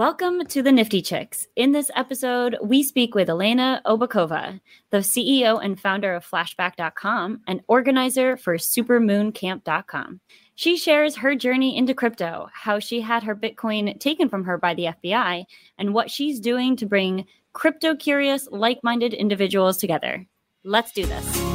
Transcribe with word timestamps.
Welcome 0.00 0.46
to 0.46 0.62
the 0.62 0.72
Nifty 0.72 1.02
Chicks. 1.02 1.46
In 1.56 1.72
this 1.72 1.90
episode, 1.94 2.56
we 2.62 2.82
speak 2.82 3.14
with 3.14 3.28
Elena 3.28 3.82
Obukhova, 3.84 4.58
the 4.88 4.96
CEO 5.00 5.62
and 5.62 5.78
founder 5.78 6.14
of 6.14 6.26
Flashback.com 6.26 7.42
and 7.46 7.60
organizer 7.68 8.38
for 8.38 8.56
SupermoonCamp.com. 8.56 10.20
She 10.54 10.78
shares 10.78 11.16
her 11.16 11.34
journey 11.34 11.76
into 11.76 11.92
crypto, 11.92 12.48
how 12.50 12.78
she 12.78 13.02
had 13.02 13.24
her 13.24 13.36
Bitcoin 13.36 14.00
taken 14.00 14.30
from 14.30 14.44
her 14.44 14.56
by 14.56 14.72
the 14.72 14.84
FBI, 15.04 15.44
and 15.76 15.92
what 15.92 16.10
she's 16.10 16.40
doing 16.40 16.76
to 16.76 16.86
bring 16.86 17.26
crypto 17.52 17.94
curious, 17.94 18.48
like 18.50 18.82
minded 18.82 19.12
individuals 19.12 19.76
together. 19.76 20.26
Let's 20.64 20.92
do 20.92 21.04
this. 21.04 21.49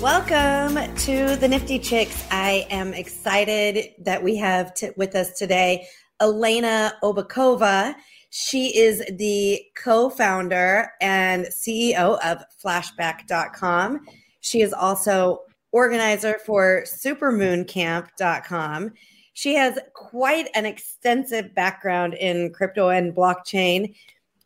Welcome 0.00 0.76
to 0.96 1.36
the 1.36 1.46
Nifty 1.46 1.78
Chicks. 1.78 2.26
I 2.30 2.66
am 2.70 2.94
excited 2.94 3.92
that 3.98 4.22
we 4.22 4.34
have 4.36 4.72
t- 4.72 4.88
with 4.96 5.14
us 5.14 5.38
today 5.38 5.86
Elena 6.22 6.94
Obukhova. 7.02 7.94
She 8.30 8.74
is 8.78 9.04
the 9.18 9.60
co 9.76 10.08
founder 10.08 10.90
and 11.02 11.44
CEO 11.48 12.18
of 12.24 12.42
Flashback.com. 12.64 14.06
She 14.40 14.62
is 14.62 14.72
also 14.72 15.42
organizer 15.70 16.38
for 16.46 16.84
supermooncamp.com. 16.86 18.92
She 19.34 19.54
has 19.54 19.78
quite 19.92 20.48
an 20.54 20.64
extensive 20.64 21.54
background 21.54 22.14
in 22.14 22.54
crypto 22.54 22.88
and 22.88 23.14
blockchain. 23.14 23.94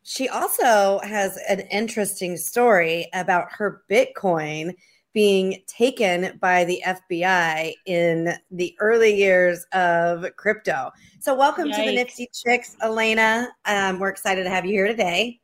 She 0.03 0.29
also 0.29 0.99
has 1.05 1.39
an 1.49 1.61
interesting 1.71 2.37
story 2.39 3.09
about 3.15 3.53
her 3.53 3.85
Bitcoin 3.89 4.75
being 5.15 5.63
taken 5.69 6.37
by 6.41 6.65
the 6.65 6.83
FBI 6.85 7.73
in 7.87 8.35
the 8.51 8.77
early 8.81 9.15
years 9.15 9.65
of 9.73 10.27
crypto. 10.37 10.91
So, 11.21 11.35
welcome 11.35 11.69
Yikes. 11.69 11.77
to 11.77 11.83
the 11.83 11.95
Nifty 11.95 12.29
Chicks, 12.35 12.77
Elena. 12.83 13.49
Um, 13.65 14.01
we're 14.01 14.09
excited 14.09 14.43
to 14.43 14.51
have 14.51 14.67
you 14.67 14.73
here 14.73 14.89
today. 14.89 15.41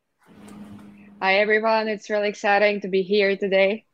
Hi, 1.22 1.36
everyone. 1.36 1.86
It's 1.86 2.10
really 2.10 2.28
exciting 2.28 2.80
to 2.80 2.88
be 2.88 3.02
here 3.02 3.36
today. 3.36 3.86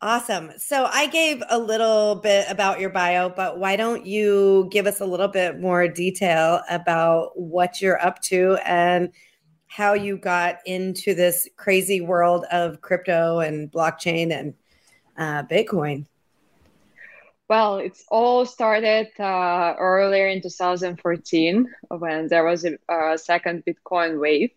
Awesome. 0.00 0.52
So, 0.56 0.88
I 0.90 1.06
gave 1.06 1.42
a 1.50 1.58
little 1.58 2.16
bit 2.16 2.46
about 2.48 2.80
your 2.80 2.90
bio, 2.90 3.28
but 3.28 3.58
why 3.58 3.76
don't 3.76 4.06
you 4.06 4.68
give 4.72 4.86
us 4.86 5.00
a 5.00 5.06
little 5.06 5.28
bit 5.28 5.60
more 5.60 5.86
detail 5.86 6.62
about 6.70 7.38
what 7.38 7.82
you're 7.82 8.02
up 8.04 8.22
to 8.22 8.56
and 8.64 9.10
how 9.66 9.92
you 9.92 10.16
got 10.16 10.56
into 10.64 11.14
this 11.14 11.46
crazy 11.56 12.00
world 12.00 12.46
of 12.50 12.80
crypto 12.80 13.40
and 13.40 13.70
blockchain 13.70 14.30
and 14.30 14.54
uh, 15.16 15.42
Bitcoin? 15.44 16.06
Well, 17.52 17.76
it's 17.76 18.02
all 18.08 18.46
started 18.46 19.08
uh, 19.20 19.74
earlier 19.78 20.26
in 20.26 20.40
2014 20.40 21.66
when 21.88 22.28
there 22.28 22.44
was 22.44 22.64
a, 22.64 22.78
a 22.88 23.18
second 23.18 23.64
Bitcoin 23.66 24.20
wave. 24.20 24.52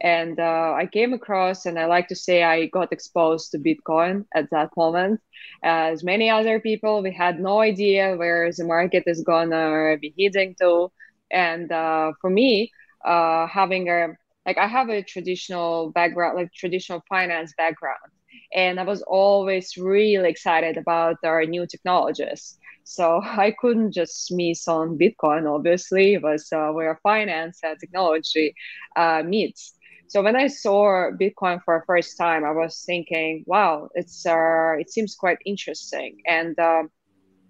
And 0.00 0.38
uh, 0.38 0.74
I 0.76 0.86
came 0.86 1.12
across, 1.12 1.66
and 1.66 1.76
I 1.76 1.86
like 1.86 2.06
to 2.06 2.14
say 2.14 2.44
I 2.44 2.66
got 2.66 2.92
exposed 2.92 3.50
to 3.50 3.58
Bitcoin 3.58 4.26
at 4.32 4.48
that 4.50 4.70
moment. 4.76 5.20
As 5.64 6.04
many 6.04 6.30
other 6.30 6.60
people, 6.60 7.02
we 7.02 7.12
had 7.12 7.40
no 7.40 7.58
idea 7.60 8.14
where 8.16 8.52
the 8.52 8.64
market 8.64 9.04
is 9.06 9.22
going 9.22 9.50
to 9.50 9.98
be 10.00 10.14
heading 10.16 10.54
to. 10.60 10.92
And 11.32 11.72
uh, 11.72 12.12
for 12.20 12.30
me, 12.30 12.70
uh, 13.04 13.48
having 13.48 13.88
a 13.88 14.16
like 14.46 14.58
I 14.58 14.68
have 14.68 14.88
a 14.88 15.02
traditional 15.02 15.90
background, 15.90 16.36
like 16.36 16.52
traditional 16.52 17.02
finance 17.08 17.52
background 17.58 18.12
and 18.54 18.78
I 18.80 18.84
was 18.84 19.02
always 19.02 19.76
really 19.76 20.28
excited 20.28 20.76
about 20.76 21.16
our 21.24 21.44
new 21.44 21.66
technologies. 21.66 22.58
So 22.84 23.20
I 23.24 23.54
couldn't 23.58 23.92
just 23.92 24.32
miss 24.32 24.68
on 24.68 24.98
Bitcoin. 24.98 25.52
Obviously, 25.52 26.14
it 26.14 26.22
was 26.22 26.50
uh, 26.52 26.70
where 26.70 26.98
finance 27.02 27.60
and 27.62 27.78
technology 27.78 28.54
uh, 28.96 29.22
meets. 29.24 29.74
So 30.08 30.22
when 30.22 30.36
I 30.36 30.46
saw 30.46 31.10
Bitcoin 31.10 31.60
for 31.64 31.80
the 31.80 31.86
first 31.86 32.16
time, 32.16 32.44
I 32.44 32.52
was 32.52 32.84
thinking, 32.86 33.44
"Wow, 33.46 33.88
it's 33.94 34.24
uh, 34.24 34.74
it 34.78 34.90
seems 34.90 35.16
quite 35.16 35.38
interesting." 35.44 36.20
And 36.26 36.58
um, 36.60 36.90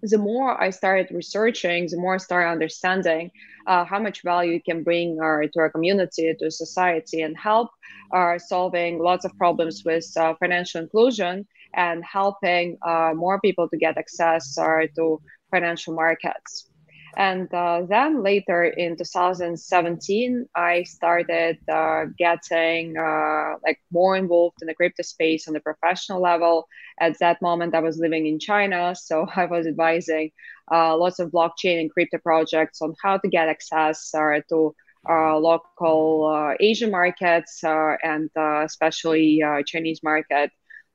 the 0.09 0.17
more 0.17 0.61
I 0.61 0.69
started 0.69 1.07
researching, 1.11 1.87
the 1.89 1.97
more 1.97 2.15
I 2.15 2.17
started 2.17 2.49
understanding 2.49 3.31
uh, 3.67 3.83
how 3.85 3.99
much 3.99 4.23
value 4.23 4.55
it 4.55 4.65
can 4.65 4.83
bring 4.83 5.19
uh, 5.19 5.47
to 5.51 5.59
our 5.59 5.69
community, 5.69 6.33
to 6.39 6.51
society, 6.51 7.21
and 7.21 7.35
help 7.37 7.69
uh, 8.13 8.37
solving 8.37 8.99
lots 8.99 9.25
of 9.25 9.37
problems 9.37 9.83
with 9.85 10.05
uh, 10.17 10.33
financial 10.39 10.81
inclusion 10.81 11.45
and 11.73 12.03
helping 12.03 12.77
uh, 12.85 13.11
more 13.13 13.39
people 13.41 13.67
to 13.69 13.77
get 13.77 13.97
access 13.97 14.57
uh, 14.57 14.87
to 14.95 15.21
financial 15.51 15.93
markets. 15.93 16.69
And 17.17 17.51
uh, 17.51 17.81
then 17.89 18.21
later 18.21 18.63
in 18.63 18.95
2017, 18.95 20.45
I 20.55 20.83
started 20.83 21.57
uh, 21.67 22.05
getting 22.15 22.95
uh, 22.95 23.55
like 23.65 23.79
more 23.91 24.15
involved 24.15 24.57
in 24.61 24.67
the 24.67 24.75
crypto 24.75 25.01
space 25.01 25.47
on 25.47 25.55
the 25.55 25.59
professional 25.59 26.21
level. 26.21 26.67
At 26.99 27.17
that 27.17 27.41
moment, 27.41 27.73
I 27.73 27.79
was 27.79 27.97
living 27.97 28.27
in 28.27 28.37
China, 28.37 28.93
so 28.93 29.25
I 29.35 29.45
was 29.45 29.65
advising 29.65 30.29
uh, 30.71 30.95
lots 30.95 31.17
of 31.17 31.31
blockchain 31.31 31.81
and 31.81 31.91
crypto 31.91 32.19
projects 32.19 32.83
on 32.83 32.93
how 33.01 33.17
to 33.17 33.27
get 33.27 33.49
access 33.49 34.13
uh, 34.13 34.39
to 34.49 34.75
uh, 35.09 35.37
local 35.37 36.55
Asian 36.59 36.91
markets 36.91 37.63
and 37.63 38.29
especially 38.35 39.41
Chinese 39.65 40.03
market 40.03 40.51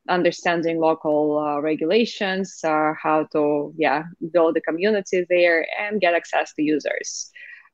understanding 0.08 0.80
local 0.80 1.38
uh, 1.38 1.60
regulations, 1.60 2.60
uh, 2.64 2.92
how 3.00 3.26
to 3.32 3.72
yeah 3.76 4.04
build 4.32 4.56
a 4.56 4.60
community 4.60 5.24
there 5.28 5.66
and 5.78 6.00
get 6.00 6.14
access 6.14 6.52
to 6.54 6.62
users. 6.62 7.30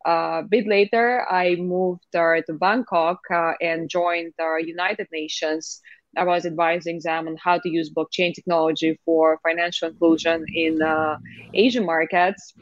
Uh, 0.06 0.40
a 0.40 0.46
bit 0.48 0.66
later, 0.66 1.26
I 1.30 1.56
moved 1.56 2.14
uh, 2.14 2.40
to 2.46 2.52
Bangkok 2.52 3.20
uh, 3.30 3.52
and 3.60 3.88
joined 3.88 4.32
the 4.38 4.62
United 4.64 5.08
Nations. 5.12 5.80
I 6.16 6.24
was 6.24 6.46
advising 6.46 7.00
them 7.02 7.28
on 7.28 7.36
how 7.36 7.58
to 7.58 7.68
use 7.68 7.90
blockchain 7.90 8.34
technology 8.34 8.98
for 9.04 9.38
financial 9.42 9.88
inclusion 9.88 10.44
in 10.54 10.80
uh, 10.80 11.18
Asian 11.52 11.84
markets. 11.84 12.54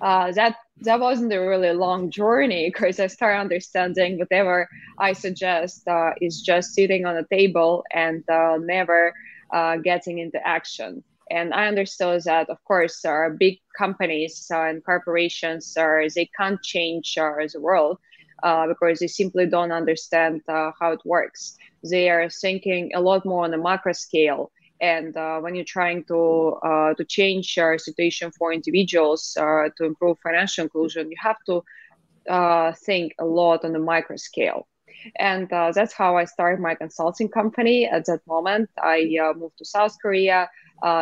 that 0.00 0.56
that 0.80 1.00
wasn't 1.00 1.32
a 1.32 1.38
really 1.38 1.72
long 1.72 2.10
journey 2.10 2.68
because 2.68 2.98
I 3.00 3.06
started 3.06 3.40
understanding 3.40 4.18
whatever 4.18 4.68
I 4.98 5.12
suggest 5.12 5.86
uh, 5.86 6.10
is 6.20 6.42
just 6.42 6.74
sitting 6.74 7.06
on 7.06 7.16
a 7.16 7.24
table 7.30 7.84
and 7.92 8.22
uh, 8.28 8.58
never 8.60 9.14
uh, 9.52 9.76
getting 9.76 10.18
into 10.18 10.44
action. 10.46 11.02
And 11.30 11.54
I 11.54 11.68
understood 11.68 12.22
that, 12.24 12.50
of 12.50 12.62
course, 12.64 13.04
uh, 13.04 13.30
big 13.38 13.60
companies 13.78 14.46
uh, 14.52 14.64
and 14.64 14.84
corporations 14.84 15.74
are 15.76 16.04
they 16.14 16.28
can't 16.36 16.62
change 16.62 17.16
uh, 17.18 17.32
the 17.50 17.60
world 17.60 17.98
because 18.42 18.98
they 18.98 19.06
simply 19.06 19.46
don't 19.46 19.72
understand 19.72 20.42
how 20.46 20.92
it 20.92 21.00
works. 21.06 21.56
They 21.82 22.10
are 22.10 22.28
thinking 22.28 22.90
a 22.94 23.00
lot 23.00 23.24
more 23.24 23.44
on 23.44 23.54
a 23.54 23.58
macro 23.58 23.92
scale 23.92 24.50
and 24.80 25.16
uh, 25.16 25.38
when 25.40 25.54
you're 25.54 25.64
trying 25.64 26.04
to 26.04 26.58
uh, 26.62 26.94
to 26.94 27.04
change 27.04 27.56
your 27.56 27.78
situation 27.78 28.30
for 28.32 28.52
individuals 28.52 29.36
uh, 29.40 29.68
to 29.76 29.84
improve 29.84 30.18
financial 30.22 30.64
inclusion, 30.64 31.10
you 31.10 31.16
have 31.20 31.36
to 31.46 31.62
uh, 32.28 32.72
think 32.72 33.14
a 33.18 33.24
lot 33.24 33.64
on 33.64 33.72
the 33.72 33.78
micro 33.78 34.16
scale. 34.16 34.66
And 35.16 35.52
uh, 35.52 35.72
that's 35.72 35.92
how 35.92 36.16
I 36.16 36.24
started 36.24 36.60
my 36.60 36.74
consulting 36.74 37.28
company. 37.28 37.86
At 37.86 38.06
that 38.06 38.20
moment, 38.26 38.70
I 38.82 39.16
uh, 39.22 39.34
moved 39.34 39.58
to 39.58 39.64
South 39.64 39.94
Korea, 40.00 40.48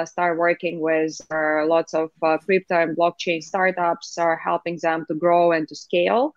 started 0.04 0.39
working 0.39 0.81
with 0.81 1.21
lots 1.31 1.94
of 1.94 2.10
crypto 2.44 2.83
and 2.83 2.97
blockchain 2.97 3.43
startups, 3.43 4.19
are 4.19 4.37
helping 4.37 4.78
them 4.83 5.04
to 5.09 5.15
grow 5.15 5.53
and 5.53 5.69
to 5.69 5.77
scale. 5.77 6.34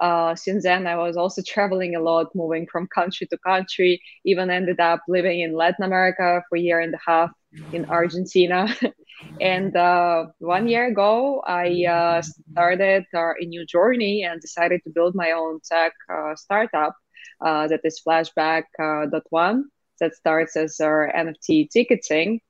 Uh, 0.00 0.34
since 0.34 0.64
then, 0.64 0.86
I 0.86 0.96
was 0.96 1.16
also 1.16 1.42
traveling 1.42 1.96
a 1.96 2.00
lot, 2.00 2.34
moving 2.34 2.66
from 2.70 2.86
country 2.88 3.26
to 3.28 3.38
country, 3.38 4.00
even 4.24 4.50
ended 4.50 4.80
up 4.80 5.00
living 5.08 5.40
in 5.40 5.54
Latin 5.54 5.84
America 5.84 6.42
for 6.48 6.56
a 6.56 6.60
year 6.60 6.80
and 6.80 6.94
a 6.94 7.00
half 7.04 7.30
in 7.72 7.86
Argentina. 7.86 8.68
and 9.40 9.76
uh, 9.76 10.26
one 10.38 10.68
year 10.68 10.86
ago, 10.86 11.42
I 11.46 11.84
uh, 11.84 12.22
started 12.52 13.04
uh, 13.14 13.32
a 13.40 13.44
new 13.44 13.66
journey 13.66 14.24
and 14.24 14.40
decided 14.40 14.82
to 14.84 14.90
build 14.90 15.14
my 15.14 15.32
own 15.32 15.60
tech 15.68 15.92
uh, 16.12 16.34
startup 16.36 16.94
that 17.40 17.80
is 17.84 18.00
Flashback.one 18.06 19.64
that 20.00 20.14
starts 20.14 20.56
as 20.56 20.80
our 20.80 21.12
NFT 21.14 21.70
ticketing 21.70 22.40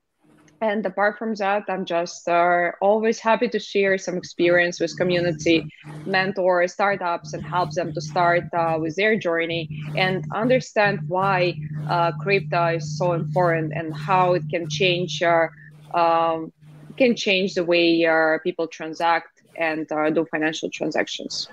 and 0.61 0.85
apart 0.85 1.17
from 1.17 1.33
that 1.35 1.63
i'm 1.69 1.85
just 1.85 2.27
uh, 2.27 2.71
always 2.81 3.19
happy 3.19 3.47
to 3.47 3.59
share 3.59 3.97
some 3.97 4.17
experience 4.17 4.79
with 4.79 4.95
community 4.97 5.65
mentor 6.05 6.67
startups 6.67 7.33
and 7.33 7.43
help 7.45 7.71
them 7.73 7.91
to 7.93 8.01
start 8.01 8.43
uh, 8.53 8.77
with 8.79 8.95
their 8.95 9.17
journey 9.17 9.69
and 9.95 10.23
understand 10.33 10.99
why 11.07 11.53
uh, 11.89 12.11
crypto 12.21 12.75
is 12.75 12.97
so 12.97 13.13
important 13.13 13.71
and 13.75 13.93
how 13.95 14.33
it 14.33 14.43
can 14.49 14.67
change 14.69 15.21
uh, 15.21 15.47
um, 15.93 16.51
can 16.97 17.15
change 17.15 17.53
the 17.53 17.63
way 17.63 18.05
uh, 18.05 18.37
people 18.43 18.67
transact 18.67 19.41
and 19.57 19.91
uh, 19.91 20.09
do 20.09 20.25
financial 20.31 20.69
transactions 20.71 21.47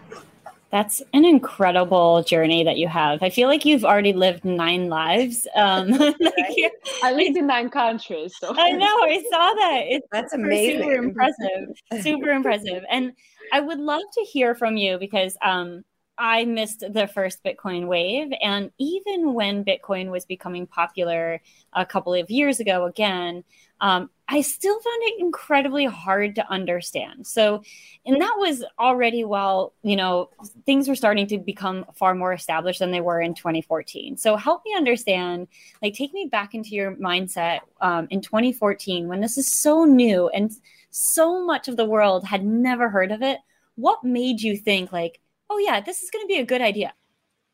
That's 0.70 1.00
an 1.14 1.24
incredible 1.24 2.22
journey 2.24 2.64
that 2.64 2.76
you 2.76 2.88
have. 2.88 3.22
I 3.22 3.30
feel 3.30 3.48
like 3.48 3.64
you've 3.64 3.84
already 3.84 4.12
lived 4.12 4.44
nine 4.44 4.88
lives. 4.88 5.46
Um, 5.54 5.90
like, 5.90 6.72
I 7.02 7.12
lived 7.12 7.36
in 7.36 7.46
nine 7.46 7.70
countries. 7.70 8.34
So. 8.38 8.52
I 8.56 8.72
know. 8.72 8.84
I 8.84 9.22
saw 9.30 9.54
that. 9.54 9.82
It's 9.86 10.06
That's 10.12 10.32
amazing. 10.32 10.82
Super 10.82 10.94
impressive. 10.94 11.68
Super 12.00 12.30
impressive. 12.30 12.84
And 12.90 13.12
I 13.52 13.60
would 13.60 13.78
love 13.78 14.02
to 14.14 14.20
hear 14.22 14.54
from 14.56 14.76
you 14.76 14.98
because 14.98 15.36
um, 15.40 15.84
I 16.18 16.44
missed 16.44 16.80
the 16.80 17.06
first 17.06 17.44
Bitcoin 17.44 17.86
wave. 17.86 18.32
And 18.42 18.70
even 18.78 19.34
when 19.34 19.64
Bitcoin 19.64 20.10
was 20.10 20.24
becoming 20.24 20.66
popular 20.66 21.40
a 21.72 21.84
couple 21.84 22.14
of 22.14 22.30
years 22.30 22.60
ago, 22.60 22.86
again, 22.86 23.44
um, 23.80 24.08
I 24.28 24.40
still 24.40 24.74
found 24.80 25.02
it 25.02 25.20
incredibly 25.20 25.84
hard 25.84 26.34
to 26.36 26.50
understand. 26.50 27.26
So, 27.26 27.62
and 28.06 28.20
that 28.20 28.34
was 28.38 28.64
already 28.78 29.22
while, 29.22 29.74
you 29.82 29.94
know, 29.94 30.30
things 30.64 30.88
were 30.88 30.96
starting 30.96 31.26
to 31.28 31.38
become 31.38 31.84
far 31.94 32.14
more 32.14 32.32
established 32.32 32.80
than 32.80 32.90
they 32.90 33.02
were 33.02 33.20
in 33.20 33.34
2014. 33.34 34.16
So, 34.16 34.36
help 34.36 34.62
me 34.64 34.74
understand, 34.74 35.48
like, 35.82 35.94
take 35.94 36.12
me 36.12 36.28
back 36.30 36.54
into 36.54 36.70
your 36.70 36.96
mindset 36.96 37.60
um, 37.80 38.08
in 38.10 38.20
2014 38.20 39.06
when 39.06 39.20
this 39.20 39.36
is 39.36 39.46
so 39.46 39.84
new 39.84 40.28
and 40.30 40.50
so 40.90 41.44
much 41.44 41.68
of 41.68 41.76
the 41.76 41.84
world 41.84 42.24
had 42.24 42.44
never 42.44 42.88
heard 42.88 43.12
of 43.12 43.22
it. 43.22 43.38
What 43.76 44.02
made 44.02 44.40
you 44.40 44.56
think, 44.56 44.90
like, 44.90 45.20
oh, 45.50 45.58
yeah, 45.58 45.80
this 45.80 46.02
is 46.02 46.10
going 46.10 46.24
to 46.24 46.28
be 46.28 46.38
a 46.38 46.44
good 46.44 46.60
idea? 46.60 46.92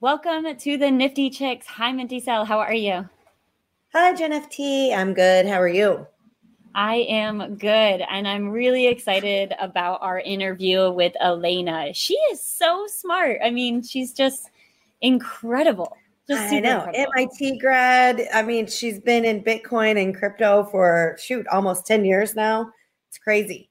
Welcome 0.01 0.57
to 0.57 0.77
the 0.77 0.91
Nifty 0.91 1.31
Chicks. 1.31 1.67
Hi, 1.67 1.93
Minty 1.93 2.21
Cell. 2.21 2.45
How 2.45 2.59
are 2.59 2.75
you? 2.75 3.09
Hi, 3.93 4.15
Jen 4.15 4.33
FT. 4.33 4.95
I'm 4.97 5.15
good. 5.15 5.47
How 5.47 5.61
are 5.61 5.69
you? 5.69 6.07
I 6.75 6.97
am 7.09 7.57
good. 7.57 8.03
And 8.11 8.27
I'm 8.27 8.49
really 8.49 8.87
excited 8.87 9.55
about 9.61 10.01
our 10.01 10.19
interview 10.19 10.91
with 10.91 11.13
Elena. 11.21 11.93
She 11.93 12.15
is 12.33 12.43
so 12.43 12.87
smart. 12.89 13.39
I 13.45 13.51
mean, 13.51 13.83
she's 13.83 14.13
just 14.13 14.49
incredible. 15.03 15.97
Just 16.29 16.53
I 16.53 16.61
know. 16.61 16.85
Incredible. 16.85 17.13
MIT 17.15 17.59
grad. 17.59 18.23
I 18.33 18.43
mean, 18.43 18.67
she's 18.67 18.99
been 18.99 19.25
in 19.25 19.45
Bitcoin 19.45 20.03
and 20.03 20.17
crypto 20.17 20.65
for 20.65 21.17
shoot, 21.21 21.47
almost 21.49 21.87
10 21.87 22.05
years 22.05 22.35
now. 22.35 22.73
It's 23.11 23.19
crazy. 23.19 23.69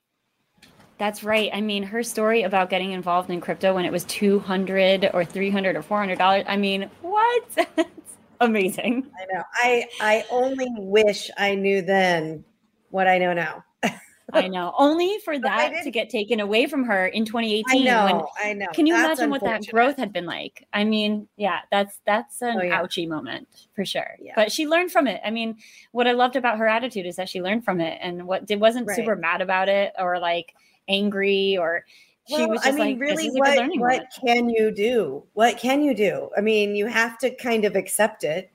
That's 1.02 1.24
right. 1.24 1.50
I 1.52 1.62
mean, 1.62 1.82
her 1.82 2.04
story 2.04 2.44
about 2.44 2.70
getting 2.70 2.92
involved 2.92 3.32
in 3.32 3.42
crypto 3.42 3.74
when 3.74 3.86
it 3.86 3.92
was 3.92 4.04
200 4.04 5.10
or 5.16 5.26
300 5.26 5.76
or 5.76 5.82
400 5.82 6.20
dollars. 6.20 6.44
I 6.48 6.58
mean, 6.58 6.92
what? 7.02 7.44
it's 7.58 8.18
amazing. 8.40 9.08
I 9.20 9.34
know. 9.34 9.44
I 9.52 9.88
I 10.00 10.26
only 10.30 10.68
wish 10.78 11.32
I 11.40 11.56
knew 11.56 11.82
then 11.82 12.46
what 12.92 13.08
I 13.08 13.18
know 13.18 13.34
now. 13.34 13.66
I 14.32 14.48
know. 14.48 14.76
Only 14.78 15.18
for 15.26 15.40
that 15.40 15.74
to 15.84 15.90
get 15.90 16.12
taken 16.12 16.40
away 16.40 16.68
from 16.68 16.84
her 16.84 17.08
in 17.08 17.26
2018. 17.26 17.82
I 17.82 17.84
know. 17.84 18.06
When, 18.06 18.50
I 18.52 18.54
know. 18.54 18.68
Can 18.72 18.86
you 18.86 18.94
that's 18.94 19.20
imagine 19.20 19.32
what 19.32 19.44
that 19.44 19.66
growth 19.72 19.98
had 19.98 20.14
been 20.14 20.28
like? 20.28 20.68
I 20.72 20.84
mean, 20.84 21.28
yeah, 21.36 21.62
that's 21.72 22.00
that's 22.06 22.44
an 22.44 22.60
oh, 22.60 22.62
yeah. 22.62 22.80
ouchy 22.80 23.08
moment 23.08 23.48
for 23.76 23.86
sure. 23.86 24.18
Yeah. 24.22 24.34
But 24.36 24.52
she 24.52 24.68
learned 24.68 24.92
from 24.92 25.08
it. 25.08 25.20
I 25.26 25.32
mean, 25.32 25.58
what 25.94 26.06
I 26.06 26.12
loved 26.12 26.36
about 26.36 26.60
her 26.60 26.68
attitude 26.68 27.08
is 27.08 27.16
that 27.16 27.28
she 27.28 27.42
learned 27.42 27.66
from 27.66 27.82
it 27.82 27.98
and 28.04 28.28
what 28.28 28.46
did 28.46 28.60
wasn't 28.60 28.86
right. 28.86 28.96
super 28.96 29.16
mad 29.16 29.42
about 29.42 29.68
it 29.68 29.94
or 29.98 30.20
like 30.20 30.54
angry 30.92 31.58
or 31.58 31.86
well, 32.30 32.40
she 32.40 32.46
was 32.46 32.62
just 32.62 32.68
I 32.68 32.72
mean, 32.72 33.00
like, 33.00 33.00
really, 33.00 33.30
what, 33.30 33.70
what 33.78 34.06
can 34.26 34.50
you 34.50 34.72
do? 34.72 35.24
What 35.34 35.58
can 35.58 35.82
you 35.82 35.96
do? 35.96 36.30
I 36.38 36.42
mean, 36.42 36.76
you 36.76 36.86
have 36.86 37.18
to 37.20 37.34
kind 37.36 37.66
of 37.66 37.76
accept 37.76 38.24
it. 38.24 38.52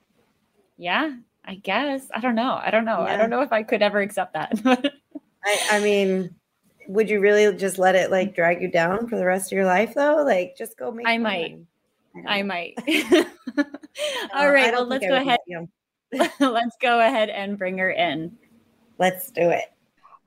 Yeah. 0.78 1.16
I 1.46 1.54
guess. 1.56 2.08
I 2.12 2.20
don't 2.20 2.34
know. 2.34 2.60
I 2.62 2.70
don't 2.70 2.84
know. 2.84 3.04
Yeah. 3.06 3.14
I 3.14 3.16
don't 3.16 3.30
know 3.30 3.42
if 3.42 3.52
I 3.52 3.62
could 3.62 3.82
ever 3.82 4.00
accept 4.00 4.34
that. 4.34 4.60
I, 5.44 5.58
I 5.72 5.80
mean, 5.80 6.34
would 6.88 7.08
you 7.08 7.20
really 7.20 7.56
just 7.56 7.78
let 7.78 7.94
it 7.94 8.10
like 8.10 8.34
drag 8.34 8.60
you 8.60 8.70
down 8.70 9.06
for 9.08 9.16
the 9.16 9.24
rest 9.24 9.52
of 9.52 9.56
your 9.56 9.64
life 9.66 9.94
though? 9.94 10.24
Like 10.24 10.56
just 10.56 10.76
go 10.76 10.90
make 10.90 11.06
I 11.06 11.18
might. 11.18 11.58
I, 12.26 12.38
I 12.38 12.42
might. 12.42 12.74
All 14.34 14.50
right. 14.50 14.72
Well, 14.72 14.86
let's 14.86 15.06
go 15.06 15.16
ahead. 15.16 15.38
let's 16.40 16.76
go 16.80 17.00
ahead 17.00 17.30
and 17.30 17.58
bring 17.58 17.78
her 17.78 17.90
in. 17.90 18.36
Let's 18.98 19.30
do 19.30 19.50
it. 19.50 19.66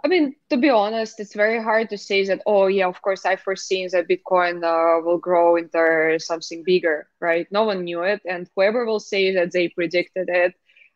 I 0.03 0.07
mean, 0.07 0.35
to 0.49 0.57
be 0.57 0.69
honest, 0.69 1.19
it's 1.19 1.35
very 1.35 1.61
hard 1.61 1.89
to 1.89 1.97
say 1.97 2.25
that, 2.25 2.41
oh, 2.45 2.67
yeah, 2.67 2.87
of 2.87 3.01
course, 3.01 3.25
I 3.25 3.35
foreseen 3.35 3.89
that 3.91 4.07
Bitcoin 4.07 4.63
uh, 4.63 5.01
will 5.03 5.17
grow 5.17 5.57
into 5.57 6.17
something 6.19 6.63
bigger, 6.65 7.09
right? 7.19 7.47
No 7.51 7.63
one 7.63 7.83
knew 7.83 8.03
it. 8.03 8.21
And 8.25 8.49
whoever 8.55 8.85
will 8.85 9.01
say 9.01 9.33
that 9.33 9.51
they 9.51 9.67
predicted 9.69 10.29
it, 10.29 10.53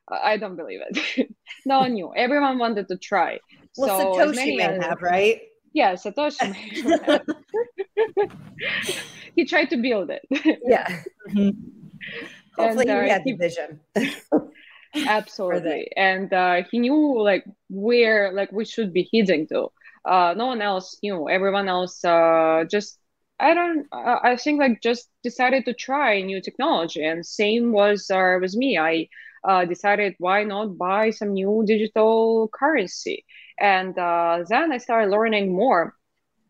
I 0.09 0.37
don't 0.37 0.55
believe 0.55 0.79
it. 0.89 1.29
no 1.65 1.79
one 1.79 1.93
knew. 1.93 2.13
Everyone 2.15 2.59
wanted 2.59 2.87
to 2.89 2.97
try. 2.97 3.39
Well, 3.77 3.99
so 3.99 4.13
Satoshi 4.31 4.57
may 4.57 4.61
have, 4.61 5.01
right? 5.01 5.41
Yeah, 5.73 5.93
Satoshi 5.93 6.53
he 9.35 9.45
tried 9.45 9.69
to 9.71 9.77
build 9.77 10.11
it. 10.11 10.21
yeah. 10.65 11.01
Mm-hmm. 11.29 11.51
Hopefully, 12.57 12.89
and, 12.89 12.99
uh, 12.99 13.03
he 13.03 13.09
had 13.09 13.23
the 13.23 13.31
vision. 13.31 13.79
Absolutely, 14.95 15.91
and 15.95 16.31
uh, 16.33 16.63
he 16.71 16.79
knew 16.79 17.21
like 17.21 17.45
where 17.69 18.31
like 18.33 18.51
we 18.51 18.65
should 18.65 18.93
be 18.93 19.09
heading 19.13 19.47
to. 19.47 19.69
Uh, 20.05 20.33
no 20.35 20.47
one 20.47 20.61
else 20.61 20.97
knew. 21.01 21.29
Everyone 21.29 21.69
else 21.69 22.03
uh, 22.03 22.65
just 22.69 22.99
I 23.39 23.53
don't. 23.53 23.87
Uh, 23.91 24.19
I 24.23 24.35
think 24.35 24.59
like 24.59 24.81
just 24.81 25.09
decided 25.23 25.65
to 25.65 25.73
try 25.73 26.21
new 26.21 26.41
technology, 26.41 27.03
and 27.03 27.25
same 27.25 27.71
was 27.71 28.09
uh, 28.09 28.37
was 28.39 28.55
me. 28.55 28.77
I 28.77 29.07
uh, 29.43 29.65
decided 29.65 30.15
why 30.19 30.43
not 30.43 30.77
buy 30.77 31.09
some 31.09 31.33
new 31.33 31.63
digital 31.65 32.49
currency. 32.53 33.25
And 33.59 33.97
uh, 33.97 34.43
then 34.47 34.71
I 34.71 34.77
started 34.77 35.11
learning 35.11 35.53
more. 35.53 35.95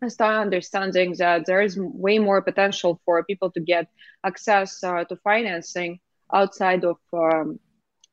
I 0.01 0.09
started 0.09 0.39
understanding 0.39 1.15
that 1.17 1.45
there 1.45 1.61
is 1.61 1.77
way 1.79 2.19
more 2.19 2.41
potential 2.41 3.01
for 3.05 3.23
people 3.23 3.51
to 3.51 3.59
get 3.59 3.87
access 4.25 4.83
uh, 4.83 5.03
to 5.05 5.15
financing 5.17 5.99
outside 6.33 6.83
of 6.83 6.97
um, 7.13 7.59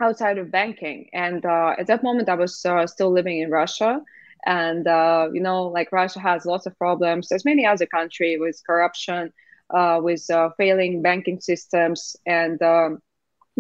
outside 0.01 0.39
of 0.39 0.51
banking. 0.51 1.09
And 1.13 1.45
uh, 1.45 1.75
at 1.79 1.87
that 1.89 2.03
moment, 2.03 2.29
I 2.29 2.35
was 2.35 2.65
uh, 2.65 2.87
still 2.87 3.13
living 3.13 3.41
in 3.41 3.51
Russia. 3.51 4.01
And 4.47 4.87
uh, 4.87 5.29
you 5.33 5.41
know, 5.43 5.65
like 5.69 5.93
Russia 5.93 6.21
has 6.21 6.47
lots 6.47 6.67
of 6.67 6.77
problems. 6.79 7.31
as 7.33 7.45
many 7.45 7.65
other 7.67 7.87
countries 7.87 8.39
with 8.41 8.61
corruption, 8.67 9.33
with 9.73 10.27
failing 10.57 11.03
banking 11.03 11.41
systems, 11.41 12.17
and 12.27 12.61
um, 12.63 12.99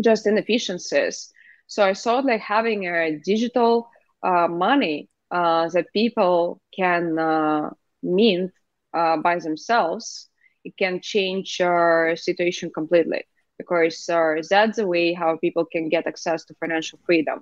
just 0.01 0.27
inefficiencies. 0.27 1.33
So 1.67 1.85
I 1.85 1.95
thought 1.95 2.25
like 2.25 2.41
having 2.41 2.87
a 2.87 3.19
digital 3.25 3.89
uh, 4.23 4.49
money 4.49 5.09
uh, 5.31 5.69
that 5.71 5.87
people 5.93 6.61
can 6.77 7.19
uh, 7.19 7.71
mint 8.03 8.53
uh, 8.95 9.17
by 9.19 9.39
themselves, 9.39 10.29
it 10.65 10.77
can 10.79 11.01
change 11.01 11.61
our 11.61 12.17
situation 12.17 12.71
completely 12.75 13.25
because 13.61 14.09
uh, 14.09 14.35
that's 14.49 14.77
the 14.77 14.87
way 14.87 15.13
how 15.13 15.37
people 15.37 15.65
can 15.65 15.89
get 15.89 16.07
access 16.07 16.45
to 16.45 16.55
financial 16.55 16.99
freedom. 17.07 17.39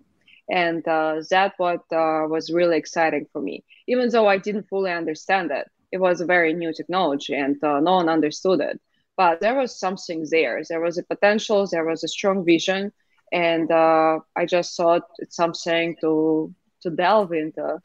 And 0.50 0.87
uh, 0.88 1.23
that 1.31 1.53
what 1.59 1.82
was 2.35 2.50
really 2.59 2.79
exciting 2.79 3.26
for 3.32 3.41
me, 3.43 3.65
even 3.87 4.09
though 4.09 4.29
I 4.35 4.38
didn't 4.38 4.69
fully 4.69 4.91
understand 4.91 5.50
it. 5.50 5.67
It 5.90 6.00
was 6.07 6.21
a 6.21 6.26
very 6.26 6.52
new 6.52 6.73
technology 6.73 7.35
and 7.35 7.57
no 7.62 7.95
one 8.00 8.09
understood 8.09 8.61
it 8.61 8.81
but 9.19 9.40
there 9.40 9.57
was 9.57 9.78
something 9.78 10.25
there. 10.31 10.62
There 10.66 10.81
was 10.81 10.97
a 10.97 11.02
potential, 11.02 11.66
there 11.66 11.85
was 11.85 12.04
a 12.04 12.09
strong 12.09 12.45
vision, 12.45 12.92
and 13.33 13.71
uh, 13.71 14.21
I 14.37 14.47
just 14.47 14.76
thought 14.76 15.02
it's 15.19 15.37
something 15.37 15.97
to 16.00 16.54
to 16.83 16.90
delve 16.90 17.33
into. 17.33 17.81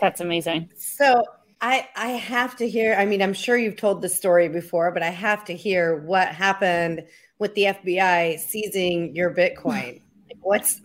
That's 0.00 0.22
amazing. 0.22 0.70
So 0.76 1.22
I 1.66 1.88
I 1.96 2.08
have 2.10 2.54
to 2.56 2.68
hear. 2.68 2.94
I 2.94 3.04
mean, 3.06 3.20
I'm 3.20 3.32
sure 3.32 3.58
you've 3.58 3.76
told 3.76 4.00
the 4.00 4.08
story 4.08 4.48
before, 4.48 4.92
but 4.92 5.02
I 5.02 5.10
have 5.10 5.44
to 5.46 5.52
hear 5.52 5.96
what 6.02 6.28
happened 6.28 7.04
with 7.40 7.54
the 7.54 7.64
FBI 7.64 8.38
seizing 8.38 9.16
your 9.16 9.34
Bitcoin. 9.34 10.00
what's 10.42 10.80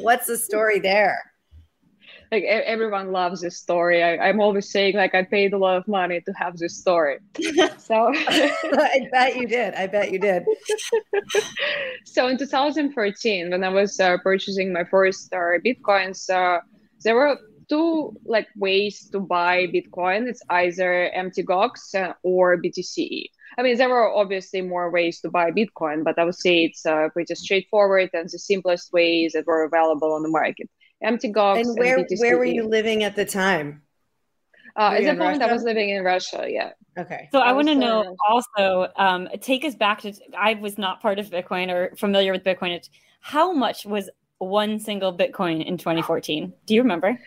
what's 0.00 0.26
the 0.26 0.38
story 0.38 0.78
there? 0.78 1.18
like 2.32 2.44
everyone 2.44 3.10
loves 3.10 3.40
this 3.40 3.58
story. 3.58 4.02
I, 4.02 4.28
am 4.28 4.40
always 4.40 4.70
saying 4.70 4.94
like 4.94 5.16
I 5.16 5.24
paid 5.24 5.52
a 5.52 5.58
lot 5.58 5.76
of 5.76 5.88
money 5.88 6.20
to 6.20 6.32
have 6.34 6.56
this 6.56 6.78
story. 6.78 7.18
so 7.78 8.12
I 8.14 9.08
bet 9.10 9.36
you 9.36 9.48
did. 9.48 9.74
I 9.74 9.88
bet 9.88 10.12
you 10.12 10.20
did. 10.20 10.44
so 12.04 12.28
in 12.28 12.38
2014, 12.38 13.50
when 13.50 13.64
I 13.64 13.68
was 13.68 13.98
uh, 13.98 14.16
purchasing 14.22 14.72
my 14.72 14.84
first 14.84 15.34
uh, 15.34 15.58
bitcoins, 15.66 16.30
uh, 16.30 16.60
there 17.02 17.16
were 17.16 17.36
two 17.70 18.12
like 18.24 18.48
ways 18.56 19.08
to 19.12 19.20
buy 19.20 19.66
Bitcoin. 19.68 20.28
It's 20.28 20.42
either 20.50 21.10
MTGOX 21.16 22.14
or 22.22 22.60
BTC. 22.60 23.26
I 23.58 23.62
mean, 23.62 23.76
there 23.78 23.88
were 23.88 24.12
obviously 24.12 24.60
more 24.60 24.90
ways 24.90 25.20
to 25.20 25.30
buy 25.30 25.50
Bitcoin, 25.50 26.04
but 26.04 26.18
I 26.18 26.24
would 26.24 26.36
say 26.36 26.64
it's 26.64 26.84
uh, 26.84 27.08
pretty 27.12 27.34
straightforward 27.34 28.10
and 28.12 28.28
the 28.28 28.38
simplest 28.38 28.92
ways 28.92 29.32
that 29.32 29.46
were 29.46 29.64
available 29.64 30.12
on 30.12 30.22
the 30.22 30.28
market. 30.28 30.68
MTGOX. 31.02 31.60
And 31.60 31.78
where 31.78 31.98
and 31.98 32.18
where 32.18 32.36
were 32.36 32.44
you 32.44 32.68
living 32.68 33.04
at 33.04 33.16
the 33.16 33.24
time? 33.24 33.82
Uh, 34.76 34.94
at 34.98 35.04
the 35.04 35.14
moment, 35.14 35.42
I 35.42 35.52
was 35.52 35.62
living 35.62 35.90
in 35.90 36.04
Russia. 36.04 36.46
Yeah. 36.48 36.72
Okay. 36.98 37.28
So 37.32 37.40
I, 37.40 37.50
I 37.50 37.52
want 37.52 37.68
to 37.68 37.74
know 37.74 38.16
also, 38.28 38.88
um, 38.96 39.28
take 39.40 39.64
us 39.64 39.74
back 39.74 40.02
to. 40.02 40.12
I 40.36 40.54
was 40.54 40.78
not 40.78 41.00
part 41.00 41.18
of 41.18 41.30
Bitcoin 41.30 41.72
or 41.72 41.94
familiar 41.96 42.32
with 42.32 42.44
Bitcoin. 42.44 42.80
How 43.20 43.52
much 43.52 43.84
was 43.84 44.10
one 44.38 44.78
single 44.78 45.16
Bitcoin 45.16 45.64
in 45.64 45.76
2014? 45.76 46.52
Do 46.66 46.74
you 46.74 46.82
remember? 46.82 47.18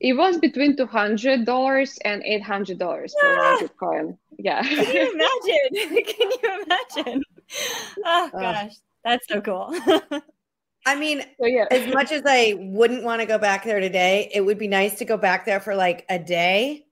It 0.00 0.14
was 0.14 0.38
between 0.38 0.76
two 0.76 0.86
hundred 0.86 1.44
dollars 1.44 1.98
and 2.04 2.22
eight 2.24 2.42
hundred 2.42 2.78
dollars 2.78 3.14
for 3.20 3.28
one 3.28 3.38
ah! 3.40 3.58
Bitcoin. 3.62 4.18
Yeah. 4.38 4.62
Can 4.62 4.94
you 4.94 5.12
imagine? 5.14 6.04
Can 6.04 6.30
you 6.30 6.64
imagine? 6.64 7.22
Oh 8.04 8.30
gosh, 8.32 8.74
that's 9.04 9.26
so 9.28 9.40
cool. 9.40 9.74
I 10.86 10.96
mean, 10.96 11.22
So 11.40 11.46
yeah. 11.46 11.64
as 11.70 11.92
much 11.94 12.12
as 12.12 12.22
I 12.26 12.56
wouldn't 12.58 13.04
want 13.04 13.22
to 13.22 13.26
go 13.26 13.38
back 13.38 13.64
there 13.64 13.80
today, 13.80 14.30
it 14.34 14.42
would 14.42 14.58
be 14.58 14.68
nice 14.68 14.98
to 14.98 15.06
go 15.06 15.16
back 15.16 15.46
there 15.46 15.60
for 15.60 15.74
like 15.74 16.04
a 16.10 16.18
day 16.18 16.84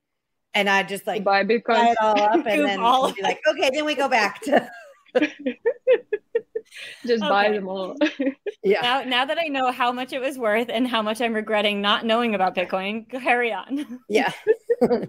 and 0.55 0.69
I 0.69 0.83
just 0.83 1.05
like 1.05 1.23
buy 1.23 1.43
buy 1.43 1.53
Bitcoin. 1.55 1.91
it 1.91 1.97
all 2.01 2.21
up 2.21 2.33
and 2.33 2.43
Goof 2.43 2.67
then 2.67 2.79
all 2.79 3.11
be 3.11 3.21
like, 3.21 3.39
okay, 3.47 3.69
then 3.73 3.85
we 3.85 3.95
go 3.95 4.07
back 4.07 4.41
to 4.43 4.69
Just 7.05 7.21
buy 7.21 7.51
them 7.51 7.67
all. 7.67 7.95
yeah. 8.63 8.81
now, 8.81 9.03
now 9.03 9.25
that 9.25 9.37
I 9.37 9.47
know 9.47 9.71
how 9.71 9.91
much 9.91 10.13
it 10.13 10.21
was 10.21 10.37
worth 10.37 10.69
and 10.69 10.87
how 10.87 11.01
much 11.01 11.21
I'm 11.21 11.33
regretting 11.33 11.81
not 11.81 12.05
knowing 12.05 12.35
about 12.35 12.55
Bitcoin, 12.55 13.09
carry 13.09 13.51
on. 13.53 13.99
Yeah. 14.09 14.31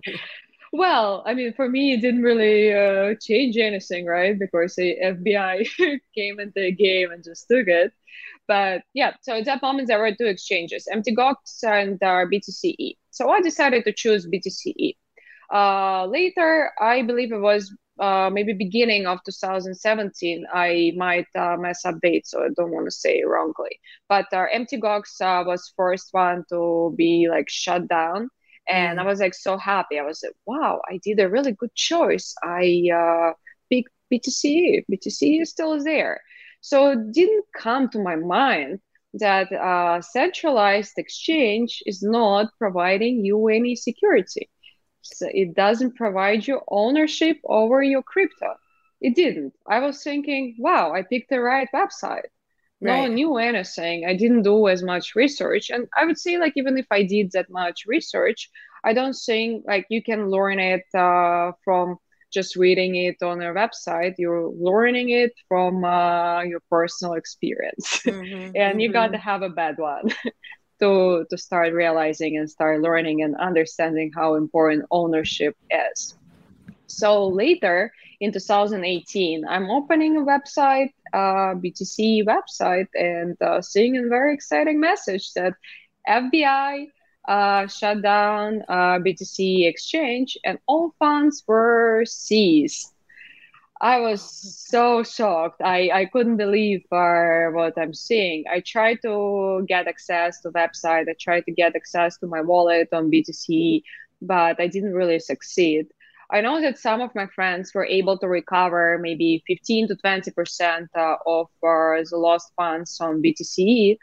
Well, 0.76 1.23
I 1.25 1.34
mean, 1.34 1.52
for 1.52 1.68
me, 1.68 1.92
it 1.92 2.00
didn't 2.00 2.25
really 2.25 2.75
uh, 2.75 3.14
change 3.23 3.56
anything, 3.56 4.06
right? 4.06 4.37
Because 4.37 4.75
the 4.75 4.96
FBI 5.04 5.68
came 6.16 6.40
into 6.40 6.52
the 6.56 6.73
game 6.73 7.12
and 7.12 7.23
just 7.23 7.46
took 7.49 7.68
it. 7.68 7.92
But 8.49 8.82
yeah, 8.92 9.12
so 9.23 9.38
at 9.38 9.44
that 9.44 9.62
moment, 9.62 9.87
there 9.87 10.00
were 10.00 10.12
two 10.12 10.26
exchanges, 10.26 10.88
MTGOX 10.92 11.62
and 11.62 12.02
uh, 12.02 12.26
BTC-e. 12.26 12.99
So 13.12 13.30
I 13.30 13.40
decided 13.40 13.84
to 13.84 13.92
choose 13.92 14.26
BTC-e. 14.26 14.96
Uh, 15.52 16.06
later, 16.06 16.73
I 16.80 17.02
believe 17.02 17.30
it 17.30 17.38
was 17.38 17.73
uh, 18.00 18.30
maybe 18.32 18.52
beginning 18.52 19.06
of 19.06 19.18
2017. 19.24 20.44
I 20.52 20.92
might 20.96 21.26
uh, 21.34 21.56
mess 21.58 21.84
up 21.84 21.96
dates, 22.02 22.30
so 22.30 22.42
I 22.44 22.48
don't 22.56 22.72
want 22.72 22.86
to 22.86 22.90
say 22.90 23.22
wrongly. 23.24 23.78
But 24.08 24.26
uh, 24.32 24.46
MTGOX 24.54 25.20
uh, 25.20 25.44
was 25.46 25.72
first 25.76 26.08
one 26.12 26.44
to 26.50 26.94
be 26.96 27.28
like 27.30 27.48
shut 27.48 27.88
down 27.88 28.28
and 28.68 29.00
I 29.00 29.04
was 29.04 29.20
like 29.20 29.34
so 29.34 29.56
happy. 29.56 29.98
I 29.98 30.02
was 30.02 30.22
like, 30.22 30.34
wow, 30.46 30.80
I 30.88 30.98
did 31.02 31.20
a 31.20 31.28
really 31.28 31.52
good 31.52 31.74
choice. 31.74 32.34
I 32.42 32.88
uh, 32.94 33.32
picked 33.70 33.90
BTC. 34.12 34.84
BTC 34.90 35.42
is 35.42 35.50
still 35.50 35.82
there. 35.82 36.20
So 36.60 36.92
it 36.92 37.12
didn't 37.12 37.44
come 37.56 37.88
to 37.90 37.98
my 38.02 38.16
mind 38.16 38.80
that 39.14 39.52
uh, 39.52 40.00
centralized 40.00 40.94
exchange 40.96 41.82
is 41.86 42.02
not 42.02 42.48
providing 42.58 43.24
you 43.24 43.48
any 43.48 43.76
security. 43.76 44.50
So 45.04 45.28
it 45.32 45.54
doesn't 45.54 45.96
provide 45.96 46.46
you 46.46 46.61
ownership 46.68 47.38
over 47.44 47.82
your 47.82 48.02
crypto. 48.02 48.54
It 49.00 49.14
didn't. 49.14 49.54
I 49.68 49.80
was 49.80 50.02
thinking, 50.02 50.56
wow, 50.58 50.92
I 50.92 51.02
picked 51.02 51.30
the 51.30 51.40
right 51.40 51.68
website 51.75 52.26
no 52.80 52.96
Right. 52.96 53.00
one 53.00 53.14
knew 53.14 53.37
anything. 53.38 54.04
I 54.06 54.14
didn't 54.14 54.42
do 54.42 54.68
as 54.68 54.82
much 54.82 55.14
research. 55.14 55.70
And 55.70 55.88
I 55.96 56.04
would 56.04 56.18
say, 56.18 56.38
like, 56.38 56.52
even 56.56 56.76
if 56.78 56.87
I 56.90 57.02
did 57.02 57.32
that 57.32 57.50
much 57.50 57.84
research, 57.87 58.50
I 58.84 58.92
don't 58.92 59.14
think 59.14 59.64
like 59.66 59.87
you 59.90 60.02
can 60.02 60.30
learn 60.30 60.58
it 60.61 60.84
uh, 60.94 61.52
from 61.64 61.96
just 62.32 62.56
reading 62.56 62.96
it 62.96 63.16
on 63.23 63.40
a 63.40 63.52
website. 63.54 64.14
You're 64.18 64.50
learning 64.50 65.11
it 65.11 65.32
from 65.49 65.84
uh, 65.84 66.42
your 66.42 66.61
personal 66.70 67.14
experience. 67.14 68.02
Mhm, 68.06 68.54
and 68.54 68.80
you 68.82 68.92
got 68.92 69.12
to 69.12 69.18
have 69.18 69.42
a 69.42 69.49
bad 69.50 69.76
one 69.78 70.11
to 70.81 71.25
to 71.31 71.38
start 71.38 71.73
realizing 71.73 72.37
and 72.37 72.50
start 72.50 72.81
learning 72.81 73.23
and 73.23 73.37
understanding 73.37 74.11
how 74.14 74.35
important 74.35 74.85
ownership 74.90 75.57
is. 75.71 76.14
So 76.87 77.26
later 77.28 77.93
in 78.21 78.33
2018, 78.33 79.45
I'm 79.47 79.71
opening 79.71 80.16
a 80.16 80.21
website, 80.21 80.90
uh, 81.12 81.54
BTC 81.54 82.25
website, 82.25 82.88
and 82.95 83.37
uh, 83.43 83.61
seeing 83.61 83.97
a 83.97 84.09
very 84.09 84.35
exciting 84.35 84.81
message 84.81 85.33
that 85.35 85.54
FBI 86.09 86.87
uh, 87.26 87.66
shut 87.66 88.02
down 88.02 88.62
uh, 88.69 88.99
BTC 88.99 89.66
exchange 89.66 90.37
and 90.45 90.59
all 90.66 90.95
funds 90.99 91.43
were 91.47 92.04
seized. 92.07 92.93
I 93.81 94.00
was 94.00 94.23
so 94.69 95.02
shocked. 95.02 95.61
I, 95.62 95.90
I 95.93 96.04
couldn't 96.07 96.37
believe 96.37 96.85
uh, 96.93 97.47
what 97.52 97.75
I'm 97.76 97.93
seeing. 97.93 98.45
I 98.50 98.61
tried 98.61 98.99
to 99.02 99.64
get 99.69 99.88
access 99.88 100.40
to 100.43 100.50
website. 100.50 101.09
I 101.09 101.14
tried 101.21 101.45
to 101.47 101.52
get 101.52 101.76
access 101.76 102.16
to 102.19 102.26
my 102.26 102.40
wallet 102.40 102.88
on 102.93 103.11
BTC, 103.11 103.83
but 104.23 104.61
I 104.61 104.69
didn't 104.69 104.95
really 104.95 105.19
succeed. 105.19 105.87
I 106.31 106.40
know 106.40 106.61
that 106.62 106.78
some 106.78 107.00
of 107.02 107.14
my 107.14 107.26
friends 107.26 107.75
were 107.75 107.85
able 107.85 108.19
to 108.19 108.28
recover 108.28 108.99
maybe 109.00 109.43
15 109.47 109.88
to 109.88 109.97
20 109.97 110.31
percent 110.31 110.88
uh, 110.97 111.16
of 111.26 111.49
uh, 111.62 112.00
the 112.11 112.16
lost 112.16 112.52
funds 112.57 112.99
on 113.00 113.21
BTC. 113.23 113.99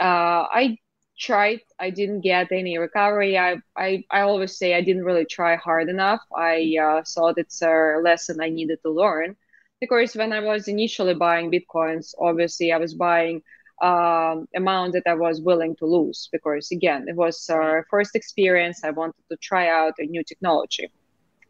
Uh, 0.00 0.46
I 0.52 0.78
tried. 1.18 1.60
I 1.78 1.90
didn't 1.90 2.20
get 2.20 2.52
any 2.52 2.78
recovery. 2.78 3.38
I, 3.38 3.56
I, 3.76 4.04
I 4.10 4.20
always 4.22 4.56
say 4.56 4.74
I 4.74 4.82
didn't 4.82 5.04
really 5.04 5.24
try 5.24 5.56
hard 5.56 5.88
enough. 5.88 6.20
I 6.36 6.76
uh, 6.80 7.02
thought 7.06 7.38
it's 7.38 7.62
a 7.62 8.00
lesson 8.02 8.40
I 8.40 8.48
needed 8.48 8.78
to 8.82 8.90
learn 8.90 9.36
because 9.80 10.14
when 10.14 10.32
I 10.32 10.40
was 10.40 10.68
initially 10.68 11.14
buying 11.14 11.50
bitcoins, 11.50 12.14
obviously 12.18 12.72
I 12.72 12.78
was 12.78 12.94
buying 12.94 13.42
um, 13.82 14.46
amount 14.54 14.92
that 14.94 15.02
I 15.06 15.14
was 15.14 15.40
willing 15.40 15.76
to 15.76 15.86
lose 15.86 16.28
because 16.32 16.70
again 16.70 17.06
it 17.08 17.16
was 17.16 17.48
uh, 17.50 17.82
first 17.90 18.14
experience. 18.14 18.82
I 18.84 18.90
wanted 18.90 19.22
to 19.30 19.36
try 19.36 19.68
out 19.68 19.94
a 19.98 20.06
new 20.06 20.22
technology. 20.22 20.90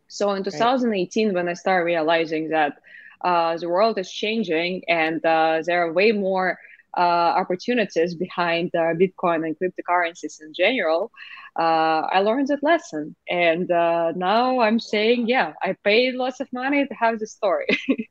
So 0.09 0.33
in 0.33 0.45
2018, 0.45 1.35
when 1.35 1.49
I 1.49 1.55
started 1.55 1.85
realizing 1.85 2.49
that 2.51 2.79
uh, 3.23 3.57
the 3.57 3.69
world 3.69 3.99
is 3.99 4.11
changing 4.11 4.83
and 4.89 5.25
uh, 5.25 5.63
there 5.65 5.87
are 5.87 5.93
way 5.93 6.13
more 6.13 6.59
uh, 6.97 7.01
opportunities 7.37 8.15
behind 8.15 8.71
uh, 8.75 8.95
Bitcoin 8.95 9.47
and 9.47 9.57
cryptocurrencies 9.59 10.41
in 10.41 10.53
general, 10.55 11.11
uh, 11.59 12.03
I 12.13 12.21
learned 12.21 12.49
that 12.49 12.63
lesson. 12.63 13.15
And 13.29 13.71
uh, 13.71 14.13
now 14.17 14.61
I'm 14.61 14.81
saying, 14.81 15.29
yeah, 15.29 15.53
I 15.63 15.77
paid 15.85 16.15
lots 16.15 16.41
of 16.41 16.53
money 16.53 16.87
to 16.87 16.95
have 16.95 17.19
the 17.19 17.27
story. 17.27 17.67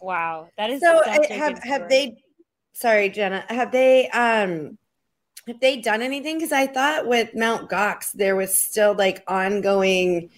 Wow, 0.00 0.48
that 0.58 0.68
is 0.68 0.82
So 0.82 1.00
such 1.02 1.16
uh, 1.16 1.26
a 1.30 1.34
have 1.34 1.58
have 1.62 1.88
they 1.88 2.22
sorry, 2.74 3.08
Jenna, 3.08 3.42
have 3.48 3.72
they 3.72 4.10
um 4.10 4.76
have 5.46 5.60
they 5.60 5.80
done 5.80 6.02
anything? 6.02 6.36
Because 6.36 6.52
I 6.52 6.66
thought 6.66 7.06
with 7.06 7.34
Mount 7.34 7.70
Gox 7.70 8.12
there 8.12 8.36
was 8.36 8.62
still 8.62 8.94
like 8.94 9.24
ongoing 9.26 10.28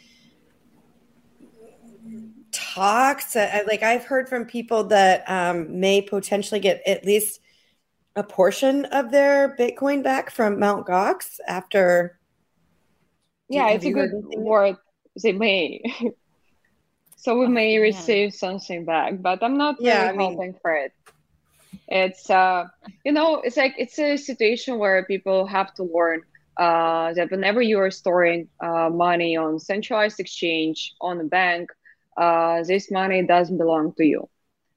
talks. 2.53 3.35
Uh, 3.35 3.63
like 3.67 3.83
I've 3.83 4.05
heard 4.05 4.29
from 4.29 4.45
people 4.45 4.85
that 4.85 5.29
um, 5.29 5.81
may 5.81 6.01
potentially 6.01 6.61
get 6.61 6.81
at 6.87 7.05
least 7.05 7.41
a 8.17 8.23
portion 8.23 8.87
of 8.87 9.11
their 9.11 9.55
Bitcoin 9.57 10.03
back 10.03 10.31
from 10.31 10.59
Mount 10.59 10.87
Gox 10.87 11.39
after. 11.47 12.19
yeah, 13.49 13.69
it's 13.71 13.85
a 13.85 13.93
good 13.93 14.11
word. 14.39 14.77
They 15.23 15.33
may. 15.33 15.83
so 17.17 17.39
we 17.39 17.47
may 17.47 17.79
receive 17.79 18.35
something 18.35 18.85
back, 18.85 19.21
but 19.21 19.43
I'm 19.43 19.57
not 19.57 19.77
really 19.79 19.91
Yeah, 19.91 20.09
I 20.09 20.17
mean- 20.17 20.33
hoping 20.33 20.55
for 20.61 20.75
it. 20.75 20.93
It's 21.89 22.31
uh, 22.31 22.65
you 23.05 23.13
know, 23.13 23.43
it's 23.43 23.57
like 23.57 23.75
it's 23.79 23.99
a 23.99 24.17
situation 24.17 24.79
where 24.79 25.05
people 25.05 25.47
have 25.47 25.73
to 25.75 25.85
learn 25.85 26.23
uh, 26.57 27.13
that 27.15 27.31
whenever 27.31 27.61
you 27.61 27.79
are 27.79 27.91
storing 27.91 28.49
uh, 28.61 28.89
money 28.91 29.37
on 29.37 29.61
centralized 29.61 30.19
exchange 30.19 30.95
on 31.01 31.21
a 31.21 31.25
bank, 31.25 31.71
uh, 32.17 32.63
this 32.65 32.91
money 32.91 33.23
doesn't 33.27 33.59
belong 33.59 33.93
to 33.99 34.05
you. 34.05 34.29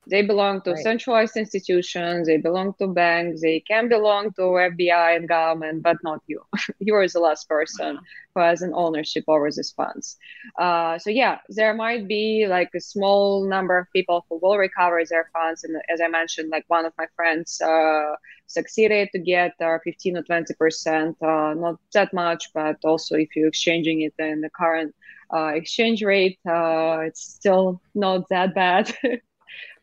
They 0.10 0.24
belong 0.24 0.62
to 0.63 0.72
Right. 0.72 0.84
centralized 0.89 1.38
institutions. 1.38 2.28
They 2.28 2.38
belong 2.38 2.74
to 2.80 2.88
banks. 2.88 3.42
They 3.42 3.60
can 3.62 3.88
belong 3.89 4.32
to 4.34 4.60
FBI 4.60 5.16
and 5.16 5.28
government, 5.28 5.84
but 5.84 5.98
not 6.04 6.22
you. 6.28 6.42
you 6.80 6.96
are 6.96 7.08
the 7.08 7.20
last 7.20 7.48
person 7.48 8.00
who 8.34 8.42
has 8.42 8.62
an 8.62 8.74
ownership 8.75 9.24
over 9.28 9.50
these 9.51 9.72
funds. 9.72 10.18
Uh, 10.58 10.98
so 11.00 11.10
yeah, 11.10 11.39
there 11.50 11.74
might 11.74 12.08
be 12.08 12.46
like 12.48 12.70
a 12.75 12.80
small 12.82 13.48
number 13.48 13.78
of 13.78 13.88
people 13.94 14.25
who 14.30 14.39
will 14.42 14.58
recover 14.58 15.01
their 15.10 15.30
funds, 15.34 15.63
and 15.63 15.75
as 15.89 16.01
I 16.01 16.08
mentioned, 16.08 16.50
like 16.51 16.66
one 16.68 16.86
of 16.86 16.94
my 16.98 17.06
friends 17.16 17.62
uh, 17.62 18.16
succeeded 18.48 19.10
to 19.13 19.20
get 19.20 19.54
uh, 19.62 19.78
15 19.84 20.18
or 20.18 20.24
20 20.24 20.54
percent, 20.56 21.18
uh, 21.22 21.54
not 21.54 21.78
that 21.94 22.13
much, 22.13 22.50
but 22.54 22.78
also 22.84 23.16
if 23.16 23.36
you're 23.36 23.48
exchanging 23.50 24.01
it 24.01 24.13
in 24.20 24.42
the 24.42 24.50
current 24.50 24.94
uh, 25.34 25.51
exchange 25.56 26.04
rate, 26.04 26.39
uh, 26.48 27.00
it's 27.06 27.22
still 27.22 27.82
not 27.96 28.28
that 28.30 28.54
bad. 28.56 28.94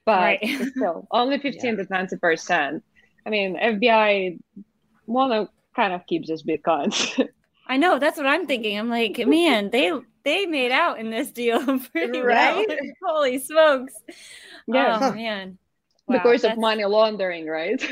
but 0.06 0.40
Right. 0.40 0.40
still 0.76 1.08
only 1.10 1.38
15 1.40 1.76
to 1.78 1.86
20 1.86 2.16
percent. 2.18 2.84
I 3.26 3.30
mean, 3.30 3.56
FBI 3.58 4.38
want 5.06 5.32
to 5.32 5.52
kind 5.76 5.92
of 5.94 6.06
keep 6.06 6.26
this 6.26 6.44
bitcoins. 6.44 7.28
I 7.66 7.76
know 7.78 7.98
that's 7.98 8.16
what 8.16 8.26
I'm 8.26 8.46
thinking. 8.46 8.78
I'm 8.78 8.88
like, 8.88 9.18
man, 9.26 9.70
they 9.70 9.92
they 10.24 10.46
made 10.46 10.72
out 10.72 10.98
in 11.00 11.10
this 11.10 11.30
deal 11.32 11.60
pretty 11.92 12.20
Right? 12.20 12.66
well. 12.66 12.66
Holy 13.04 13.38
smokes! 13.38 13.94
Yeah. 14.66 14.98
oh 14.98 15.14
man, 15.14 15.58
Wow, 16.06 16.22
because 16.22 16.44
of 16.44 16.56
money 16.56 16.84
laundering, 16.84 17.46
right? 17.46 17.82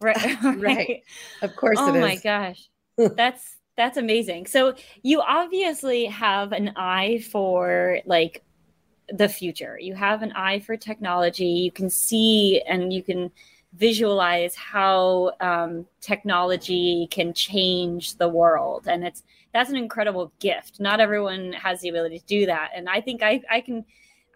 Right, 0.00 0.38
Right. 0.54 1.02
Of 1.42 1.56
course 1.56 1.78
Oh 1.78 1.86
it 1.86 1.96
is. 1.96 2.00
my 2.00 2.16
gosh, 2.16 2.68
that's 3.16 3.58
that's 3.76 3.96
amazing. 3.96 4.46
So 4.46 4.74
you 5.02 5.20
obviously 5.22 6.06
have 6.06 6.52
an 6.52 6.72
eye 6.76 7.20
for 7.32 8.00
like 8.06 8.42
the 9.12 9.28
future. 9.28 9.78
You 9.80 9.94
have 9.94 10.22
an 10.22 10.32
eye 10.32 10.60
for 10.60 10.76
technology. 10.76 11.46
You 11.46 11.72
can 11.72 11.90
see 11.90 12.62
and 12.66 12.92
you 12.92 13.02
can 13.02 13.30
visualize 13.74 14.54
how 14.56 15.32
um, 15.40 15.86
technology 16.00 17.06
can 17.10 17.32
change 17.32 18.16
the 18.16 18.28
world 18.28 18.88
and 18.88 19.04
it's 19.04 19.22
that's 19.54 19.70
an 19.70 19.76
incredible 19.76 20.32
gift 20.40 20.80
not 20.80 20.98
everyone 20.98 21.52
has 21.52 21.80
the 21.80 21.88
ability 21.88 22.18
to 22.18 22.26
do 22.26 22.46
that 22.46 22.70
and 22.74 22.88
i 22.88 23.00
think 23.00 23.22
i, 23.22 23.40
I 23.48 23.60
can 23.60 23.84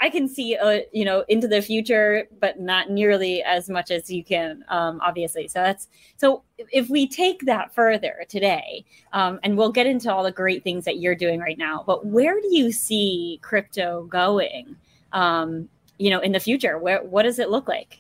i 0.01 0.09
can 0.09 0.29
see 0.29 0.57
uh, 0.57 0.81
you 0.93 1.05
know 1.05 1.25
into 1.29 1.49
the 1.49 1.61
future 1.61 2.27
but 2.41 2.61
not 2.61 2.91
nearly 2.91 3.43
as 3.43 3.69
much 3.69 3.91
as 3.91 4.11
you 4.11 4.25
can 4.25 4.65
um, 4.69 5.01
obviously 5.03 5.49
so 5.49 5.63
that's 5.63 5.89
so 6.17 6.43
if 6.59 6.89
we 6.89 7.07
take 7.07 7.41
that 7.43 7.75
further 7.75 8.25
today 8.29 8.85
um, 9.13 9.39
and 9.43 9.57
we'll 9.57 9.73
get 9.73 9.87
into 9.87 10.13
all 10.13 10.23
the 10.23 10.33
great 10.33 10.63
things 10.63 10.85
that 10.85 10.99
you're 10.99 11.15
doing 11.15 11.41
right 11.41 11.59
now 11.59 11.83
but 11.87 12.07
where 12.07 12.41
do 12.41 12.55
you 12.55 12.73
see 12.73 13.39
crypto 13.43 14.05
going 14.05 14.77
um, 15.13 15.69
you 15.99 16.11
know 16.11 16.21
in 16.21 16.33
the 16.33 16.41
future 16.41 16.79
where 16.79 17.03
what 17.03 17.23
does 17.23 17.39
it 17.39 17.51
look 17.51 17.69
like 17.69 17.99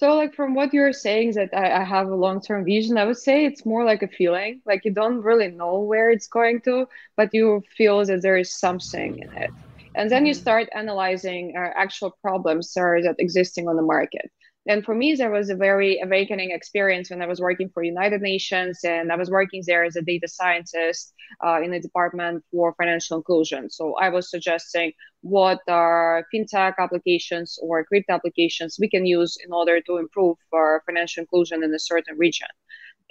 so, 0.00 0.14
like 0.14 0.34
from 0.34 0.54
what 0.54 0.72
you're 0.72 0.94
saying, 0.94 1.32
that 1.32 1.50
I, 1.52 1.82
I 1.82 1.84
have 1.84 2.08
a 2.08 2.14
long-term 2.14 2.64
vision. 2.64 2.96
I 2.96 3.04
would 3.04 3.18
say 3.18 3.44
it's 3.44 3.66
more 3.66 3.84
like 3.84 4.02
a 4.02 4.08
feeling. 4.08 4.62
Like 4.64 4.86
you 4.86 4.92
don't 4.92 5.20
really 5.20 5.48
know 5.48 5.80
where 5.80 6.08
it's 6.08 6.26
going 6.26 6.62
to, 6.62 6.88
but 7.16 7.34
you 7.34 7.62
feel 7.76 8.02
that 8.06 8.22
there 8.22 8.38
is 8.38 8.50
something 8.50 9.18
in 9.18 9.30
it, 9.36 9.50
and 9.94 10.10
then 10.10 10.26
you 10.26 10.32
mm-hmm. 10.32 10.40
start 10.40 10.68
analyzing 10.74 11.54
uh, 11.56 11.70
actual 11.76 12.16
problems 12.22 12.72
that 12.74 13.14
existing 13.18 13.68
on 13.68 13.76
the 13.76 13.82
market. 13.82 14.30
And 14.68 14.84
for 14.84 14.94
me, 14.94 15.14
there 15.14 15.30
was 15.30 15.48
a 15.48 15.56
very 15.56 16.00
awakening 16.00 16.50
experience 16.50 17.08
when 17.08 17.22
I 17.22 17.26
was 17.26 17.40
working 17.40 17.70
for 17.72 17.82
United 17.82 18.20
Nations 18.20 18.80
and 18.84 19.10
I 19.10 19.16
was 19.16 19.30
working 19.30 19.62
there 19.66 19.84
as 19.84 19.96
a 19.96 20.02
data 20.02 20.28
scientist 20.28 21.14
uh, 21.44 21.62
in 21.62 21.70
the 21.70 21.80
Department 21.80 22.44
for 22.50 22.74
Financial 22.74 23.16
Inclusion. 23.16 23.70
So 23.70 23.94
I 23.94 24.10
was 24.10 24.30
suggesting 24.30 24.92
what 25.22 25.60
are 25.66 26.26
fintech 26.32 26.74
applications 26.78 27.58
or 27.62 27.84
crypto 27.84 28.12
applications 28.12 28.76
we 28.78 28.90
can 28.90 29.06
use 29.06 29.38
in 29.42 29.50
order 29.50 29.80
to 29.80 29.96
improve 29.96 30.36
our 30.52 30.82
financial 30.84 31.22
inclusion 31.22 31.64
in 31.64 31.74
a 31.74 31.78
certain 31.78 32.18
region. 32.18 32.48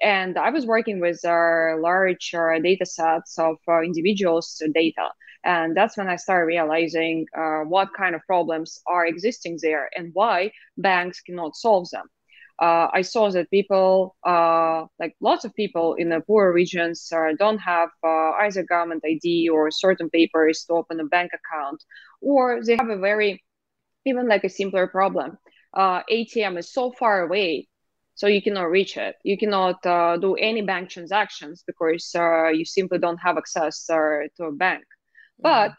And 0.02 0.38
I 0.38 0.52
was 0.52 0.66
working 0.66 1.00
with 1.00 1.26
our 1.26 1.80
large 1.82 2.32
uh, 2.34 2.60
data 2.60 2.86
sets 2.86 3.38
of 3.38 3.58
uh, 3.68 3.82
individuals' 3.82 4.62
data. 4.74 5.10
And 5.44 5.76
that's 5.76 5.98
when 5.98 6.10
I 6.10 6.18
started 6.18 6.46
realizing 6.46 7.26
uh, 7.38 7.62
what 7.62 7.94
kind 7.94 8.14
of 8.16 8.22
problems 8.28 8.82
are 8.86 9.06
existing 9.06 9.60
there 9.62 9.90
and 9.96 10.12
why 10.14 10.52
banks 10.78 11.22
cannot 11.22 11.56
solve 11.56 11.90
them. 11.92 12.08
Uh, 12.62 12.90
I 12.94 13.04
saw 13.04 13.30
that 13.32 13.50
people, 13.50 14.18
uh, 14.28 14.84
like 15.00 15.16
lots 15.22 15.46
of 15.46 15.56
people 15.56 15.94
in 15.94 16.10
the 16.10 16.20
poor 16.20 16.52
regions, 16.52 17.10
uh, 17.16 17.32
don't 17.38 17.60
have 17.60 17.90
uh, 18.04 18.32
either 18.42 18.64
government 18.64 19.02
ID 19.06 19.48
or 19.48 19.72
certain 19.72 20.10
papers 20.10 20.66
to 20.66 20.74
open 20.74 21.00
a 21.00 21.06
bank 21.06 21.32
account, 21.34 21.82
or 22.20 22.62
they 22.62 22.76
have 22.76 22.90
a 22.90 22.98
very, 22.98 23.42
even 24.06 24.28
like 24.28 24.44
a 24.44 24.50
simpler 24.50 24.88
problem. 24.88 25.38
Uh, 25.74 26.02
ATM 26.12 26.58
is 26.58 26.74
so 26.74 26.92
far 26.92 27.22
away, 27.22 27.70
so 28.16 28.28
you 28.28 28.42
cannot 28.42 28.70
reach 28.70 28.98
it. 28.98 29.16
You 29.24 29.38
cannot 29.38 29.86
uh, 29.86 30.18
do 30.18 30.36
any 30.36 30.62
bank 30.62 30.90
transactions 30.90 31.64
because 31.66 32.12
you 32.14 32.66
simply 32.66 32.98
don't 32.98 33.20
have 33.20 33.38
access 33.38 33.86
to 33.86 34.44
a 34.44 34.52
bank. 34.52 34.84
But 35.40 35.74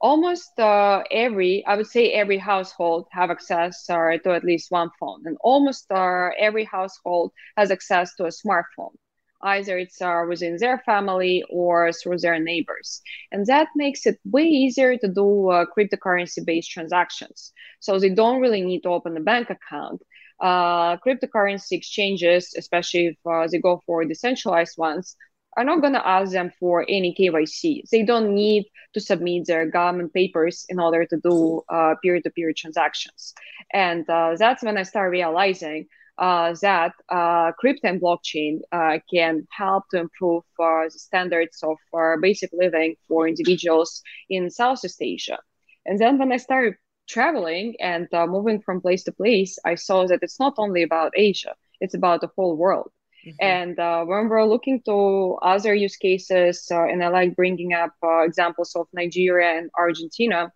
almost 0.00 0.58
uh, 0.58 1.02
every, 1.10 1.64
I 1.66 1.76
would 1.76 1.86
say 1.86 2.12
every 2.12 2.38
household 2.38 3.06
have 3.12 3.30
access 3.30 3.88
uh, 3.90 4.16
to 4.24 4.32
at 4.34 4.44
least 4.44 4.70
one 4.70 4.90
phone, 5.00 5.22
and 5.26 5.36
almost 5.40 5.90
uh, 5.90 6.30
every 6.38 6.64
household 6.64 7.32
has 7.56 7.70
access 7.70 8.14
to 8.16 8.24
a 8.24 8.28
smartphone. 8.28 8.94
Either 9.42 9.78
it's 9.78 10.00
uh, 10.00 10.22
within 10.28 10.56
their 10.58 10.78
family 10.86 11.44
or 11.50 11.92
through 11.92 12.18
their 12.18 12.38
neighbors. 12.40 13.02
And 13.30 13.46
that 13.46 13.68
makes 13.76 14.06
it 14.06 14.18
way 14.24 14.44
easier 14.44 14.96
to 14.96 15.08
do 15.08 15.50
uh, 15.50 15.66
cryptocurrency 15.76 16.44
based 16.44 16.70
transactions. 16.70 17.52
So 17.80 17.98
they 17.98 18.10
don't 18.10 18.40
really 18.40 18.62
need 18.62 18.82
to 18.82 18.88
open 18.90 19.16
a 19.16 19.20
bank 19.20 19.50
account. 19.50 20.02
Uh, 20.40 20.96
cryptocurrency 20.98 21.72
exchanges, 21.72 22.54
especially 22.56 23.06
if 23.08 23.16
uh, 23.26 23.46
they 23.50 23.58
go 23.58 23.82
for 23.86 24.04
decentralized 24.04 24.78
ones, 24.78 25.16
are 25.56 25.64
not 25.64 25.80
going 25.80 25.92
to 25.92 26.06
ask 26.06 26.32
them 26.32 26.50
for 26.58 26.84
any 26.88 27.14
KYC. 27.14 27.82
They 27.90 28.02
don't 28.02 28.34
need 28.34 28.64
to 28.94 29.00
submit 29.00 29.46
their 29.46 29.66
government 29.66 30.12
papers 30.12 30.64
in 30.68 30.78
order 30.80 31.04
to 31.06 31.16
do 31.18 31.62
uh, 31.68 31.94
peer-to-peer 32.02 32.52
transactions. 32.56 33.34
And 33.72 34.08
uh, 34.08 34.36
that's 34.38 34.62
when 34.62 34.76
I 34.76 34.82
started 34.82 35.10
realizing 35.10 35.86
uh, 36.18 36.54
that 36.62 36.92
uh, 37.08 37.52
crypto 37.58 37.88
and 37.88 38.00
blockchain 38.00 38.60
uh, 38.72 38.98
can 39.12 39.46
help 39.50 39.84
to 39.90 39.98
improve 39.98 40.44
the 40.58 40.90
standards 40.90 41.62
of 41.62 41.76
basic 42.20 42.50
living 42.52 42.94
for 43.08 43.26
individuals 43.26 44.02
in 44.30 44.50
Southeast 44.50 45.02
Asia. 45.02 45.38
And 45.86 45.98
then 45.98 46.18
when 46.18 46.32
I 46.32 46.36
started 46.36 46.74
traveling 47.08 47.74
and 47.80 48.08
moving 48.28 48.60
from 48.62 48.80
place 48.80 49.04
to 49.04 49.12
place, 49.12 49.58
I 49.64 49.74
saw 49.74 50.06
that 50.06 50.20
it's 50.22 50.40
not 50.40 50.54
only 50.56 50.82
about 50.82 51.12
Asia, 51.16 51.54
it's 51.80 51.94
about 51.94 52.20
the 52.20 52.30
whole 52.36 52.56
world. 52.56 52.90
Mm-hmm. 53.24 53.36
And 53.40 53.78
uh, 53.78 54.04
when 54.04 54.28
we're 54.28 54.44
looking 54.44 54.82
to 54.82 55.38
other 55.42 55.74
use 55.74 55.96
cases, 55.96 56.68
uh, 56.70 56.84
and 56.84 57.02
I 57.02 57.08
like 57.08 57.36
bringing 57.36 57.72
up 57.72 57.92
uh, 58.02 58.20
examples 58.20 58.74
of 58.76 58.86
Nigeria 58.92 59.58
and 59.58 59.70
Argentina. 59.78 60.52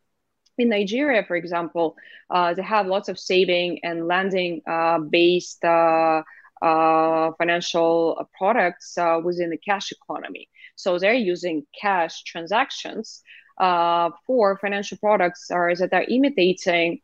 In 0.59 0.69
Nigeria, 0.69 1.25
for 1.25 1.37
example, 1.37 1.97
uh, 2.31 2.53
they 2.53 2.63
have 2.63 2.87
lots 2.87 3.09
of 3.09 3.19
saving 3.19 3.81
and 3.85 4.07
lending 4.07 4.61
uh, 4.69 4.99
based 4.99 5.65
uh, 5.65 6.23
financial 6.61 8.29
products 8.37 8.99
within 9.23 9.51
the 9.51 9.57
cash 9.57 9.93
economy. 9.93 10.49
So 10.75 10.99
they're 10.99 11.15
using 11.15 11.65
cash 11.81 12.25
transactions 12.25 13.23
for 13.57 14.59
financial 14.61 14.99
products 14.99 15.47
that 15.49 15.91
are 15.93 16.05
imitating 16.09 17.01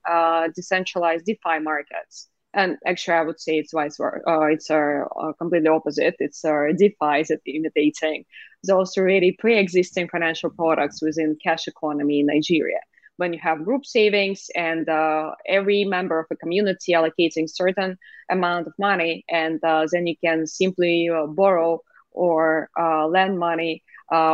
decentralized 0.55 1.25
DeFi 1.25 1.61
markets 1.61 2.29
and 2.55 2.79
actually, 2.87 3.15
I 3.15 3.23
would 3.23 3.41
say 3.41 3.59
it's 3.59 3.73
vice 3.73 3.97
versa. 3.97 4.23
Uh, 4.29 4.47
it's 4.47 4.71
uh, 4.71 5.05
uh, 5.21 5.33
completely 5.35 5.69
opposite. 5.69 6.17
It's 6.19 6.45
uh, 6.45 6.69
DeFi 6.77 7.21
is 7.21 7.33
imitating 7.47 8.25
those 8.63 8.97
already 8.97 9.33
pre-existing 9.33 10.09
financial 10.09 10.51
products 10.51 11.03
within 11.03 11.37
cash 11.43 11.69
economy 11.69 12.21
in 12.21 12.27
Nigeria. 12.27 12.81
When 13.17 13.33
you 13.33 13.39
have 13.43 13.65
group 13.65 13.85
savings 13.85 14.47
and 14.57 14.89
uh, 14.89 15.33
every 15.47 15.85
member 15.85 16.19
of 16.19 16.27
a 16.31 16.37
community 16.37 16.93
allocating 16.93 17.49
certain 17.49 17.97
amount 18.31 18.67
of 18.67 18.73
money, 18.79 19.25
and 19.29 19.63
uh, 19.63 19.87
then 19.93 20.07
you 20.07 20.17
can 20.25 20.47
simply 20.47 21.09
uh, 21.09 21.27
borrow 21.27 21.81
or 22.11 22.71
lend 23.11 23.39
money 23.39 23.83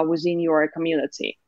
within 0.06 0.40
your 0.40 0.68
community. 0.68 1.38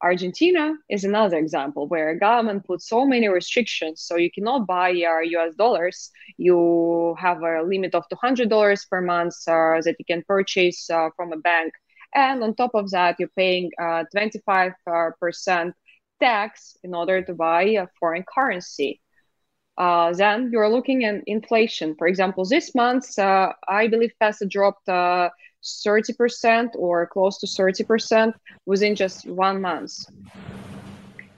Argentina 0.00 0.74
is 0.88 1.04
another 1.04 1.38
example 1.38 1.88
where 1.88 2.10
a 2.10 2.18
government 2.18 2.64
put 2.66 2.82
so 2.82 3.04
many 3.04 3.28
restrictions, 3.28 4.02
so 4.02 4.16
you 4.16 4.30
cannot 4.30 4.66
buy 4.66 4.90
your 4.90 5.22
US 5.22 5.54
dollars. 5.56 6.10
You 6.36 7.16
have 7.18 7.42
a 7.42 7.62
limit 7.62 7.94
of 7.94 8.04
$200 8.08 8.88
per 8.90 9.00
month 9.00 9.34
uh, 9.48 9.80
that 9.82 9.96
you 9.98 10.04
can 10.04 10.22
purchase 10.26 10.88
uh, 10.88 11.08
from 11.16 11.32
a 11.32 11.36
bank, 11.36 11.72
and 12.14 12.42
on 12.42 12.54
top 12.54 12.70
of 12.74 12.90
that, 12.90 13.16
you're 13.18 13.28
paying 13.36 13.70
25% 13.78 14.74
uh, 14.86 15.70
tax 16.20 16.76
in 16.82 16.94
order 16.94 17.22
to 17.22 17.34
buy 17.34 17.62
a 17.62 17.86
foreign 17.98 18.24
currency. 18.32 19.00
Uh, 19.76 20.12
then 20.12 20.50
you're 20.52 20.68
looking 20.68 21.04
at 21.04 21.22
inflation. 21.26 21.94
For 21.96 22.08
example, 22.08 22.44
this 22.44 22.74
month, 22.74 23.16
uh, 23.18 23.52
I 23.68 23.86
believe 23.86 24.12
peso 24.20 24.46
dropped 24.46 24.88
uh, 24.88 25.30
30% 25.62 26.70
or 26.76 27.06
close 27.06 27.38
to 27.38 27.46
30% 27.46 28.32
within 28.66 28.94
just 28.94 29.26
one 29.26 29.60
month. 29.60 29.92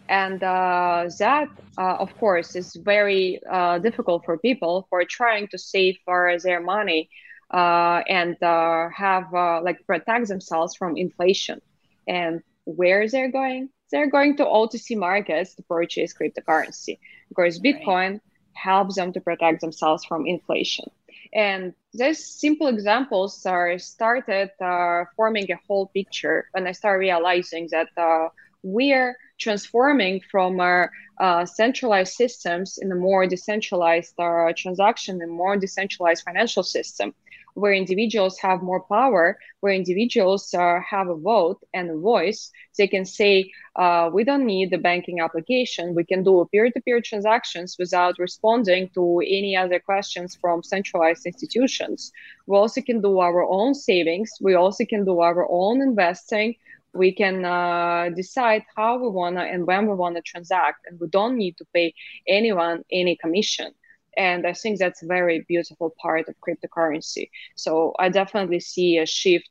And 0.09 0.43
uh, 0.43 1.09
that, 1.21 1.49
uh, 1.79 1.97
of 1.99 2.17
course, 2.19 2.57
is 2.57 2.75
very 2.75 3.41
uh, 3.49 3.79
difficult 3.79 4.25
for 4.25 4.37
people 4.39 4.89
who 4.91 4.97
are 4.97 5.05
trying 5.05 5.47
to 5.49 5.59
save 5.59 5.99
for 6.05 6.37
their 6.43 6.61
money 6.61 7.09
uh, 7.55 8.03
and 8.09 8.41
uh, 8.43 8.89
have 8.95 9.33
uh, 9.33 9.63
like 9.63 9.87
protect 9.87 10.29
themselves 10.29 10.75
from 10.75 10.97
inflation. 10.97 11.61
And 12.09 12.43
where 12.65 13.09
they're 13.09 13.31
going? 13.31 13.71
They're 13.93 14.11
going 14.11 14.37
to 14.39 14.45
OTC 14.45 14.97
markets 14.97 15.55
to 15.55 15.63
purchase 15.63 16.13
cryptocurrency 16.13 16.99
because 17.29 17.61
Bitcoin 17.61 18.11
right. 18.13 18.21
helps 18.55 18.97
them 18.97 19.13
to 19.13 19.21
protect 19.21 19.61
themselves 19.61 20.05
from 20.05 20.27
inflation. 20.27 20.91
And 21.33 21.75
these 21.93 22.25
simple 22.27 22.67
examples 22.67 23.47
are 23.47 23.79
started 23.79 24.51
uh, 24.61 25.05
forming 25.17 25.51
a 25.51 25.61
whole 25.67 25.87
picture 25.87 26.49
when 26.53 26.67
I 26.67 26.73
started 26.73 26.99
realizing 26.99 27.69
that 27.71 27.89
uh, 27.97 28.29
we're 28.63 29.17
transforming 29.39 30.21
from 30.31 30.61
our 30.61 30.91
uh, 31.19 31.47
centralized 31.47 32.15
systems 32.15 32.79
in 32.79 32.91
a 32.93 32.95
more 32.95 33.27
decentralized 33.27 34.15
uh, 34.19 34.53
transaction 34.57 35.21
and 35.23 35.31
more 35.31 35.57
decentralized 35.57 36.25
financial 36.25 36.63
system 36.63 37.15
where 37.61 37.73
individuals 37.73 38.39
have 38.39 38.63
more 38.63 38.83
power, 38.83 39.39
where 39.61 39.73
individuals 39.73 40.53
uh, 40.55 40.81
have 40.89 41.09
a 41.09 41.15
vote 41.15 41.61
and 41.75 41.91
a 41.91 41.97
voice. 41.97 42.51
They 42.79 42.89
can 42.89 43.05
say, 43.05 43.51
uh, 43.77 44.11
we 44.13 44.25
don't 44.25 44.47
need 44.47 44.71
the 44.71 44.79
banking 44.79 45.21
application. 45.21 45.95
We 45.95 46.05
can 46.05 46.23
do 46.23 46.49
peer 46.51 46.71
to 46.71 46.81
peer 46.81 47.01
transactions 47.01 47.77
without 47.79 48.19
responding 48.19 48.91
to 48.95 49.21
any 49.21 49.57
other 49.57 49.79
questions 49.79 50.37
from 50.41 50.63
centralized 50.63 51.27
institutions. 51.27 52.11
We 52.47 52.57
also 52.57 52.81
can 52.81 53.01
do 53.01 53.19
our 53.21 53.43
own 53.43 53.75
savings. 53.75 54.31
We 54.41 54.55
also 54.55 54.85
can 54.85 55.05
do 55.05 55.21
our 55.21 55.47
own 55.51 55.83
investing. 55.83 56.57
We 56.93 57.13
can 57.13 57.45
uh, 57.45 58.09
decide 58.17 58.65
how 58.77 58.99
we 58.99 59.09
want 59.09 59.37
to 59.37 59.43
and 59.43 59.67
when 59.67 59.87
we 59.87 59.95
want 59.95 60.17
to 60.17 60.23
transact, 60.23 60.87
and 60.87 60.99
we 60.99 61.07
don't 61.07 61.37
need 61.37 61.57
to 61.59 61.65
pay 61.73 61.95
anyone 62.27 62.83
any 62.91 63.17
commission 63.17 63.73
And 64.17 64.47
I 64.47 64.53
think 64.53 64.79
that's 64.79 65.03
a 65.03 65.07
very 65.07 65.45
beautiful 65.49 65.95
part 66.01 66.29
of 66.29 66.35
cryptocurrency. 66.41 67.31
So 67.55 67.95
I 67.99 68.09
definitely 68.09 68.61
see 68.61 68.99
a 68.99 69.07
shift 69.07 69.49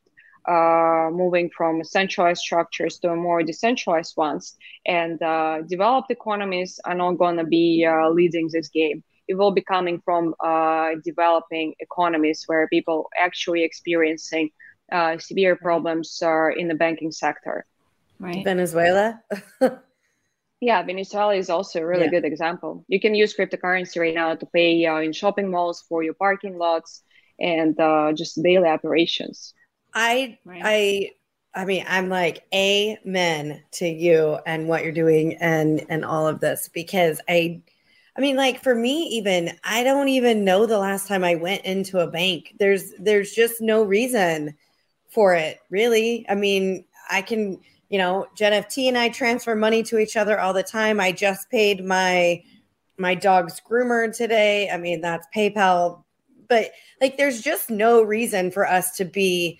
uh, 0.48 1.10
moving 1.12 1.50
from 1.56 1.84
centralized 1.84 2.42
structures 2.42 2.98
to 3.00 3.16
more 3.16 3.44
decentralized 3.44 4.18
ones. 4.18 4.58
And 4.86 5.22
uh, 5.22 5.62
developed 5.68 6.12
economies 6.12 6.80
are 6.86 6.96
not 6.96 7.14
going 7.14 7.38
to 7.38 7.44
be 7.44 7.86
uh, 7.86 8.10
leading 8.10 8.50
this 8.52 8.70
game. 8.70 9.04
It 9.28 9.36
will 9.36 9.52
be 9.52 9.62
coming 9.62 10.02
from 10.04 10.34
uh, 10.44 10.92
developing 11.04 11.76
economies 11.80 12.44
where 12.48 12.68
people 12.68 13.10
actually 13.18 13.64
experiencing 13.64 14.50
uh, 14.92 15.20
severe 15.20 15.56
problems 15.56 16.20
in 16.58 16.68
the 16.68 16.74
banking 16.74 17.12
sector. 17.12 17.66
Right. 18.20 18.44
Venezuela. 18.44 19.22
yeah, 20.62 20.84
Venezuela 20.84 21.36
is 21.36 21.50
also 21.50 21.80
a 21.80 21.86
really 21.86 22.06
yeah. 22.06 22.12
good 22.12 22.26
example. 22.26 22.84
You 22.88 23.00
can 23.00 23.16
use 23.16 23.36
cryptocurrency 23.36 24.00
right 24.00 24.14
now 24.14 24.36
to 24.36 24.46
pay 24.48 24.86
uh, 24.86 24.98
in 24.98 25.14
shopping 25.14 25.50
malls 25.50 25.84
for 25.88 26.04
your 26.04 26.14
parking 26.14 26.58
lots 26.58 27.04
and 27.40 27.80
uh, 27.80 28.12
just 28.14 28.42
daily 28.44 28.68
operations. 28.68 29.54
I 29.94 30.38
right. 30.46 30.62
I 30.64 31.12
I 31.56 31.66
mean, 31.66 31.86
I'm 31.88 32.10
like 32.10 32.44
amen 32.54 33.64
to 33.74 33.88
you 33.88 34.38
and 34.46 34.68
what 34.68 34.84
you're 34.84 34.92
doing 34.92 35.36
and 35.38 35.86
and 35.90 36.06
all 36.06 36.28
of 36.28 36.40
this 36.40 36.70
because 36.74 37.20
I 37.28 37.62
I 38.18 38.22
mean, 38.22 38.36
like 38.36 38.62
for 38.62 38.76
me, 38.76 39.04
even 39.12 39.58
I 39.64 39.84
don't 39.84 40.10
even 40.10 40.44
know 40.44 40.66
the 40.66 40.78
last 40.78 41.08
time 41.08 41.24
I 41.24 41.36
went 41.36 41.64
into 41.64 42.00
a 42.00 42.08
bank. 42.08 42.56
There's 42.60 42.92
there's 43.00 43.32
just 43.32 43.62
no 43.62 43.84
reason 43.84 44.56
for 45.10 45.36
it, 45.36 45.60
really. 45.70 46.26
I 46.28 46.36
mean, 46.36 46.84
I 47.10 47.22
can, 47.22 47.62
you 47.90 47.98
know, 47.98 48.28
JenFT 48.38 48.88
and 48.88 48.98
I 48.98 49.10
transfer 49.10 49.56
money 49.56 49.84
to 49.84 49.98
each 49.98 50.16
other 50.16 50.40
all 50.40 50.54
the 50.54 50.64
time. 50.64 51.00
I 51.00 51.12
just 51.12 51.50
paid 51.50 51.84
my 51.84 52.44
my 52.98 53.16
dog's 53.16 53.62
groomer 53.62 54.16
today. 54.16 54.70
I 54.70 54.78
mean, 54.78 55.02
that's 55.02 55.28
PayPal, 55.36 56.04
but 56.48 56.72
like 57.02 57.18
there's 57.18 57.42
just 57.42 57.70
no 57.70 58.02
reason 58.02 58.52
for 58.52 58.68
us 58.68 58.92
to 58.98 59.06
be 59.06 59.60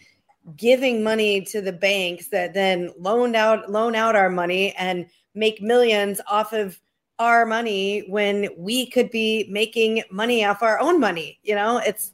giving 0.56 1.04
money 1.04 1.42
to 1.42 1.62
the 1.62 1.72
banks 1.72 2.28
that 2.30 2.54
then 2.54 2.92
loaned 2.98 3.36
out 3.36 3.70
loan 3.70 3.96
out 3.96 4.16
our 4.16 4.30
money 4.30 4.74
and 4.76 5.06
make 5.36 5.62
millions 5.62 6.20
off 6.28 6.54
of 6.54 6.80
our 7.20 7.46
money 7.46 8.06
when 8.08 8.50
we 8.58 8.90
could 8.90 9.12
be 9.12 9.48
making 9.50 10.02
money 10.10 10.44
off 10.44 10.64
our 10.64 10.80
own 10.80 11.00
money 11.00 11.38
you 11.44 11.54
know 11.54 11.78
it's 11.86 12.14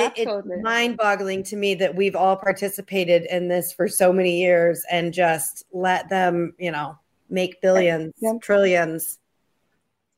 it, 0.00 0.12
it's 0.16 0.62
mind-boggling 0.62 1.42
to 1.44 1.56
me 1.56 1.74
that 1.74 1.94
we've 1.94 2.16
all 2.16 2.36
participated 2.36 3.26
in 3.30 3.48
this 3.48 3.72
for 3.72 3.88
so 3.88 4.12
many 4.12 4.40
years 4.40 4.84
and 4.90 5.12
just 5.12 5.64
let 5.72 6.08
them 6.08 6.54
you 6.58 6.70
know 6.70 6.98
make 7.28 7.60
billions 7.62 8.12
yeah. 8.20 8.32
trillions 8.42 9.18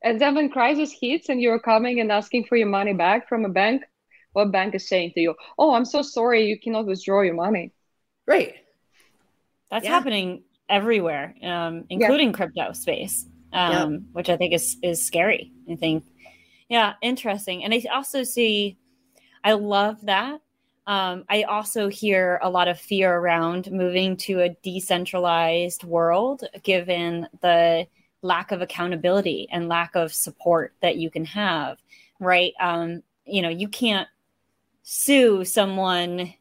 and 0.03 0.19
then 0.19 0.35
when 0.35 0.49
crisis 0.49 0.91
hits 0.99 1.29
and 1.29 1.41
you're 1.41 1.59
coming 1.59 1.99
and 1.99 2.11
asking 2.11 2.45
for 2.45 2.55
your 2.55 2.67
money 2.67 2.93
back 2.93 3.29
from 3.29 3.45
a 3.45 3.49
bank 3.49 3.83
what 4.33 4.51
bank 4.51 4.75
is 4.75 4.87
saying 4.87 5.11
to 5.13 5.21
you, 5.21 5.35
"Oh, 5.57 5.73
I'm 5.73 5.85
so 5.85 6.01
sorry, 6.01 6.45
you 6.45 6.59
cannot 6.59 6.85
withdraw 6.85 7.21
your 7.21 7.35
money." 7.35 7.71
Right. 8.27 8.55
That's 9.71 9.85
yeah. 9.85 9.91
happening 9.91 10.43
everywhere, 10.69 11.35
um, 11.43 11.85
including 11.89 12.29
yeah. 12.29 12.33
crypto 12.33 12.73
space, 12.73 13.25
um, 13.53 13.71
yeah. 13.71 13.97
which 14.11 14.29
I 14.29 14.37
think 14.37 14.53
is 14.53 14.77
is 14.83 15.05
scary. 15.05 15.51
I 15.71 15.75
think, 15.75 16.03
yeah, 16.67 16.93
interesting. 17.01 17.63
And 17.63 17.73
I 17.73 17.83
also 17.91 18.23
see, 18.23 18.77
I 19.43 19.53
love 19.53 20.05
that. 20.05 20.41
Um, 20.85 21.23
I 21.29 21.43
also 21.43 21.87
hear 21.87 22.39
a 22.41 22.49
lot 22.49 22.67
of 22.67 22.79
fear 22.79 23.13
around 23.13 23.71
moving 23.71 24.17
to 24.17 24.41
a 24.41 24.49
decentralized 24.63 25.83
world, 25.83 26.43
given 26.63 27.27
the 27.41 27.87
lack 28.21 28.51
of 28.51 28.61
accountability 28.61 29.47
and 29.51 29.69
lack 29.69 29.95
of 29.95 30.13
support 30.13 30.73
that 30.81 30.97
you 30.97 31.09
can 31.09 31.25
have. 31.25 31.77
Right. 32.19 32.53
Um, 32.59 33.03
you 33.25 33.41
know, 33.41 33.49
you 33.49 33.69
can't 33.69 34.07
sue 34.83 35.45
someone 35.45 36.33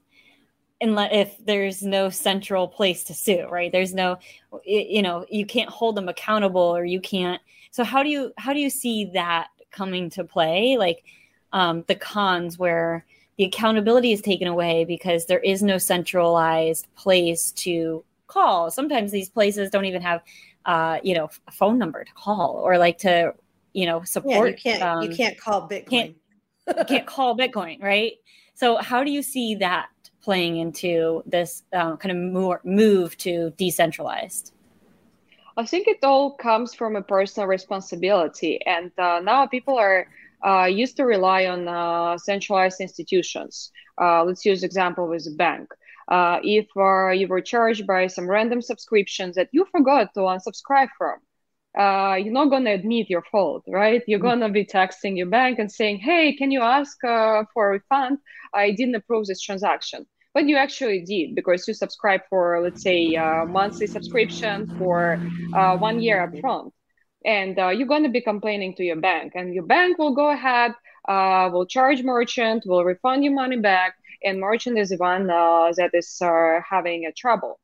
unless 0.80 1.10
if 1.12 1.46
there's 1.46 1.82
no 1.82 2.10
central 2.10 2.66
place 2.66 3.04
to 3.04 3.14
sue 3.14 3.46
right 3.48 3.70
there's 3.70 3.94
no 3.94 4.18
you 4.64 5.00
know 5.00 5.24
you 5.30 5.46
can't 5.46 5.70
hold 5.70 5.96
them 5.96 6.08
accountable 6.08 6.60
or 6.60 6.84
you 6.84 7.00
can't 7.00 7.40
so 7.70 7.84
how 7.84 8.02
do 8.02 8.08
you 8.08 8.32
how 8.36 8.52
do 8.52 8.58
you 8.58 8.68
see 8.68 9.04
that 9.14 9.46
coming 9.70 10.10
to 10.10 10.24
play 10.24 10.76
like 10.76 11.04
um, 11.52 11.84
the 11.88 11.94
cons 11.94 12.58
where 12.58 13.04
the 13.36 13.44
accountability 13.44 14.12
is 14.12 14.20
taken 14.20 14.46
away 14.46 14.84
because 14.84 15.26
there 15.26 15.40
is 15.40 15.62
no 15.62 15.78
centralized 15.78 16.86
place 16.94 17.52
to 17.52 18.04
call. 18.26 18.70
Sometimes 18.70 19.10
these 19.10 19.28
places 19.28 19.70
don't 19.70 19.84
even 19.84 20.02
have 20.02 20.22
uh, 20.64 20.98
you 21.02 21.14
know 21.14 21.28
a 21.48 21.52
phone 21.52 21.78
number 21.78 22.04
to 22.04 22.12
call 22.12 22.60
or 22.64 22.78
like 22.78 22.98
to 22.98 23.34
you 23.72 23.86
know 23.86 24.02
support 24.04 24.60
yeah, 24.64 24.72
you 24.72 24.78
can't 24.78 24.82
um, 24.82 25.02
you 25.02 25.16
can't 25.16 25.38
call 25.38 25.68
bitcoin. 25.68 26.14
can't, 26.66 26.88
can't 26.88 27.06
call 27.06 27.36
bitcoin 27.36 27.82
right? 27.82 28.12
So, 28.54 28.76
how 28.76 29.02
do 29.02 29.10
you 29.10 29.22
see 29.22 29.54
that 29.56 29.88
playing 30.22 30.58
into 30.58 31.22
this 31.26 31.64
uh, 31.72 31.96
kind 31.96 32.12
of 32.12 32.32
more 32.32 32.60
move 32.64 33.16
to 33.18 33.50
decentralized? 33.56 34.52
I 35.56 35.66
think 35.66 35.88
it 35.88 35.98
all 36.02 36.30
comes 36.30 36.74
from 36.74 36.96
a 36.96 37.02
personal 37.02 37.46
responsibility, 37.46 38.64
and 38.64 38.90
uh, 38.98 39.20
now 39.20 39.46
people 39.46 39.76
are 39.76 40.06
used 40.66 40.96
to 40.96 41.04
rely 41.04 41.46
on 41.46 41.68
uh, 41.68 42.18
centralized 42.18 42.80
institutions. 42.80 43.70
Uh, 44.00 44.24
let's 44.24 44.44
use 44.44 44.62
example 44.62 45.08
with 45.08 45.26
a 45.26 45.36
bank. 45.36 45.68
Uh, 46.08 46.38
if 46.42 46.66
you 46.76 47.26
were 47.28 47.40
charged 47.40 47.86
by 47.86 48.06
some 48.06 48.28
random 48.28 48.60
subscriptions 48.60 49.36
that 49.36 49.48
you 49.52 49.64
forgot 49.70 50.12
to 50.14 50.20
unsubscribe 50.20 50.88
from, 50.98 51.18
uh, 51.78 52.16
you're 52.16 52.32
not 52.32 52.50
going 52.50 52.64
to 52.64 52.70
admit 52.70 53.08
your 53.08 53.22
fault, 53.30 53.64
right? 53.66 54.02
You're 54.06 54.18
mm-hmm. 54.18 54.40
going 54.40 54.40
to 54.40 54.48
be 54.50 54.64
texting 54.64 55.16
your 55.16 55.28
bank 55.28 55.58
and 55.58 55.70
saying, 55.70 55.98
hey, 55.98 56.34
can 56.34 56.50
you 56.50 56.60
ask 56.60 57.02
uh, 57.04 57.44
for 57.54 57.70
a 57.70 57.72
refund? 57.74 58.18
I 58.52 58.72
didn't 58.72 58.94
approve 58.94 59.26
this 59.26 59.40
transaction. 59.40 60.06
But 60.34 60.46
you 60.48 60.56
actually 60.56 61.04
did 61.04 61.34
because 61.34 61.68
you 61.68 61.74
subscribed 61.74 62.24
for, 62.30 62.60
let's 62.62 62.82
say, 62.82 63.14
a 63.14 63.44
monthly 63.46 63.86
subscription 63.86 64.74
for 64.78 65.20
uh, 65.54 65.76
one 65.76 66.00
year 66.00 66.26
upfront. 66.26 66.72
And 67.24 67.58
uh, 67.58 67.68
you're 67.68 67.88
going 67.88 68.02
to 68.02 68.08
be 68.08 68.20
complaining 68.20 68.74
to 68.76 68.84
your 68.84 68.96
bank, 68.96 69.32
and 69.34 69.54
your 69.54 69.64
bank 69.64 69.98
will 69.98 70.14
go 70.14 70.30
ahead, 70.30 70.72
uh, 71.08 71.50
will 71.52 71.66
charge 71.66 72.02
merchant, 72.02 72.64
will 72.66 72.84
refund 72.84 73.24
your 73.24 73.32
money 73.32 73.58
back, 73.58 73.94
and 74.24 74.40
merchant 74.40 74.78
is 74.78 74.90
the 74.90 74.96
one 74.96 75.26
that 75.26 75.90
is 75.94 76.20
having 76.68 77.06
a 77.06 77.12
trouble. 77.12 77.58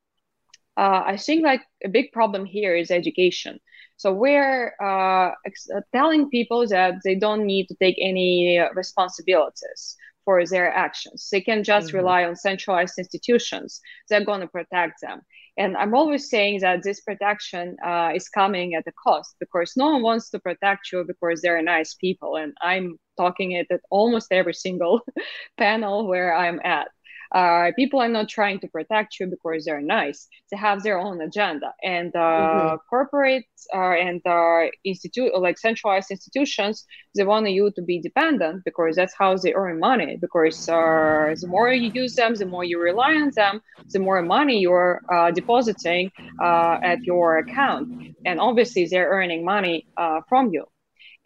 I 0.76 1.16
think 1.16 1.42
like 1.42 1.62
a 1.84 1.88
big 1.88 2.12
problem 2.12 2.44
here 2.44 2.76
is 2.76 2.92
education 2.92 3.58
so 3.98 4.12
we're 4.12 4.74
uh, 4.80 5.32
ex- 5.44 5.68
uh, 5.74 5.80
telling 5.92 6.30
people 6.30 6.66
that 6.68 6.94
they 7.04 7.16
don't 7.16 7.44
need 7.44 7.66
to 7.66 7.74
take 7.74 7.96
any 8.00 8.60
responsibilities 8.72 9.96
for 10.24 10.46
their 10.46 10.72
actions. 10.72 11.28
They 11.32 11.40
can 11.40 11.64
just 11.64 11.88
mm-hmm. 11.88 11.96
rely 11.96 12.24
on 12.24 12.36
centralized 12.36 12.94
institutions. 12.96 13.80
They're 14.08 14.24
going 14.24 14.40
to 14.40 14.46
protect 14.46 15.00
them. 15.02 15.22
And 15.58 15.76
I'm 15.76 15.94
always 15.94 16.30
saying 16.30 16.60
that 16.60 16.84
this 16.84 17.00
protection 17.00 17.76
uh, 17.84 18.12
is 18.14 18.28
coming 18.28 18.74
at 18.74 18.86
a 18.86 18.92
cost 18.92 19.34
because 19.40 19.72
no 19.76 19.86
one 19.90 20.02
wants 20.02 20.30
to 20.30 20.38
protect 20.38 20.92
you 20.92 21.04
because 21.04 21.42
they're 21.42 21.60
nice 21.62 21.94
people. 21.94 22.36
And 22.36 22.54
I'm 22.62 22.96
talking 23.16 23.52
it 23.52 23.66
at 23.70 23.80
almost 23.90 24.28
every 24.30 24.54
single 24.54 25.00
panel 25.58 26.06
where 26.06 26.32
I'm 26.34 26.60
at 26.64 26.88
uh, 27.32 27.70
people 27.76 28.00
are 28.00 28.08
not 28.08 28.28
trying 28.28 28.58
to 28.60 28.68
protect 28.68 29.20
you 29.20 29.26
because 29.26 29.64
they're 29.64 29.80
nice. 29.80 30.28
They 30.50 30.56
have 30.56 30.82
their 30.82 30.98
own 30.98 31.20
agenda, 31.20 31.74
and 31.82 32.14
uh, 32.14 32.18
mm-hmm. 32.18 32.94
corporates 32.94 33.44
uh, 33.74 33.94
and 34.06 34.20
uh, 34.26 34.70
institute 34.84 35.32
like 35.38 35.58
centralized 35.58 36.10
institutions, 36.10 36.84
they 37.14 37.24
want 37.24 37.50
you 37.50 37.70
to 37.72 37.82
be 37.82 38.00
dependent 38.00 38.64
because 38.64 38.96
that's 38.96 39.14
how 39.18 39.36
they 39.36 39.52
earn 39.54 39.78
money. 39.78 40.16
Because 40.16 40.68
uh, 40.68 41.34
the 41.40 41.46
more 41.46 41.70
you 41.72 41.90
use 41.94 42.14
them, 42.14 42.34
the 42.34 42.46
more 42.46 42.64
you 42.64 42.80
rely 42.80 43.14
on 43.14 43.30
them, 43.34 43.60
the 43.90 43.98
more 43.98 44.22
money 44.22 44.58
you're 44.60 45.00
uh, 45.12 45.30
depositing 45.30 46.10
uh, 46.40 46.78
at 46.82 47.02
your 47.02 47.38
account, 47.38 48.16
and 48.24 48.40
obviously 48.40 48.86
they're 48.86 49.10
earning 49.10 49.44
money 49.44 49.86
from 50.28 50.50
you. 50.52 50.64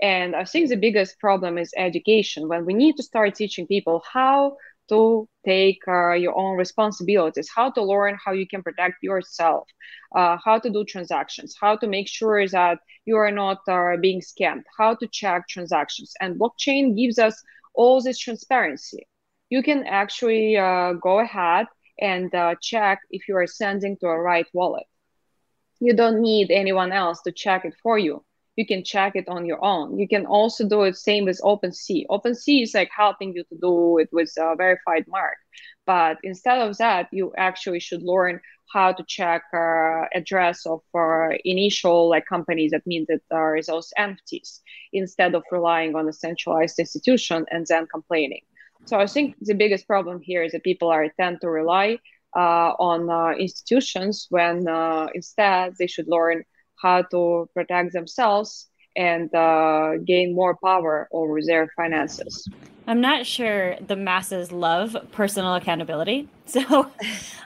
And 0.02 0.34
I 0.34 0.44
think 0.44 0.68
the 0.68 0.76
biggest 0.76 1.20
problem 1.20 1.56
is 1.58 1.72
education. 1.76 2.48
When 2.48 2.66
we 2.66 2.74
need 2.74 2.96
to 2.96 3.04
start 3.04 3.36
teaching 3.36 3.68
people 3.68 4.02
how 4.12 4.56
to 4.88 5.28
take 5.44 5.78
uh, 5.88 6.12
your 6.12 6.36
own 6.36 6.56
responsibilities, 6.56 7.48
how 7.54 7.70
to 7.70 7.82
learn 7.82 8.16
how 8.24 8.32
you 8.32 8.46
can 8.46 8.62
protect 8.62 8.96
yourself, 9.02 9.68
uh, 10.14 10.36
how 10.44 10.58
to 10.58 10.70
do 10.70 10.84
transactions, 10.84 11.56
how 11.60 11.76
to 11.76 11.86
make 11.86 12.08
sure 12.08 12.46
that 12.48 12.78
you 13.04 13.16
are 13.16 13.30
not 13.30 13.58
uh, 13.68 13.96
being 14.00 14.20
scammed, 14.20 14.62
how 14.78 14.94
to 14.94 15.06
check 15.08 15.48
transactions. 15.48 16.12
And 16.20 16.38
blockchain 16.38 16.96
gives 16.96 17.18
us 17.18 17.42
all 17.74 18.00
this 18.02 18.18
transparency. 18.18 19.06
You 19.50 19.62
can 19.62 19.84
actually 19.86 20.56
uh, 20.56 20.94
go 20.94 21.20
ahead 21.20 21.66
and 22.00 22.34
uh, 22.34 22.54
check 22.60 23.00
if 23.10 23.28
you 23.28 23.36
are 23.36 23.46
sending 23.46 23.96
to 23.98 24.06
a 24.06 24.18
right 24.18 24.46
wallet. 24.52 24.86
You 25.80 25.94
don't 25.94 26.20
need 26.20 26.50
anyone 26.50 26.92
else 26.92 27.20
to 27.22 27.32
check 27.32 27.64
it 27.64 27.74
for 27.82 27.98
you 27.98 28.24
you 28.62 28.66
can 28.74 28.84
check 28.84 29.12
it 29.16 29.28
on 29.28 29.44
your 29.50 29.60
own. 29.64 29.98
You 29.98 30.08
can 30.14 30.24
also 30.24 30.62
do 30.68 30.82
it 30.88 30.96
same 30.96 31.24
with 31.24 31.40
OpenSea. 31.42 32.06
OpenSea 32.16 32.62
is 32.62 32.74
like 32.74 32.90
helping 33.04 33.34
you 33.36 33.42
to 33.50 33.56
do 33.60 33.98
it 33.98 34.08
with 34.12 34.30
a 34.38 34.54
verified 34.54 35.04
mark. 35.08 35.38
But 35.84 36.18
instead 36.22 36.58
of 36.66 36.78
that, 36.78 37.08
you 37.18 37.32
actually 37.36 37.80
should 37.80 38.02
learn 38.02 38.40
how 38.72 38.92
to 38.92 39.04
check 39.08 39.42
uh, 39.52 40.04
address 40.20 40.64
of 40.74 40.80
uh, 40.94 41.30
initial 41.44 42.08
like 42.08 42.26
companies 42.26 42.70
that 42.70 42.86
mean 42.86 43.04
that 43.08 43.22
there 43.32 43.56
is 43.56 43.66
those 43.66 43.90
entities 43.98 44.60
instead 44.92 45.34
of 45.34 45.42
relying 45.50 45.96
on 45.96 46.08
a 46.08 46.12
centralized 46.12 46.78
institution 46.78 47.44
and 47.50 47.66
then 47.68 47.84
complaining. 47.96 48.44
So 48.84 48.94
I 49.04 49.06
think 49.06 49.34
the 49.40 49.54
biggest 49.62 49.86
problem 49.88 50.20
here 50.22 50.42
is 50.46 50.52
that 50.52 50.62
people 50.70 50.88
are 50.88 51.08
tend 51.20 51.40
to 51.40 51.48
rely 51.50 51.98
uh, 52.36 52.70
on 52.90 53.10
uh, 53.10 53.32
institutions 53.46 54.26
when 54.30 54.56
uh, 54.68 55.08
instead 55.14 55.74
they 55.78 55.88
should 55.88 56.08
learn 56.16 56.44
how 56.82 57.02
to 57.02 57.48
protect 57.54 57.92
themselves 57.92 58.68
and 58.96 59.34
uh, 59.34 59.92
gain 60.04 60.34
more 60.34 60.56
power 60.62 61.08
over 61.12 61.38
their 61.46 61.68
finances. 61.76 62.46
I'm 62.86 63.00
not 63.00 63.24
sure 63.26 63.76
the 63.86 63.96
masses 63.96 64.50
love 64.50 64.96
personal 65.12 65.54
accountability. 65.54 66.28
So 66.44 66.90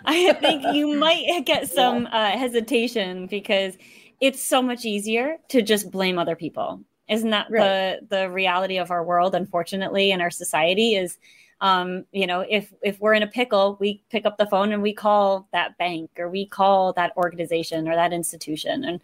I 0.05 0.33
think 0.33 0.75
you 0.75 0.97
might 0.99 1.45
get 1.45 1.69
some 1.69 2.05
yeah. 2.05 2.33
uh, 2.35 2.39
hesitation 2.39 3.27
because 3.27 3.77
it's 4.21 4.45
so 4.45 4.61
much 4.61 4.85
easier 4.85 5.37
to 5.51 5.63
just 5.63 5.93
blame 5.93 6.19
other 6.19 6.35
people. 6.35 6.81
Isn't 7.09 7.31
that 7.31 7.47
right. 7.49 8.01
the 8.01 8.17
the 8.17 8.31
reality 8.31 8.79
of 8.79 8.91
our 8.91 9.05
world 9.05 9.37
unfortunately 9.37 10.11
in 10.11 10.21
our 10.21 10.31
society 10.31 10.97
is 10.97 11.19
um, 11.61 12.05
you 12.13 12.27
know, 12.27 12.45
if 12.49 12.73
if 12.83 13.01
we're 13.01 13.15
in 13.15 13.23
a 13.23 13.29
pickle, 13.29 13.77
we 13.81 14.03
pick 14.11 14.27
up 14.27 14.37
the 14.37 14.47
phone 14.47 14.73
and 14.73 14.83
we 14.83 14.93
call 14.93 15.49
that 15.53 15.77
bank 15.79 16.11
or 16.19 16.29
we 16.29 16.47
call 16.47 16.93
that 16.95 17.17
organization 17.17 17.89
or 17.89 17.95
that 17.95 18.13
institution 18.13 18.85
and 18.85 19.01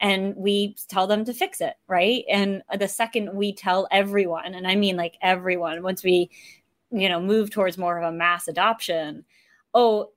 and 0.00 0.36
we 0.36 0.76
tell 0.88 1.06
them 1.06 1.24
to 1.24 1.32
fix 1.32 1.60
it, 1.60 1.74
right? 1.88 2.24
And 2.28 2.62
the 2.78 2.86
second 2.86 3.34
we 3.34 3.52
tell 3.52 3.88
everyone, 3.90 4.54
and 4.54 4.66
I 4.66 4.76
mean 4.76 4.96
like 4.96 5.16
everyone, 5.20 5.82
once 5.82 6.04
we 6.04 6.30
you 6.92 7.08
know 7.08 7.20
move 7.20 7.50
towards 7.50 7.78
more 7.78 7.98
of 7.98 8.04
a 8.04 8.16
mass 8.16 8.46
adoption, 8.46 9.24
oh, 9.74 10.10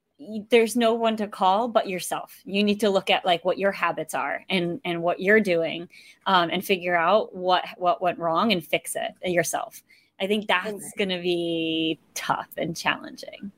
there's 0.50 0.76
no 0.76 0.94
one 0.94 1.16
to 1.16 1.28
call 1.28 1.70
but 1.70 1.88
yourself 1.88 2.42
you 2.44 2.62
need 2.62 2.78
to 2.82 2.90
look 2.90 3.10
at 3.10 3.26
like 3.26 3.46
what 3.46 3.58
your 3.58 3.72
habits 3.72 4.14
are 4.14 4.44
and 4.50 4.82
and 4.84 5.02
what 5.02 5.22
you're 5.22 5.40
doing 5.40 5.88
um, 6.26 6.50
and 6.50 6.66
figure 6.66 6.96
out 6.96 7.34
what 7.34 7.64
what 7.78 8.02
went 8.02 8.20
wrong 8.20 8.52
and 8.52 8.66
fix 8.66 8.98
it 8.98 9.32
yourself 9.32 9.82
I 10.22 10.28
think 10.28 10.48
that's 10.48 10.92
going 10.98 11.10
to 11.10 11.22
be 11.22 12.00
tough 12.14 12.50
and 12.58 12.76
challenging. 12.76 13.52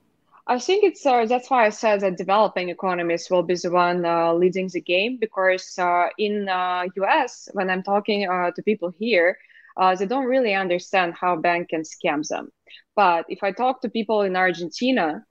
I 0.48 0.60
think 0.60 0.84
it's 0.84 1.06
uh, 1.06 1.26
that's 1.26 1.50
why 1.50 1.66
I 1.66 1.70
said 1.70 2.02
that 2.02 2.18
developing 2.18 2.70
economies 2.70 3.30
will 3.30 3.44
be 3.44 3.56
the 3.56 3.72
one 3.72 4.06
uh, 4.06 4.34
leading 4.34 4.68
the 4.68 4.82
game 4.82 5.18
because 5.20 5.78
uh, 5.78 6.08
in 6.18 6.48
US 6.48 7.48
uh, 7.48 7.52
when 7.54 7.70
I'm 7.70 7.84
talking 7.84 8.28
uh, 8.28 8.52
to 8.52 8.64
people 8.64 8.94
here, 9.00 9.38
uh, 9.78 9.96
they 9.96 10.06
don't 10.06 10.26
really 10.26 10.54
understand 10.54 11.14
how 11.20 11.36
bank 11.36 11.70
can 11.70 11.84
scam 11.84 12.28
them. 12.28 12.52
But 12.96 13.26
if 13.30 13.44
I 13.44 13.52
talk 13.52 13.82
to 13.82 13.90
people 13.90 14.24
in 14.24 14.36
Argentina, 14.36 15.24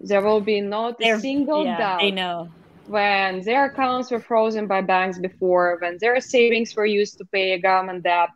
there 0.00 0.22
will 0.22 0.40
be 0.40 0.60
not 0.60 0.98
They're, 0.98 1.16
a 1.16 1.20
single 1.20 1.64
yeah, 1.64 1.78
doubt. 1.78 2.00
They 2.00 2.10
know 2.10 2.50
when 2.86 3.40
their 3.42 3.66
accounts 3.66 4.10
were 4.10 4.20
frozen 4.20 4.66
by 4.66 4.82
banks 4.82 5.18
before, 5.18 5.78
when 5.80 5.98
their 6.00 6.20
savings 6.20 6.76
were 6.76 6.86
used 6.86 7.18
to 7.18 7.24
pay 7.26 7.52
a 7.52 7.58
government 7.58 8.02
debt, 8.04 8.28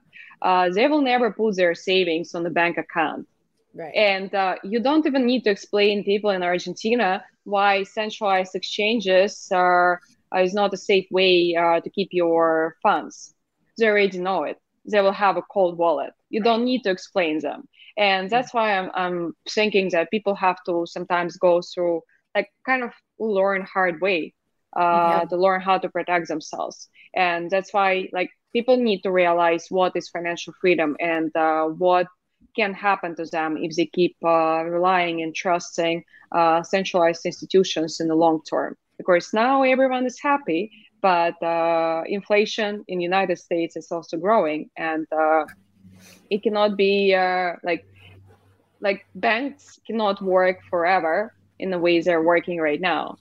uh, 0.42 0.70
they 0.70 0.87
will 0.87 1.03
never 1.03 1.33
put 1.33 1.57
their 1.57 1.74
savings 1.74 2.35
on 2.35 2.42
the 2.42 2.51
bank 2.51 2.79
account. 2.79 3.27
Right. 3.74 3.94
And 3.94 4.35
uh, 4.35 4.57
you 4.64 4.81
don't 4.81 5.07
even 5.07 5.27
need 5.27 5.44
to 5.44 5.51
explain 5.51 6.05
people 6.05 6.31
in 6.31 6.42
Argentina 6.42 7.24
why 7.44 7.85
centralized 7.85 8.55
exchanges 8.55 9.48
are 9.53 10.01
uh, 10.35 10.40
is 10.40 10.55
not 10.55 10.74
a 10.74 10.77
safe 10.77 11.07
way 11.11 11.55
uh, 11.55 11.81
to 11.81 11.90
keep 11.90 12.09
your 12.12 12.77
funds. 12.83 13.35
They 13.79 13.87
already 13.87 14.18
know 14.18 14.44
it. 14.44 14.59
They 14.90 15.01
will 15.01 15.12
have 15.12 15.37
a 15.37 15.42
cold 15.42 15.79
wallet. 15.79 16.12
You 16.31 16.40
right. 16.40 16.44
don't 16.44 16.64
need 16.64 16.83
to 16.85 16.90
explain 16.90 17.40
them. 17.40 17.68
And 17.96 18.31
that's 18.31 18.55
why 18.55 18.79
I'm, 18.79 18.90
I'm 18.94 19.33
thinking 19.48 19.90
that 19.90 20.11
people 20.11 20.35
have 20.37 20.57
to 20.66 20.87
sometimes 20.87 21.37
go 21.37 21.61
through 21.62 22.03
like 22.35 22.48
kind 22.64 22.85
of 22.85 22.92
learn 23.18 23.62
hard 23.62 24.01
way 24.01 24.35
uh, 24.77 25.20
yeah. 25.20 25.24
to 25.31 25.37
learn 25.37 25.61
how 25.61 25.79
to 25.79 25.88
protect 25.88 26.29
themselves. 26.29 26.88
And 27.14 27.51
that's 27.51 27.72
why 27.72 28.09
like 28.12 28.31
people 28.52 28.76
need 28.76 29.02
to 29.02 29.11
realize 29.11 29.66
what 29.70 29.92
is 29.96 30.08
financial 30.08 30.52
freedom 30.61 30.96
and 31.00 31.34
uh, 31.37 31.64
what 31.64 32.06
can 32.56 32.72
happen 32.72 33.14
to 33.16 33.24
them 33.26 33.56
if 33.56 33.76
they 33.76 33.87
keep 33.87 34.16
uh, 34.24 34.64
relying 34.64 35.22
and 35.22 35.34
trusting 35.34 36.02
uh, 36.32 36.62
centralized 36.62 37.24
institutions 37.24 38.00
in 38.00 38.08
the 38.08 38.14
long 38.14 38.40
term. 38.48 38.76
Of 38.98 39.06
course, 39.06 39.32
now 39.32 39.62
everyone 39.62 40.06
is 40.06 40.18
happy, 40.20 40.72
but 41.00 41.40
uh, 41.42 42.02
inflation 42.06 42.84
in 42.88 42.98
the 42.98 43.04
United 43.04 43.38
States 43.38 43.76
is 43.76 43.92
also 43.92 44.16
growing, 44.16 44.70
and 44.76 45.06
uh, 45.12 45.44
it 46.30 46.42
cannot 46.42 46.76
be 46.76 47.14
uh, 47.14 47.52
like 47.62 47.84
like 48.80 49.04
banks 49.14 49.78
cannot 49.87 50.22
work 50.22 50.58
forever 50.70 51.34
in 51.58 51.70
the 51.70 51.78
ways 51.78 52.04
they're 52.04 52.22
working 52.22 52.58
right 52.61 52.80
now 52.80 53.16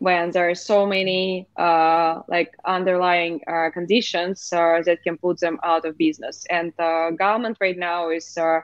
when 0.00 0.30
there 0.30 0.48
are 0.48 0.54
so 0.54 0.86
many 0.86 1.46
uh, 1.58 2.20
like 2.26 2.54
underlying 2.64 3.38
uh, 3.46 3.68
conditions 3.70 4.48
uh, 4.52 4.80
that 4.86 5.02
can 5.04 5.16
put 5.18 5.38
them 5.40 5.58
out 5.62 5.84
of 5.84 5.96
business. 5.98 6.44
And 6.48 6.72
the 6.78 7.14
government 7.18 7.58
right 7.60 7.76
now 7.76 8.10
is 8.10 8.36
uh, 8.38 8.60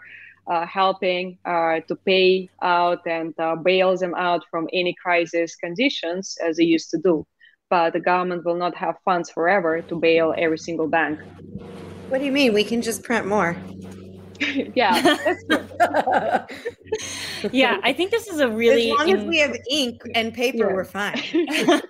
uh, 0.47 0.67
helping 0.67 1.39
uh, 1.45 1.81
to 1.89 1.97
pay 2.07 2.49
out 2.63 3.07
and 3.07 3.35
bail 3.63 3.95
them 3.97 4.15
out 4.17 4.45
from 4.51 4.67
any 4.73 4.95
crisis 4.95 5.55
conditions 5.57 6.39
as 6.43 6.57
they 6.57 6.65
used 6.65 6.91
to 6.91 6.99
do. 6.99 7.27
But 7.69 7.93
the 7.93 8.01
government 8.01 8.47
will 8.47 8.57
not 8.57 8.75
have 8.75 8.97
funds 9.05 9.29
forever 9.29 9.83
to 9.83 9.95
bail 9.95 10.33
every 10.39 10.59
single 10.59 10.89
bank. 10.89 11.21
What 12.09 12.19
do 12.19 12.25
you 12.25 12.33
mean? 12.33 12.55
We 12.55 12.65
can 12.65 12.81
just 12.81 13.03
print 13.03 13.27
more. 13.27 13.57
yeah, 14.75 15.17
yeah, 17.53 17.79
I 17.83 17.93
think 17.93 18.11
this 18.11 18.27
is 18.29 18.41
a 18.41 18.49
really 18.49 18.91
as 18.91 18.99
long 18.99 19.09
in- 19.09 19.17
as 19.19 19.25
we 19.25 19.39
have 19.39 19.57
ink 19.71 20.03
and 20.15 20.33
paper, 20.33 20.69
yeah. 20.69 20.75
we're 20.75 20.85
fine. 20.85 21.23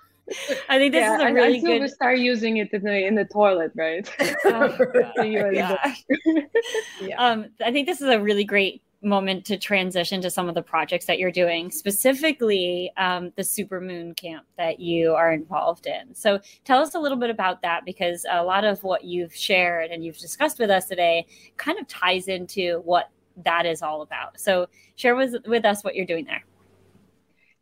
I 0.68 0.78
think 0.78 0.92
this 0.92 1.02
yeah, 1.02 1.16
is 1.16 1.22
a 1.22 1.32
really 1.32 1.60
good. 1.60 1.82
We 1.82 1.88
start 1.88 2.18
using 2.18 2.56
it 2.56 2.72
in 2.72 2.82
the 2.82 3.06
in 3.06 3.14
the 3.14 3.24
toilet, 3.24 3.70
right? 3.76 4.08
Oh, 4.44 5.22
yeah. 5.22 5.94
yeah. 7.00 7.16
Um, 7.16 7.46
I 7.64 7.70
think 7.70 7.86
this 7.86 8.00
is 8.00 8.08
a 8.08 8.20
really 8.20 8.42
great 8.42 8.82
moment 9.02 9.44
to 9.46 9.56
transition 9.56 10.20
to 10.22 10.30
some 10.30 10.48
of 10.48 10.54
the 10.54 10.62
projects 10.62 11.06
that 11.06 11.18
you're 11.18 11.30
doing, 11.30 11.70
specifically 11.70 12.92
um, 12.96 13.32
the 13.36 13.42
Supermoon 13.42 14.16
Camp 14.16 14.46
that 14.56 14.80
you 14.80 15.12
are 15.12 15.32
involved 15.32 15.86
in. 15.86 16.14
So 16.14 16.40
tell 16.64 16.80
us 16.80 16.94
a 16.94 16.98
little 16.98 17.18
bit 17.18 17.30
about 17.30 17.62
that 17.62 17.84
because 17.84 18.24
a 18.30 18.42
lot 18.42 18.64
of 18.64 18.82
what 18.82 19.04
you've 19.04 19.34
shared 19.34 19.90
and 19.90 20.04
you've 20.04 20.18
discussed 20.18 20.58
with 20.58 20.70
us 20.70 20.86
today 20.86 21.26
kind 21.56 21.78
of 21.78 21.86
ties 21.86 22.28
into 22.28 22.80
what 22.84 23.10
that 23.44 23.66
is 23.66 23.82
all 23.82 24.02
about. 24.02 24.40
So 24.40 24.66
share 24.96 25.14
with, 25.14 25.46
with 25.46 25.64
us 25.64 25.84
what 25.84 25.94
you're 25.94 26.06
doing 26.06 26.24
there. 26.24 26.44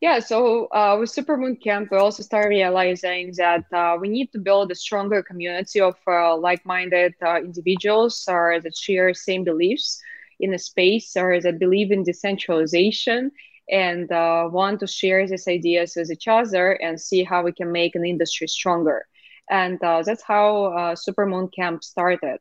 Yeah, 0.00 0.18
so 0.18 0.66
uh, 0.66 0.98
with 1.00 1.10
Supermoon 1.10 1.62
Camp, 1.62 1.90
we 1.90 1.96
also 1.96 2.22
started 2.22 2.48
realizing 2.48 3.32
that 3.38 3.64
uh, 3.72 3.96
we 3.98 4.08
need 4.08 4.30
to 4.32 4.38
build 4.38 4.70
a 4.70 4.74
stronger 4.74 5.22
community 5.22 5.80
of 5.80 5.96
uh, 6.06 6.36
like-minded 6.36 7.14
uh, 7.24 7.38
individuals 7.38 8.22
that 8.26 8.72
share 8.76 9.14
same 9.14 9.44
beliefs 9.44 10.02
in 10.40 10.54
a 10.54 10.58
space 10.58 11.16
or 11.16 11.40
that 11.40 11.58
believe 11.58 11.90
in 11.90 12.02
decentralization 12.02 13.30
and 13.70 14.10
uh, 14.12 14.48
want 14.50 14.80
to 14.80 14.86
share 14.86 15.26
these 15.26 15.48
ideas 15.48 15.94
with 15.96 16.10
each 16.10 16.28
other 16.28 16.72
and 16.72 17.00
see 17.00 17.24
how 17.24 17.42
we 17.42 17.52
can 17.52 17.72
make 17.72 17.94
an 17.94 18.04
industry 18.04 18.46
stronger. 18.46 19.06
And 19.50 19.82
uh, 19.82 20.02
that's 20.04 20.22
how 20.22 20.66
uh, 20.66 20.94
Supermoon 20.94 21.52
Camp 21.54 21.84
started. 21.84 22.38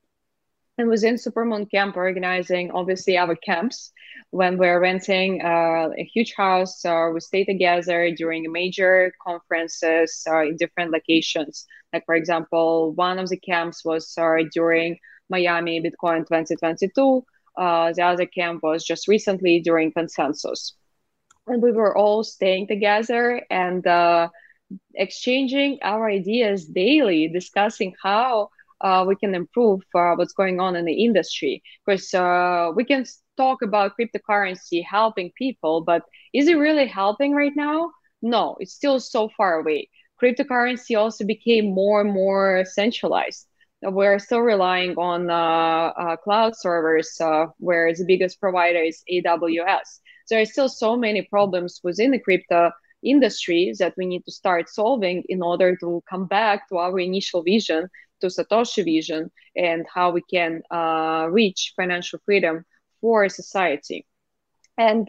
And 0.77 0.89
within 0.89 1.15
Supermoon 1.15 1.69
Camp, 1.69 1.95
organizing 1.95 2.71
obviously 2.71 3.17
our 3.17 3.35
camps. 3.35 3.91
When 4.31 4.57
we're 4.57 4.79
renting 4.79 5.41
uh, 5.43 5.89
a 5.95 6.03
huge 6.03 6.33
house, 6.35 6.83
uh, 6.83 7.11
we 7.13 7.19
stay 7.19 7.45
together 7.45 8.09
during 8.17 8.51
major 8.51 9.13
conferences 9.23 10.23
uh, 10.27 10.41
in 10.41 10.57
different 10.57 10.91
locations. 10.91 11.67
Like, 11.93 12.03
for 12.07 12.15
example, 12.15 12.93
one 12.93 13.19
of 13.19 13.29
the 13.29 13.37
camps 13.37 13.85
was 13.85 14.17
during 14.51 14.97
Miami 15.29 15.79
Bitcoin 15.79 16.27
2022 16.27 16.91
uh, 17.01 17.32
the 17.57 18.03
other 18.03 18.25
camp 18.25 18.61
was 18.63 18.83
just 18.83 19.07
recently 19.07 19.59
during 19.59 19.91
consensus. 19.91 20.75
And 21.47 21.61
we 21.61 21.71
were 21.71 21.95
all 21.97 22.23
staying 22.23 22.67
together 22.67 23.41
and 23.49 23.85
uh, 23.85 24.29
exchanging 24.95 25.79
our 25.83 26.09
ideas 26.09 26.65
daily, 26.65 27.27
discussing 27.27 27.93
how 28.01 28.49
uh, 28.81 29.05
we 29.07 29.15
can 29.15 29.35
improve 29.35 29.81
uh, 29.95 30.13
what's 30.15 30.33
going 30.33 30.59
on 30.59 30.75
in 30.75 30.85
the 30.85 31.03
industry. 31.03 31.61
Because 31.85 32.13
uh, 32.13 32.71
we 32.75 32.85
can 32.85 33.05
talk 33.37 33.61
about 33.61 33.93
cryptocurrency 33.99 34.83
helping 34.89 35.31
people, 35.37 35.81
but 35.81 36.03
is 36.33 36.47
it 36.47 36.55
really 36.55 36.87
helping 36.87 37.33
right 37.33 37.55
now? 37.55 37.91
No, 38.21 38.55
it's 38.59 38.73
still 38.73 38.99
so 38.99 39.29
far 39.35 39.59
away. 39.59 39.89
Cryptocurrency 40.21 40.97
also 40.97 41.25
became 41.25 41.73
more 41.73 42.01
and 42.01 42.13
more 42.13 42.63
centralized 42.65 43.47
we're 43.91 44.19
still 44.19 44.41
relying 44.41 44.95
on 44.97 45.29
uh, 45.29 45.33
uh, 45.33 46.15
cloud 46.17 46.55
servers, 46.55 47.19
uh, 47.19 47.47
where 47.57 47.93
the 47.93 48.05
biggest 48.05 48.39
provider 48.39 48.79
is 48.79 49.03
AWS. 49.11 49.99
There 50.29 50.41
are 50.41 50.45
still 50.45 50.69
so 50.69 50.95
many 50.95 51.21
problems 51.23 51.79
within 51.83 52.11
the 52.11 52.19
crypto 52.19 52.71
industry 53.03 53.73
that 53.79 53.93
we 53.97 54.05
need 54.05 54.23
to 54.25 54.31
start 54.31 54.69
solving 54.69 55.23
in 55.27 55.41
order 55.41 55.75
to 55.77 56.01
come 56.09 56.25
back 56.25 56.69
to 56.69 56.77
our 56.77 56.99
initial 56.99 57.43
vision, 57.43 57.89
to 58.21 58.27
Satoshi 58.27 58.83
vision, 58.85 59.29
and 59.55 59.85
how 59.93 60.11
we 60.11 60.21
can 60.21 60.61
uh, 60.71 61.27
reach 61.29 61.73
financial 61.75 62.19
freedom 62.25 62.65
for 63.01 63.27
society. 63.27 64.05
And 64.77 65.07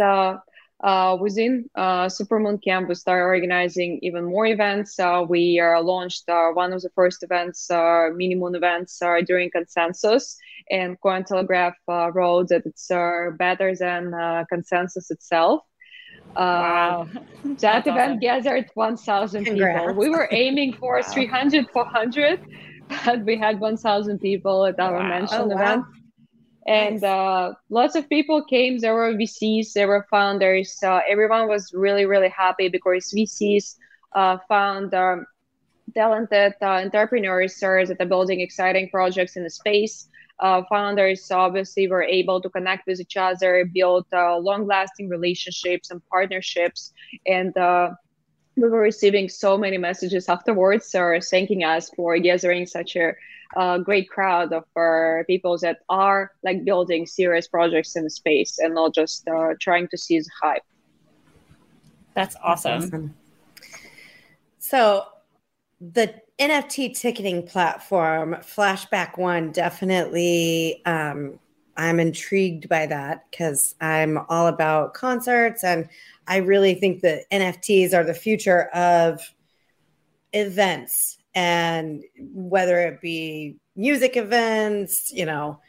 uh, 0.85 0.95
uh, 1.05 1.17
within 1.17 1.69
uh, 1.75 2.07
Supermoon 2.07 2.63
Camp, 2.63 2.89
we 2.89 2.95
started 2.95 3.25
organizing 3.25 3.99
even 4.03 4.25
more 4.25 4.47
events. 4.47 4.99
Uh, 4.99 5.25
we 5.29 5.61
uh, 5.61 5.81
launched 5.81 6.29
uh, 6.29 6.51
one 6.53 6.73
of 6.73 6.83
the 6.83 6.91
first 6.95 7.23
events, 7.23 7.71
uh, 7.71 8.09
Mini 8.15 8.35
Moon 8.35 8.55
events, 8.55 9.01
during 9.27 9.51
Consensus, 9.51 10.37
and 10.71 11.01
Cointelegraph 11.01 11.75
wrote 11.89 12.49
that 12.49 12.63
it's 12.67 12.89
better 13.39 13.75
than 13.75 14.13
Consensus 14.49 15.11
itself. 15.11 15.63
wow. 16.37 17.07
that 17.59 17.87
event 17.93 18.21
gathered 18.21 18.67
1,000 18.75 19.45
people. 19.45 19.95
We 19.95 20.09
were 20.09 20.29
aiming 20.31 20.75
for 20.75 20.97
wow. 20.97 21.13
300, 21.13 21.71
400, 21.71 22.41
but 23.05 23.25
we 23.25 23.37
had 23.37 23.61
1,000 23.61 24.19
people 24.19 24.67
at 24.67 24.79
our 24.81 24.99
wow. 24.99 25.09
mentioned 25.09 25.53
oh, 25.53 25.57
event. 25.57 25.85
And 26.67 27.03
nice. 27.03 27.11
uh, 27.11 27.53
lots 27.69 27.95
of 27.95 28.09
people 28.09 28.45
came. 28.45 28.79
There 28.79 28.95
were 28.95 29.13
vcs 29.13 29.73
there 29.73 29.89
were 29.89 30.07
founders. 30.11 30.79
Uh, 30.83 31.01
everyone 31.09 31.49
was 31.49 31.73
really 31.75 32.07
really 32.07 32.29
happy 32.29 32.69
because 32.69 33.13
vcs 33.13 33.77
uh, 34.15 34.39
found 34.49 34.95
um, 34.95 35.27
talented 35.95 36.55
uh, 36.63 36.67
entrepreneurs 36.67 37.59
that 37.61 37.97
are 38.01 38.07
building 38.07 38.41
exciting 38.41 38.89
projects 38.91 39.37
in 39.37 39.43
the 39.43 39.51
space. 39.51 40.09
Uh, 40.41 40.63
founders 40.69 41.31
obviously 41.31 41.87
were 41.87 42.03
able 42.03 42.41
to 42.41 42.51
connect 42.51 42.87
with 42.87 42.99
each 42.99 43.17
other 43.17 43.65
build 43.73 44.05
uh, 44.13 44.37
long 44.37 44.67
lasting 44.67 45.09
relationships 45.09 45.91
and 45.91 46.03
partnerships. 46.09 46.93
And 47.27 47.55
we 48.57 48.69
were 48.69 48.81
receiving 48.81 49.29
so 49.29 49.59
many 49.59 49.79
messages 49.79 50.29
afterwards 50.29 50.95
or 50.95 51.21
thanking 51.21 51.65
us 51.65 51.91
for 51.91 52.19
gathering 52.19 52.67
such 52.67 52.97
a 52.97 53.13
a 53.57 53.79
great 53.79 54.09
crowd 54.09 54.53
of 54.53 54.65
uh, 54.77 55.23
people 55.27 55.57
that 55.59 55.79
are 55.89 56.33
like 56.43 56.65
building 56.65 57.07
serious 57.07 57.49
projects 57.49 57.97
in 57.97 58.05
the 58.05 58.11
space 58.11 58.59
and 58.59 58.75
not 58.75 58.95
just 58.95 59.27
uh, 59.29 59.55
trying 59.61 59.89
to 59.89 59.99
seize 59.99 60.29
hype. 60.43 60.63
That's 62.15 62.37
awesome. 62.43 62.81
That's 62.81 62.93
awesome. 62.93 63.15
So 64.59 65.05
the 65.81 66.15
NFT 66.39 66.99
ticketing 66.99 67.47
platform, 67.47 68.37
Flashback 68.41 69.19
One, 69.19 69.53
definitely. 69.53 70.81
Um, 70.87 71.39
I'm 71.77 71.99
intrigued 71.99 72.69
by 72.69 72.87
that 72.87 73.25
because 73.31 73.75
I'm 73.81 74.19
all 74.29 74.47
about 74.47 74.95
concerts 74.95 75.65
and 75.65 75.89
I 76.27 76.37
really 76.39 76.75
think 76.75 77.03
that 77.03 77.29
NFTs 77.31 77.93
are 77.93 78.05
the 78.05 78.15
future 78.15 78.69
of 78.75 79.21
events 80.33 81.19
and 81.35 82.05
whether 82.19 82.79
it 82.81 83.01
be 83.01 83.57
music 83.77 84.17
events, 84.17 85.13
you 85.13 85.27
know, 85.27 85.61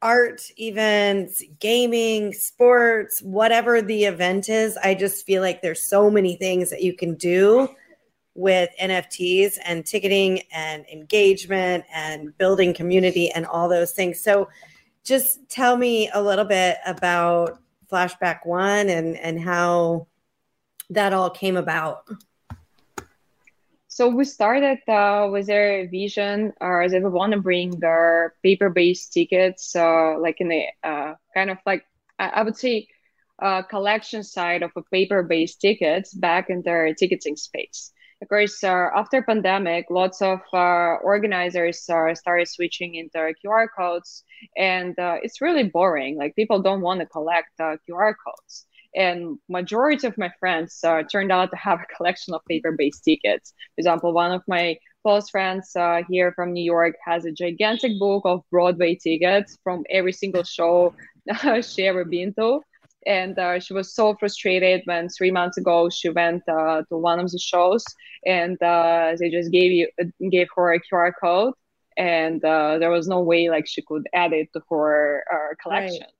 art 0.00 0.50
events, 0.58 1.42
gaming, 1.60 2.32
sports, 2.32 3.20
whatever 3.20 3.80
the 3.80 4.04
event 4.04 4.48
is, 4.48 4.76
I 4.76 4.94
just 4.94 5.24
feel 5.24 5.42
like 5.42 5.62
there's 5.62 5.82
so 5.82 6.10
many 6.10 6.36
things 6.36 6.70
that 6.70 6.82
you 6.82 6.94
can 6.94 7.14
do 7.14 7.68
with 8.34 8.70
NFTs 8.80 9.58
and 9.64 9.86
ticketing 9.86 10.42
and 10.52 10.84
engagement 10.86 11.84
and 11.94 12.36
building 12.38 12.74
community 12.74 13.30
and 13.30 13.46
all 13.46 13.68
those 13.68 13.92
things. 13.92 14.20
So 14.20 14.48
just 15.04 15.48
tell 15.48 15.76
me 15.76 16.10
a 16.12 16.22
little 16.22 16.44
bit 16.44 16.78
about 16.86 17.58
Flashback 17.90 18.46
One 18.46 18.88
and 18.88 19.16
and 19.18 19.40
how 19.40 20.06
that 20.90 21.12
all 21.12 21.30
came 21.30 21.56
about. 21.56 22.08
So 23.92 24.08
we 24.08 24.24
started 24.24 24.78
uh, 24.88 25.28
with 25.30 25.48
their 25.48 25.86
vision, 25.86 26.54
or 26.62 26.84
uh, 26.84 26.88
they 26.88 26.98
want 27.00 27.34
to 27.34 27.40
bring 27.42 27.78
their 27.78 28.34
paper-based 28.42 29.12
tickets, 29.12 29.76
uh, 29.76 30.18
like 30.18 30.40
in 30.40 30.50
a 30.50 30.72
uh, 30.82 31.14
kind 31.34 31.50
of 31.50 31.58
like 31.66 31.84
I 32.18 32.42
would 32.42 32.56
say 32.56 32.88
uh, 33.42 33.60
collection 33.60 34.22
side 34.22 34.62
of 34.62 34.70
a 34.76 34.82
paper-based 34.84 35.60
tickets 35.60 36.14
back 36.14 36.48
in 36.48 36.62
their 36.62 36.94
ticketing 36.94 37.36
space. 37.36 37.92
Of 38.22 38.30
course, 38.30 38.64
uh, 38.64 38.88
after 38.96 39.20
pandemic, 39.20 39.90
lots 39.90 40.22
of 40.22 40.40
organizers 40.54 41.80
started 41.82 42.48
switching 42.48 42.94
into 42.94 43.34
QR 43.44 43.66
codes, 43.76 44.24
and 44.56 44.94
it's 44.96 45.42
really 45.42 45.64
boring. 45.64 46.16
Like 46.16 46.34
people 46.34 46.62
don't 46.62 46.80
want 46.80 47.00
to 47.00 47.06
collect 47.06 47.50
QR 47.58 48.14
codes 48.24 48.66
and 48.94 49.38
majority 49.48 50.06
of 50.06 50.18
my 50.18 50.30
friends 50.38 50.78
uh, 50.84 51.02
turned 51.02 51.32
out 51.32 51.50
to 51.50 51.56
have 51.56 51.80
a 51.80 51.96
collection 51.96 52.34
of 52.34 52.44
paper-based 52.48 53.04
tickets. 53.04 53.54
For 53.74 53.80
example, 53.80 54.12
one 54.12 54.32
of 54.32 54.42
my 54.46 54.76
close 55.02 55.30
friends 55.30 55.74
uh, 55.76 56.02
here 56.08 56.32
from 56.32 56.52
New 56.52 56.64
York 56.64 56.94
has 57.04 57.24
a 57.24 57.32
gigantic 57.32 57.98
book 57.98 58.22
of 58.24 58.42
Broadway 58.50 58.94
tickets 58.94 59.58
from 59.64 59.84
every 59.90 60.12
single 60.12 60.44
show 60.44 60.94
she 61.62 61.86
ever 61.86 62.04
been 62.04 62.34
to. 62.34 62.60
And 63.04 63.36
uh, 63.38 63.58
she 63.58 63.72
was 63.74 63.94
so 63.94 64.14
frustrated 64.14 64.82
when 64.84 65.08
three 65.08 65.32
months 65.32 65.56
ago 65.56 65.90
she 65.90 66.08
went 66.08 66.42
uh, 66.48 66.82
to 66.88 66.96
one 66.96 67.18
of 67.18 67.30
the 67.32 67.38
shows, 67.38 67.84
and 68.24 68.62
uh, 68.62 69.16
they 69.18 69.28
just 69.28 69.50
gave 69.50 69.72
you 69.72 69.88
gave 70.30 70.46
her 70.54 70.74
a 70.74 70.80
QR 70.80 71.10
code, 71.20 71.54
and 71.96 72.44
uh, 72.44 72.78
there 72.78 72.90
was 72.90 73.08
no 73.08 73.20
way 73.20 73.50
like 73.50 73.66
she 73.66 73.82
could 73.82 74.06
add 74.14 74.32
it 74.32 74.50
to 74.52 74.60
her 74.70 75.24
collection. 75.60 76.02
Right 76.02 76.12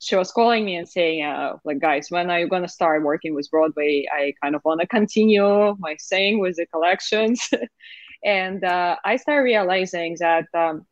she 0.00 0.16
was 0.16 0.30
calling 0.30 0.64
me 0.64 0.76
and 0.76 0.88
saying, 0.88 1.24
uh, 1.24 1.56
like, 1.64 1.80
guys, 1.80 2.10
when 2.10 2.30
are 2.30 2.38
you 2.38 2.48
going 2.48 2.62
to 2.62 2.68
start 2.68 3.02
working 3.02 3.34
with 3.34 3.50
Broadway? 3.50 4.06
I 4.12 4.32
kind 4.42 4.54
of 4.54 4.62
want 4.64 4.80
to 4.80 4.86
continue 4.86 5.74
my 5.78 5.96
saying 5.98 6.38
with 6.40 6.56
the 6.56 6.66
collections. 6.66 7.48
and 8.24 8.62
uh, 8.64 8.96
I 9.04 9.16
started 9.16 9.42
realizing 9.42 10.16
that 10.20 10.46
um, 10.54 10.86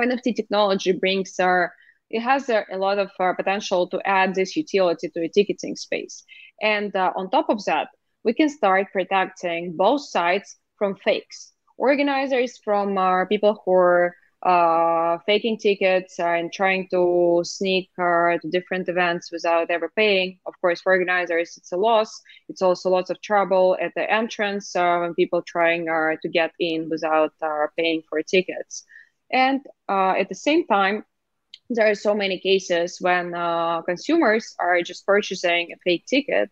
NFT 0.00 0.34
technology 0.34 0.92
brings, 0.92 1.38
uh, 1.38 1.66
it 2.08 2.20
has 2.20 2.48
a, 2.48 2.64
a 2.72 2.78
lot 2.78 2.98
of 2.98 3.10
uh, 3.20 3.34
potential 3.34 3.88
to 3.88 4.00
add 4.06 4.34
this 4.34 4.56
utility 4.56 5.08
to 5.08 5.20
the 5.20 5.28
ticketing 5.28 5.76
space. 5.76 6.24
And 6.62 6.94
uh, 6.96 7.12
on 7.14 7.30
top 7.30 7.50
of 7.50 7.62
that, 7.66 7.88
we 8.24 8.32
can 8.32 8.48
start 8.48 8.88
protecting 8.92 9.76
both 9.76 10.02
sides 10.08 10.56
from 10.78 10.96
fakes. 10.96 11.52
Organizers 11.76 12.58
from 12.64 12.96
uh, 12.96 13.26
people 13.26 13.62
who 13.64 13.72
are 13.72 14.16
uh, 14.46 15.18
faking 15.26 15.58
tickets 15.58 16.20
and 16.20 16.52
trying 16.52 16.88
to 16.88 17.40
sneak 17.44 17.90
uh, 17.98 18.38
to 18.38 18.48
different 18.48 18.88
events 18.88 19.32
without 19.32 19.70
ever 19.70 19.90
paying. 19.96 20.38
Of 20.46 20.54
course, 20.60 20.80
for 20.80 20.92
organizers, 20.92 21.56
it's 21.56 21.72
a 21.72 21.76
loss. 21.76 22.22
It's 22.48 22.62
also 22.62 22.90
lots 22.90 23.10
of 23.10 23.20
trouble 23.20 23.76
at 23.82 23.92
the 23.96 24.08
entrance 24.08 24.76
uh, 24.76 24.98
when 25.00 25.14
people 25.14 25.42
trying 25.42 25.88
uh, 25.88 26.16
to 26.22 26.28
get 26.28 26.52
in 26.60 26.88
without 26.88 27.32
uh, 27.42 27.66
paying 27.76 28.02
for 28.08 28.22
tickets. 28.22 28.84
And 29.32 29.60
uh, 29.88 30.12
at 30.12 30.28
the 30.28 30.36
same 30.36 30.64
time, 30.68 31.04
there 31.68 31.90
are 31.90 31.96
so 31.96 32.14
many 32.14 32.38
cases 32.38 32.98
when 33.00 33.32
consumers 33.84 34.54
are 34.60 34.80
just 34.82 35.04
purchasing 35.04 35.72
a 35.72 35.76
fake 35.82 36.06
ticket, 36.06 36.50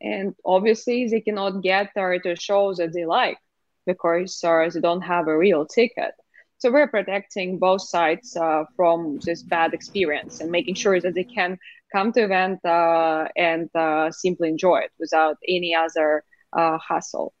and 0.00 0.36
obviously 0.44 1.08
they 1.08 1.20
cannot 1.20 1.62
get 1.62 1.90
to 1.96 2.36
shows 2.38 2.76
that 2.76 2.92
they 2.92 3.04
like 3.04 3.38
because 3.84 4.38
they 4.40 4.80
don't 4.80 5.00
have 5.00 5.26
a 5.26 5.36
real 5.36 5.66
ticket. 5.66 6.12
So 6.62 6.70
we're 6.70 6.86
protecting 6.86 7.58
both 7.58 7.82
sides 7.82 8.36
uh, 8.36 8.62
from 8.76 9.18
this 9.24 9.42
bad 9.42 9.74
experience 9.74 10.38
and 10.38 10.48
making 10.48 10.76
sure 10.76 11.00
that 11.00 11.12
they 11.12 11.24
can 11.24 11.58
come 11.90 12.12
to 12.12 12.22
event 12.22 12.64
uh, 12.64 13.26
and 13.36 13.68
uh, 13.74 14.12
simply 14.12 14.48
enjoy 14.50 14.76
it 14.76 14.92
without 15.00 15.38
any 15.48 15.74
other 15.74 16.22
uh, 16.56 16.78
hassle. 16.78 17.34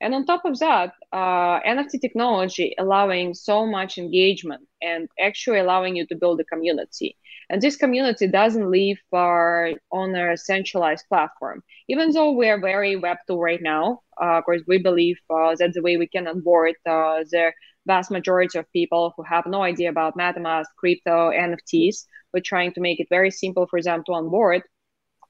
And 0.00 0.14
on 0.14 0.26
top 0.26 0.44
of 0.44 0.60
that, 0.60 0.92
uh, 1.12 1.58
NFT 1.66 2.00
technology 2.00 2.76
allowing 2.78 3.34
so 3.34 3.66
much 3.66 3.98
engagement 3.98 4.62
and 4.80 5.08
actually 5.20 5.58
allowing 5.58 5.96
you 5.96 6.06
to 6.06 6.14
build 6.14 6.38
a 6.38 6.44
community. 6.44 7.16
And 7.50 7.60
this 7.60 7.74
community 7.74 8.28
doesn't 8.28 8.70
live 8.70 8.98
uh, 9.12 9.74
on 9.90 10.14
a 10.14 10.36
centralized 10.36 11.06
platform. 11.08 11.64
Even 11.88 12.12
though 12.12 12.30
we're 12.30 12.60
very 12.60 12.94
Web2 12.94 13.40
right 13.40 13.60
now, 13.60 14.02
of 14.18 14.44
course, 14.44 14.62
we 14.68 14.78
believe 14.78 15.16
that's 15.28 15.74
the 15.74 15.82
way 15.82 15.96
we 15.96 16.06
can 16.06 16.28
onboard 16.28 16.76
the 16.84 17.52
vast 17.88 18.10
majority 18.10 18.56
of 18.58 18.72
people 18.72 19.12
who 19.16 19.24
have 19.24 19.46
no 19.46 19.62
idea 19.62 19.88
about 19.90 20.16
MetaMask, 20.16 20.66
crypto, 20.76 21.30
NFTs. 21.30 22.04
We're 22.32 22.50
trying 22.52 22.72
to 22.74 22.80
make 22.80 23.00
it 23.00 23.08
very 23.10 23.32
simple 23.32 23.66
for 23.66 23.80
them 23.82 24.04
to 24.04 24.12
onboard, 24.12 24.62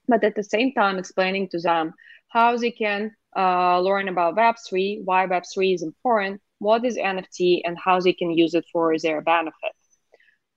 but 0.07 0.23
at 0.23 0.35
the 0.35 0.43
same 0.55 0.73
time 0.73 0.99
explaining 0.99 1.49
to 1.53 1.59
them 1.59 1.93
how 2.27 2.57
they 2.57 2.71
can 2.71 3.01
uh, 3.35 3.79
learn 3.79 4.07
about 4.09 4.35
Web3, 4.35 5.03
why 5.05 5.25
Web3 5.25 5.73
is 5.75 5.83
important, 5.83 6.41
what 6.59 6.85
is 6.85 6.97
NFT, 6.97 7.61
and 7.65 7.77
how 7.85 7.99
they 7.99 8.13
can 8.13 8.31
use 8.31 8.53
it 8.53 8.65
for 8.73 8.97
their 8.99 9.21
benefit. 9.21 9.75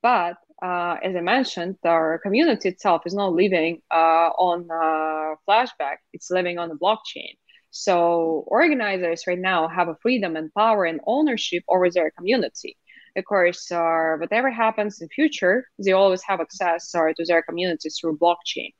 But 0.03 0.37
uh, 0.62 0.97
as 1.03 1.15
I 1.17 1.21
mentioned, 1.21 1.77
our 1.85 2.19
community 2.19 2.69
itself 2.69 3.03
is 3.07 3.15
not 3.15 3.33
living 3.33 3.83
uh, 3.91 4.31
on 4.49 4.59
uh, 4.71 5.37
Flashback; 5.47 5.99
it's 6.12 6.31
living 6.31 6.59
on 6.59 6.69
the 6.69 6.77
blockchain. 6.85 7.35
So 7.72 8.44
organizers 8.48 9.26
right 9.26 9.38
now 9.38 9.66
have 9.66 9.88
a 9.88 9.96
freedom 10.02 10.37
and 10.37 10.52
power 10.52 10.85
and 10.85 11.00
ownership 11.06 11.64
over 11.68 11.90
their 11.90 12.11
community. 12.11 12.76
Of 13.16 13.24
course, 13.24 13.72
uh, 13.72 14.16
whatever 14.18 14.50
happens 14.50 15.00
in 15.00 15.08
future, 15.08 15.66
they 15.78 15.92
always 15.92 16.23
have 16.23 16.40
access 16.40 16.94
uh, 16.94 17.12
to 17.16 17.25
their 17.25 17.42
community 17.42 17.88
through 17.88 18.18
blockchain, 18.18 18.73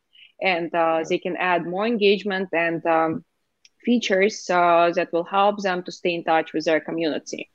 and 0.43 0.75
uh, 0.75 1.05
they 1.09 1.19
can 1.19 1.37
add 1.37 1.67
more 1.67 1.87
engagement 1.87 2.51
and 2.53 2.85
um, 2.87 3.25
features 3.83 4.49
uh, 4.51 4.93
that 4.95 5.11
will 5.11 5.25
help 5.25 5.63
them 5.63 5.83
to 5.85 5.91
stay 5.91 6.15
in 6.15 6.25
touch 6.25 6.53
with 6.53 6.67
their 6.67 6.81
community. 6.81 7.49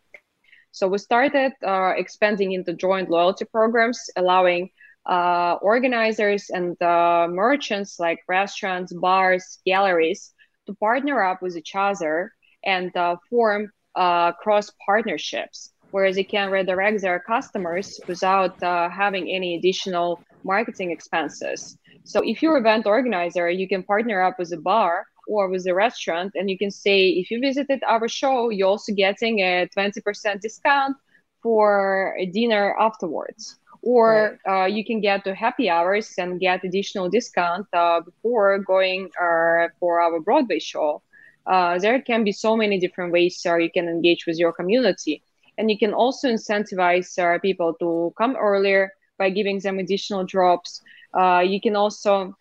So 0.71 0.88
we 0.88 0.97
started 0.97 1.53
uh, 1.65 1.93
expanding 1.97 2.51
into 2.53 2.73
joint 2.73 3.09
loyalty 3.09 3.45
programs, 3.45 4.09
allowing 4.15 4.69
uh, 5.05 5.57
organizers 5.61 6.49
and 6.49 6.79
uh, 6.81 7.27
merchants 7.29 7.99
like 7.99 8.19
restaurants, 8.27 8.91
bars, 8.93 9.59
galleries 9.65 10.33
to 10.68 10.74
partner 10.76 11.24
up 11.24 11.41
with 11.41 11.57
each 11.57 11.74
other 11.76 12.32
and 12.63 12.95
uh, 12.95 13.15
form 13.30 13.72
uh, 13.95 14.32
cross 14.34 14.72
partnerships, 14.86 15.72
whereas 15.91 16.15
they 16.15 16.24
can 16.24 16.51
redirect 16.51 17.01
their 17.01 17.20
customers 17.20 17.99
without 18.07 18.61
uh, 18.61 18.89
having 18.89 19.30
any 19.30 19.55
additional 19.55 20.22
marketing 20.43 20.91
expenses. 20.91 21.78
So 22.03 22.22
if 22.24 22.41
you're 22.41 22.57
event 22.57 22.86
organizer, 22.86 23.49
you 23.49 23.68
can 23.68 23.84
partner 23.84 24.22
up 24.22 24.38
with 24.39 24.53
a 24.53 24.57
bar 24.57 25.05
or 25.28 25.49
with 25.49 25.65
a 25.68 25.74
restaurant, 25.74 26.32
and 26.36 26.49
you 26.49 26.57
can 26.57 26.72
say 26.72 27.09
if 27.09 27.32
you 27.32 27.39
visited 27.41 27.82
our 27.86 28.07
show, 28.07 28.49
you're 28.49 28.70
also 28.70 28.93
getting 28.93 29.39
a 29.39 29.68
20% 29.76 30.39
discount 30.39 30.95
for 31.41 32.15
a 32.18 32.26
dinner 32.28 32.76
afterwards 32.80 33.57
or 33.88 34.38
right. 34.47 34.63
uh, 34.63 34.65
you 34.65 34.85
can 34.85 35.01
get 35.01 35.23
to 35.25 35.35
happy 35.35 35.69
hours 35.69 36.13
and 36.17 36.39
get 36.39 36.63
additional 36.63 37.09
discount 37.09 37.67
uh, 37.73 38.01
before 38.01 38.59
going 38.59 39.09
uh, 39.21 39.67
for 39.79 40.01
our 40.01 40.19
broadway 40.19 40.59
show. 40.59 41.01
Uh, 41.45 41.79
there 41.79 42.01
can 42.01 42.23
be 42.23 42.31
so 42.31 42.55
many 42.57 42.79
different 42.79 43.13
ways 43.13 43.41
uh, 43.45 43.55
you 43.57 43.71
can 43.71 43.88
engage 43.88 44.25
with 44.27 44.38
your 44.38 44.53
community. 44.53 45.23
And 45.57 45.71
you 45.71 45.77
can 45.77 45.93
also 45.93 46.27
incentivize 46.29 47.17
uh, 47.19 47.39
people 47.39 47.73
to 47.79 48.13
come 48.17 48.35
earlier 48.35 48.91
by 49.17 49.29
giving 49.29 49.59
them 49.59 49.79
additional 49.79 50.25
drops. 50.25 50.81
You 51.15 51.59
can 51.61 51.75
also 51.75 52.35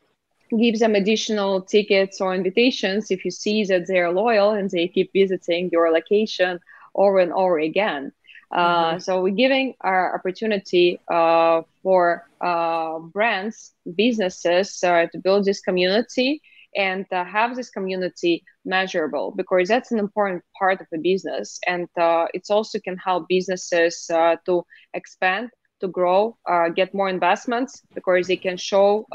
give 0.58 0.78
them 0.78 0.94
additional 0.94 1.62
tickets 1.62 2.20
or 2.20 2.34
invitations 2.34 3.10
if 3.10 3.24
you 3.24 3.30
see 3.30 3.64
that 3.64 3.86
they're 3.86 4.12
loyal 4.12 4.50
and 4.50 4.70
they 4.70 4.88
keep 4.88 5.10
visiting 5.12 5.70
your 5.72 5.90
location 5.92 6.60
over 6.94 7.18
and 7.18 7.32
over 7.32 7.58
again. 7.58 8.12
uh, 8.12 8.15
mm-hmm. 8.52 8.98
So 8.98 9.22
we're 9.22 9.34
giving 9.34 9.74
our 9.80 10.14
opportunity 10.14 11.00
uh, 11.10 11.62
for 11.82 12.26
uh, 12.40 12.98
brands, 12.98 13.72
businesses 13.96 14.82
uh, 14.82 15.06
to 15.12 15.18
build 15.18 15.44
this 15.44 15.60
community 15.60 16.42
and 16.76 17.06
uh, 17.10 17.24
have 17.24 17.56
this 17.56 17.70
community 17.70 18.44
measurable 18.64 19.32
because 19.36 19.68
that's 19.68 19.92
an 19.92 19.98
important 19.98 20.42
part 20.58 20.80
of 20.80 20.86
the 20.92 20.98
business. 20.98 21.58
And 21.66 21.88
it 22.34 22.42
also 22.50 22.78
can 22.80 22.98
help 22.98 23.28
businesses 23.28 24.06
to 24.08 24.62
expand, 24.92 25.50
to 25.80 25.88
grow, 25.88 26.36
get 26.74 26.92
more 26.92 27.08
investments 27.08 27.82
because 27.94 28.26
they 28.26 28.36
can 28.36 28.58
show 28.58 29.06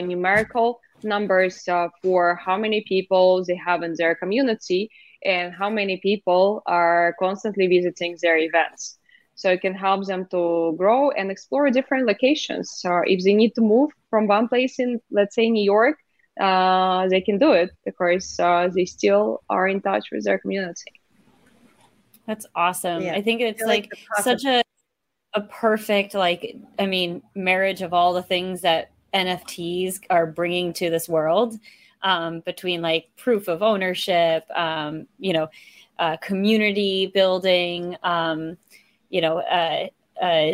numerical 0.00 0.80
numbers 1.02 1.64
for 2.02 2.36
how 2.36 2.56
many 2.56 2.84
people 2.86 3.44
they 3.44 3.56
have 3.56 3.82
in 3.82 3.94
their 3.98 4.14
community 4.14 4.88
and 5.24 5.52
how 5.52 5.70
many 5.70 5.98
people 5.98 6.62
are 6.66 7.14
constantly 7.18 7.66
visiting 7.66 8.16
their 8.22 8.38
events. 8.38 8.98
So 9.34 9.50
it 9.50 9.60
can 9.60 9.74
help 9.74 10.06
them 10.06 10.26
to 10.32 10.74
grow 10.76 11.10
and 11.12 11.30
explore 11.30 11.70
different 11.70 12.06
locations. 12.06 12.72
So 12.80 13.02
if 13.06 13.22
they 13.22 13.34
need 13.34 13.54
to 13.54 13.60
move 13.60 13.90
from 14.10 14.26
one 14.26 14.48
place 14.48 14.78
in, 14.80 15.00
let's 15.10 15.34
say, 15.34 15.48
New 15.48 15.62
York, 15.62 15.96
uh, 16.40 17.08
they 17.08 17.20
can 17.20 17.38
do 17.38 17.52
it 17.52 17.70
because 17.84 18.38
uh, 18.40 18.68
they 18.74 18.84
still 18.84 19.42
are 19.48 19.68
in 19.68 19.80
touch 19.80 20.06
with 20.10 20.24
their 20.24 20.38
community. 20.38 20.92
That's 22.26 22.46
awesome. 22.54 23.02
Yeah. 23.02 23.14
I 23.14 23.22
think 23.22 23.40
it's 23.40 23.62
I 23.62 23.66
like, 23.66 23.88
like 23.92 24.24
such 24.24 24.44
a 24.44 24.62
a 25.34 25.42
perfect 25.42 26.14
like 26.14 26.56
I 26.78 26.86
mean 26.86 27.22
marriage 27.34 27.82
of 27.82 27.92
all 27.92 28.14
the 28.14 28.22
things 28.22 28.62
that 28.62 28.90
NFTs 29.14 30.00
are 30.10 30.26
bringing 30.26 30.72
to 30.74 30.90
this 30.90 31.08
world 31.08 31.58
um, 32.02 32.40
between 32.40 32.82
like 32.82 33.08
proof 33.16 33.48
of 33.48 33.62
ownership, 33.62 34.44
um, 34.54 35.06
you 35.18 35.32
know, 35.32 35.48
uh, 35.98 36.16
community 36.18 37.10
building, 37.12 37.96
um, 38.02 38.56
you 39.10 39.20
know, 39.20 39.38
uh, 39.38 39.86
uh, 40.22 40.52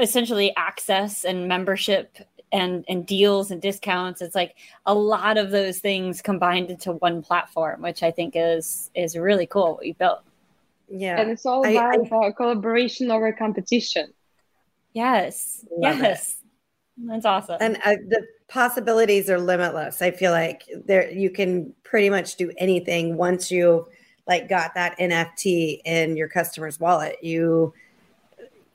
essentially 0.00 0.54
access 0.56 1.24
and 1.24 1.48
membership 1.48 2.16
and 2.52 2.84
and 2.88 3.06
deals 3.06 3.50
and 3.50 3.60
discounts. 3.60 4.20
It's 4.22 4.34
like 4.34 4.56
a 4.86 4.94
lot 4.94 5.38
of 5.38 5.50
those 5.50 5.78
things 5.78 6.22
combined 6.22 6.70
into 6.70 6.92
one 6.92 7.22
platform 7.22 7.82
which 7.82 8.02
i 8.02 8.10
think 8.10 8.34
is 8.36 8.90
is 8.94 9.16
really 9.16 9.46
cool 9.46 9.74
what 9.74 9.86
you 9.86 9.94
built. 9.94 10.20
Yeah. 10.88 11.20
And 11.20 11.30
it's 11.30 11.46
all 11.46 11.66
about 11.66 12.12
I, 12.12 12.26
I, 12.26 12.32
collaboration 12.32 13.10
over 13.10 13.32
competition. 13.32 14.12
Yes. 14.92 15.64
Yes 15.78 16.32
it. 16.32 16.41
That's 16.96 17.24
awesome 17.24 17.56
and 17.60 17.76
uh, 17.84 17.96
the 18.08 18.26
possibilities 18.52 19.30
are 19.30 19.40
limitless. 19.40 20.02
I 20.02 20.10
feel 20.10 20.30
like 20.30 20.64
there 20.84 21.10
you 21.10 21.30
can 21.30 21.72
pretty 21.84 22.10
much 22.10 22.36
do 22.36 22.52
anything 22.58 23.16
once 23.16 23.50
you 23.50 23.88
like 24.28 24.46
got 24.46 24.74
that 24.74 24.98
NFT 24.98 25.80
in 25.86 26.16
your 26.16 26.28
customer's 26.28 26.78
wallet. 26.78 27.16
You 27.22 27.72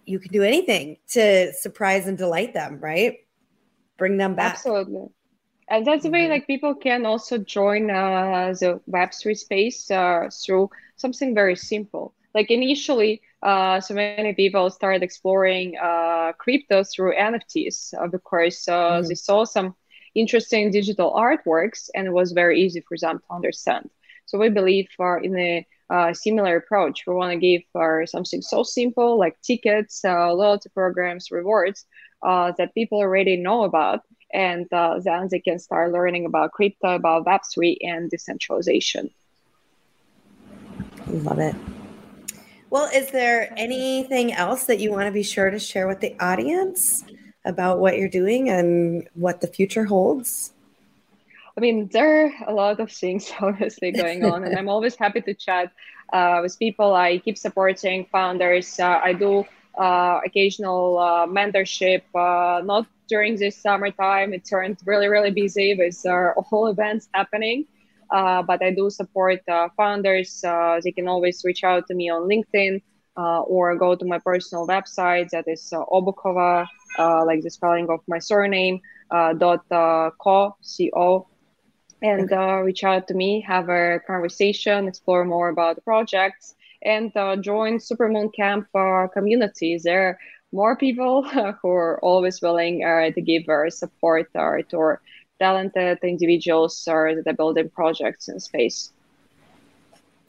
you 0.05 0.17
can 0.19 0.31
do 0.31 0.41
anything 0.41 0.97
to 1.09 1.53
surprise 1.53 2.07
and 2.07 2.17
delight 2.17 2.55
them, 2.55 2.79
right? 2.79 3.19
Bring 3.97 4.17
them 4.17 4.33
back. 4.33 4.53
Absolutely. 4.53 5.09
And 5.69 5.85
that's 5.85 6.03
the 6.03 6.09
way 6.09 6.21
mm-hmm. 6.21 6.31
like 6.31 6.47
people 6.47 6.73
can 6.73 7.05
also 7.05 7.37
join 7.37 7.91
uh, 7.91 8.55
the 8.59 8.81
Web3 8.89 9.37
space 9.37 9.91
uh, 9.91 10.29
through 10.43 10.71
something 10.95 11.35
very 11.35 11.55
simple. 11.55 12.15
Like 12.33 12.49
initially, 12.49 13.21
uh, 13.43 13.79
so 13.79 13.93
many 13.93 14.33
people 14.33 14.69
started 14.69 15.03
exploring 15.03 15.77
uh, 15.77 16.33
crypto 16.37 16.83
through 16.83 17.15
NFTs 17.15 17.93
uh, 17.93 18.07
because 18.07 18.67
uh, 18.67 18.71
mm-hmm. 18.71 19.07
they 19.07 19.15
saw 19.15 19.45
some 19.45 19.75
interesting 20.15 20.71
digital 20.71 21.13
artworks 21.13 21.89
and 21.93 22.07
it 22.07 22.11
was 22.11 22.31
very 22.31 22.61
easy 22.61 22.81
for 22.87 22.97
them 22.97 23.19
to 23.19 23.35
understand. 23.35 23.89
So 24.25 24.37
we 24.37 24.49
believe 24.49 24.87
uh, 24.99 25.19
in 25.21 25.37
a 25.37 25.67
uh, 25.89 26.13
similar 26.13 26.57
approach. 26.57 27.03
We 27.07 27.13
want 27.13 27.31
to 27.31 27.37
give 27.37 27.61
uh, 27.75 28.05
something 28.05 28.41
so 28.41 28.63
simple 28.63 29.17
like 29.17 29.39
tickets, 29.41 30.03
uh, 30.03 30.33
loyalty 30.33 30.69
programs, 30.73 31.31
rewards 31.31 31.85
uh, 32.23 32.51
that 32.57 32.73
people 32.73 32.99
already 32.99 33.37
know 33.37 33.63
about. 33.63 34.01
And 34.33 34.67
uh, 34.73 34.99
then 34.99 35.29
they 35.31 35.39
can 35.39 35.59
start 35.59 35.93
learning 35.93 36.25
about 36.25 36.51
crypto, 36.51 36.95
about 36.95 37.25
Web3 37.25 37.77
and 37.81 38.09
decentralization. 38.09 39.09
Love 41.07 41.39
it. 41.39 41.55
Well, 42.69 42.89
is 42.93 43.11
there 43.11 43.53
anything 43.55 44.33
else 44.33 44.65
that 44.65 44.79
you 44.79 44.91
want 44.91 45.05
to 45.05 45.11
be 45.11 45.23
sure 45.23 45.49
to 45.49 45.59
share 45.59 45.87
with 45.87 46.01
the 46.01 46.15
audience 46.19 47.03
about 47.45 47.79
what 47.79 47.97
you're 47.97 48.09
doing 48.09 48.49
and 48.49 49.07
what 49.13 49.39
the 49.39 49.47
future 49.47 49.85
holds? 49.85 50.53
I 51.57 51.61
mean, 51.61 51.87
there 51.93 52.25
are 52.25 52.31
a 52.47 52.53
lot 52.53 52.79
of 52.79 52.91
things 52.91 53.31
obviously 53.39 53.91
going 53.91 54.25
on, 54.25 54.43
and 54.43 54.57
I'm 54.57 54.67
always 54.67 54.95
happy 54.95 55.21
to 55.21 55.33
chat 55.33 55.71
uh, 56.11 56.39
with 56.43 56.59
people. 56.59 56.93
I 56.93 57.19
keep 57.19 57.37
supporting 57.37 58.05
founders. 58.11 58.79
Uh, 58.79 58.99
I 59.01 59.13
do 59.13 59.45
uh, 59.77 60.19
occasional 60.25 60.99
uh, 60.99 61.25
mentorship, 61.25 62.03
uh, 62.13 62.61
not 62.63 62.85
during 63.07 63.37
this 63.37 63.55
summertime. 63.55 64.33
It 64.33 64.43
turned 64.43 64.77
really, 64.85 65.07
really 65.07 65.31
busy 65.31 65.73
with 65.73 66.05
uh, 66.05 66.33
all 66.51 66.67
events 66.67 67.07
happening. 67.13 67.65
Uh, 68.11 68.41
but 68.43 68.61
I 68.63 68.71
do 68.71 68.89
support 68.89 69.39
uh, 69.49 69.69
founders. 69.77 70.43
Uh, 70.45 70.79
they 70.83 70.91
can 70.91 71.07
always 71.07 71.41
reach 71.43 71.63
out 71.63 71.87
to 71.87 71.95
me 71.95 72.09
on 72.09 72.27
LinkedIn 72.29 72.81
uh, 73.17 73.41
or 73.41 73.75
go 73.75 73.95
to 73.95 74.05
my 74.05 74.19
personal 74.19 74.67
website 74.67 75.29
that 75.31 75.45
is 75.47 75.71
uh, 75.73 75.83
Obukhova, 75.91 76.65
uh, 76.97 77.25
like 77.25 77.41
the 77.41 77.49
spelling 77.49 77.87
of 77.89 77.99
my 78.07 78.19
surname, 78.19 78.79
uh, 79.11 79.33
dot 79.33 79.61
co, 79.69 80.55
C-O, 80.61 81.27
and 82.01 82.29
reach 82.65 82.83
out 82.83 83.07
to 83.07 83.13
me, 83.13 83.41
have 83.47 83.69
a 83.69 83.99
conversation, 84.05 84.87
explore 84.87 85.25
more 85.25 85.49
about 85.49 85.75
the 85.75 85.81
projects, 85.81 86.55
and 86.83 87.11
join 87.43 87.77
Supermoon 87.77 88.29
Camp 88.35 88.67
community. 89.13 89.77
There 89.83 90.09
are 90.09 90.17
more 90.51 90.75
people 90.77 91.23
who 91.61 91.69
are 91.69 91.99
always 92.03 92.41
willing 92.41 92.81
to 92.81 93.21
give 93.21 93.43
or 93.47 93.69
support 93.69 94.27
to 94.33 94.97
talented 95.39 95.99
individuals 96.03 96.87
or 96.87 97.15
that 97.15 97.27
are 97.27 97.33
building 97.33 97.69
projects 97.69 98.27
in 98.27 98.39
space. 98.39 98.91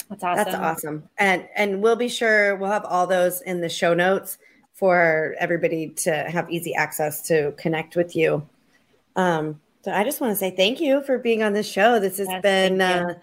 That's 0.08 0.24
awesome. 0.24 0.44
That's 0.44 0.56
awesome. 0.56 1.08
And 1.18 1.48
and 1.54 1.82
we'll 1.82 1.96
be 1.96 2.08
sure 2.08 2.56
we'll 2.56 2.70
have 2.70 2.84
all 2.84 3.06
those 3.06 3.40
in 3.42 3.60
the 3.60 3.68
show 3.68 3.94
notes 3.94 4.38
for 4.74 5.34
everybody 5.38 5.88
to 5.88 6.12
have 6.12 6.50
easy 6.50 6.74
access 6.74 7.22
to 7.28 7.52
connect 7.58 7.96
with 7.96 8.14
you. 8.14 8.48
Um, 9.16 9.60
so 9.82 9.92
I 9.92 10.04
just 10.04 10.20
want 10.20 10.32
to 10.32 10.36
say 10.36 10.50
thank 10.50 10.80
you 10.80 11.02
for 11.02 11.18
being 11.18 11.42
on 11.42 11.52
this 11.52 11.68
show. 11.68 11.98
This 11.98 12.18
has 12.18 12.28
yes, 12.28 12.42
been 12.42 12.80
uh, 12.80 13.14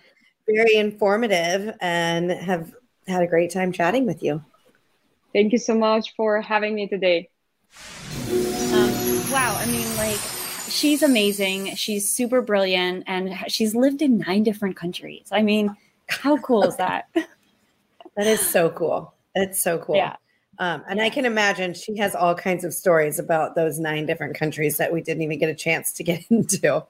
very 0.48 0.76
informative 0.76 1.76
and 1.80 2.32
have 2.32 2.74
had 3.08 3.22
a 3.22 3.28
great 3.28 3.52
time 3.52 3.72
chatting 3.72 4.06
with 4.06 4.22
you. 4.22 4.44
Thank 5.34 5.54
you 5.54 5.60
so 5.60 5.76
much 5.76 6.14
for 6.16 6.42
having 6.42 6.76
me 6.76 6.88
today. 6.88 7.30
Um, 8.30 9.32
wow. 9.32 9.56
I 9.60 9.66
mean, 9.68 9.88
like, 9.98 10.20
she's 10.76 11.02
amazing. 11.02 11.76
She's 11.76 12.10
super 12.10 12.42
brilliant 12.42 13.04
and 13.08 13.34
she's 13.48 13.76
lived 13.76 14.02
in 14.02 14.20
nine 14.20 14.44
different 14.44 14.76
countries. 14.76 15.28
I 15.32 15.42
mean, 15.42 15.76
how 16.08 16.38
cool 16.38 16.64
is 16.64 16.76
that? 16.78 17.08
that 17.14 18.28
is 18.28 18.40
so 18.40 18.70
cool. 18.70 19.14
It's 19.34 19.62
so 19.62 19.80
cool. 19.80 19.96
Yeah. 19.96 20.16
Um, 20.60 20.84
and 20.90 21.00
yeah. 21.00 21.06
I 21.06 21.10
can 21.10 21.26
imagine 21.26 21.74
she 21.74 21.98
has 21.98 22.16
all 22.16 22.36
kinds 22.36 22.64
of 22.64 22.74
stories 22.74 23.20
about 23.20 23.56
those 23.56 23.80
nine 23.80 24.06
different 24.06 24.36
countries 24.36 24.78
that 24.78 24.94
we 24.94 25.02
didn't 25.02 25.24
even 25.24 25.40
get 25.40 25.50
a 25.50 25.56
chance 25.56 25.92
to 25.94 26.04
get 26.04 26.24
into. 26.30 26.86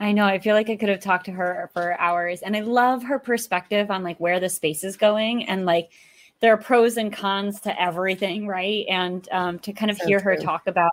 I 0.00 0.12
know. 0.12 0.24
I 0.24 0.38
feel 0.38 0.54
like 0.54 0.68
I 0.68 0.76
could 0.76 0.88
have 0.88 1.00
talked 1.00 1.26
to 1.26 1.32
her 1.32 1.70
for 1.72 1.98
hours. 2.00 2.42
And 2.42 2.56
I 2.56 2.60
love 2.60 3.04
her 3.04 3.18
perspective 3.18 3.90
on 3.90 4.02
like 4.02 4.18
where 4.18 4.40
the 4.40 4.48
space 4.48 4.82
is 4.82 4.96
going 4.96 5.46
and 5.46 5.64
like 5.64 5.90
there 6.40 6.52
are 6.52 6.56
pros 6.56 6.96
and 6.96 7.12
cons 7.12 7.60
to 7.60 7.80
everything, 7.80 8.48
right? 8.48 8.84
And 8.88 9.28
um, 9.30 9.58
to 9.60 9.72
kind 9.72 9.92
of 9.92 9.96
so 9.98 10.06
hear 10.06 10.18
true. 10.18 10.34
her 10.34 10.42
talk 10.42 10.66
about 10.66 10.90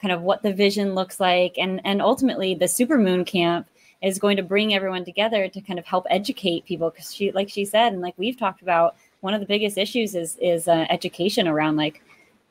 kind 0.00 0.12
of 0.12 0.22
what 0.22 0.42
the 0.42 0.52
vision 0.52 0.94
looks 0.94 1.20
like. 1.20 1.56
And 1.58 1.80
and 1.84 2.00
ultimately 2.00 2.54
the 2.54 2.66
supermoon 2.66 3.26
camp 3.26 3.68
is 4.02 4.18
going 4.18 4.36
to 4.36 4.42
bring 4.42 4.74
everyone 4.74 5.04
together 5.04 5.48
to 5.48 5.60
kind 5.60 5.78
of 5.78 5.86
help 5.86 6.06
educate 6.10 6.64
people. 6.64 6.90
Because 6.90 7.14
she 7.14 7.32
like 7.32 7.48
she 7.48 7.64
said 7.64 7.92
and 7.92 8.02
like 8.02 8.14
we've 8.16 8.38
talked 8.38 8.62
about 8.62 8.96
one 9.20 9.34
of 9.34 9.40
the 9.40 9.46
biggest 9.46 9.78
issues 9.78 10.14
is 10.14 10.36
is 10.40 10.68
uh, 10.68 10.86
education 10.90 11.48
around 11.48 11.76
like 11.76 12.02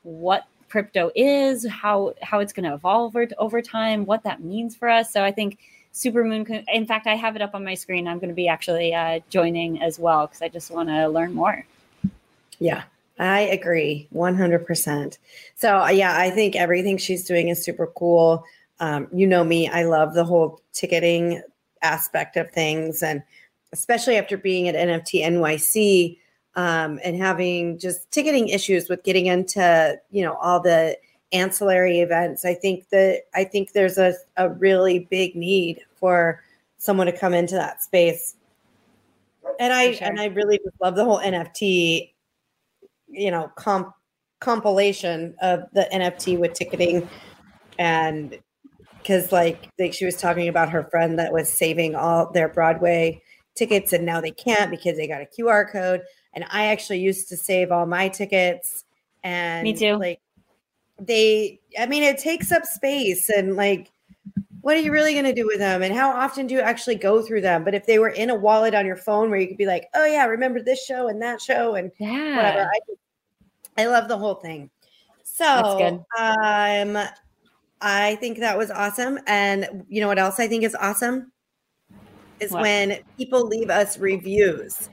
what 0.04 0.45
crypto 0.70 1.12
is 1.16 1.66
how 1.68 2.14
how 2.22 2.39
it's 2.39 2.52
going 2.52 2.68
to 2.68 2.74
evolve 2.74 3.16
over, 3.16 3.28
over 3.38 3.62
time 3.62 4.06
what 4.06 4.24
that 4.24 4.41
means 4.41 4.76
for 4.76 4.89
us. 4.89 5.12
So 5.12 5.24
i 5.24 5.32
think 5.32 5.60
supermoon 5.93 6.64
in 6.72 6.86
fact 6.86 7.08
i 7.08 7.16
have 7.16 7.36
it 7.36 7.41
up 7.41 7.56
on 7.56 7.64
my 7.64 7.74
screen. 7.74 8.08
I'm 8.08 8.20
going 8.20 8.30
to 8.30 8.36
be 8.36 8.48
actually 8.48 8.93
uh, 8.93 9.22
joining 9.30 9.82
as 9.82 9.98
well 9.98 10.28
because 10.28 10.41
i 10.41 10.50
just 10.50 10.70
want 10.70 10.89
to 10.89 11.08
learn 11.08 11.34
more. 11.34 11.66
Yeah 12.60 12.84
I 13.20 13.41
agree 13.41 14.07
100%. 14.13 15.18
So, 15.55 15.80
uh, 15.80 15.89
yeah, 15.89 16.18
I 16.18 16.30
think 16.30 16.55
everything 16.55 16.97
she's 16.97 17.26
doing 17.26 17.47
is 17.47 17.63
super 17.63 17.88
cool. 17.88 18.43
Um, 18.80 19.07
you 19.11 19.26
know 19.26 19.43
me, 19.43 19.68
I 19.68 19.84
love 19.84 20.13
the 20.13 20.24
whole 20.24 20.61
ticketing 20.74 21.41
aspect 21.82 22.38
of 22.38 22.51
things. 22.51 23.01
And 23.01 23.24
especially 23.74 24.18
after 24.18 24.38
being 24.38 24.68
at 24.68 24.76
NFT 24.76 25.24
NYC 25.24 26.18
um, 26.55 26.99
and 27.03 27.15
having 27.15 27.80
just 27.80 28.09
ticketing 28.11 28.49
issues 28.49 28.88
with 28.88 29.03
getting 29.03 29.26
into, 29.26 29.99
you 30.11 30.24
know, 30.24 30.34
all 30.36 30.59
the 30.59 30.97
ancillary 31.32 31.99
events, 31.99 32.45
I 32.45 32.53
think 32.53 32.89
that 32.89 33.24
I 33.34 33.43
think 33.43 33.74
there's 33.74 33.97
a, 33.97 34.13
a 34.38 34.49
really 34.49 35.07
big 35.09 35.36
need 35.36 35.82
for 35.95 36.43
someone 36.78 37.07
to 37.07 37.18
come 37.18 37.34
into 37.34 37.55
that 37.55 37.84
space. 37.84 38.36
And 39.59 39.74
I 39.74 39.93
sure. 39.93 40.07
and 40.07 40.20
I 40.20 40.26
really 40.26 40.59
love 40.82 40.95
the 40.95 41.03
whole 41.03 41.20
NFT 41.20 42.11
you 43.08 43.32
know 43.32 43.51
comp 43.55 43.93
compilation 44.39 45.36
of 45.41 45.64
the 45.74 45.88
NFT 45.91 46.38
with 46.38 46.53
ticketing 46.53 47.10
and 47.80 48.38
because 48.97 49.32
like 49.32 49.70
like 49.80 49.93
she 49.93 50.05
was 50.05 50.16
talking 50.16 50.47
about 50.47 50.70
her 50.70 50.84
friend 50.91 51.18
that 51.18 51.32
was 51.32 51.58
saving 51.58 51.95
all 51.95 52.32
their 52.32 52.49
Broadway 52.49 53.22
tickets 53.55 53.93
and 53.93 54.05
now 54.05 54.22
they 54.22 54.32
can't 54.32 54.70
because 54.70 54.97
they 54.97 55.08
got 55.08 55.22
a 55.22 55.26
QR 55.26 55.70
code. 55.70 56.01
And 56.34 56.45
I 56.51 56.68
actually 56.68 56.99
used 56.99 57.30
to 57.30 57.38
save 57.38 57.72
all 57.72 57.86
my 57.86 58.10
tickets 58.10 58.86
and 59.24 59.64
me 59.64 59.74
too. 59.74 59.97
like 59.97 60.20
they 60.99 61.60
I 61.80 61.88
mean 61.88 62.03
it 62.03 62.20
takes 62.20 62.51
up 62.51 62.66
space 62.66 63.30
and 63.30 63.55
like 63.55 63.91
what 64.62 64.76
are 64.76 64.80
you 64.80 64.91
really 64.91 65.14
going 65.14 65.26
to 65.26 65.34
do 65.34 65.45
with 65.45 65.60
them? 65.60 65.84
And 65.84 65.93
how 65.93 66.10
often 66.10 66.47
do 66.47 66.55
you 66.55 66.62
actually 66.62 66.95
go 66.95 67.22
through 67.22 67.41
them? 67.41 67.64
But 67.64 67.76
if 67.76 67.86
they 67.86 67.99
were 67.99 68.10
in 68.10 68.30
a 68.30 68.36
wallet 68.36 68.74
on 68.74 68.86
your 68.86 68.95
phone 68.95 69.30
where 69.30 69.39
you 69.39 69.47
could 69.47 69.58
be 69.58 69.66
like 69.66 69.88
oh 69.93 70.05
yeah 70.05 70.26
remember 70.26 70.62
this 70.62 70.84
show 70.84 71.08
and 71.08 71.22
that 71.22 71.41
show 71.41 71.76
and 71.76 71.91
yeah. 71.99 72.36
Whatever 72.36 72.72
i, 73.78 73.82
I 73.84 73.86
love 73.86 74.08
the 74.08 74.18
whole 74.18 74.36
thing. 74.36 74.70
So 75.24 76.05
um 76.18 76.97
i 77.82 78.16
think 78.16 78.39
that 78.39 78.58
was 78.58 78.72
awesome. 78.72 79.20
And 79.28 79.86
you 79.88 80.01
know 80.01 80.08
what 80.08 80.20
else 80.20 80.39
i 80.39 80.47
think 80.47 80.64
is 80.64 80.76
awesome? 80.76 81.32
Is 82.39 82.51
what? 82.51 82.62
when 82.62 82.99
people 83.18 83.47
leave 83.47 83.70
us 83.70 83.97
reviews 83.97 84.89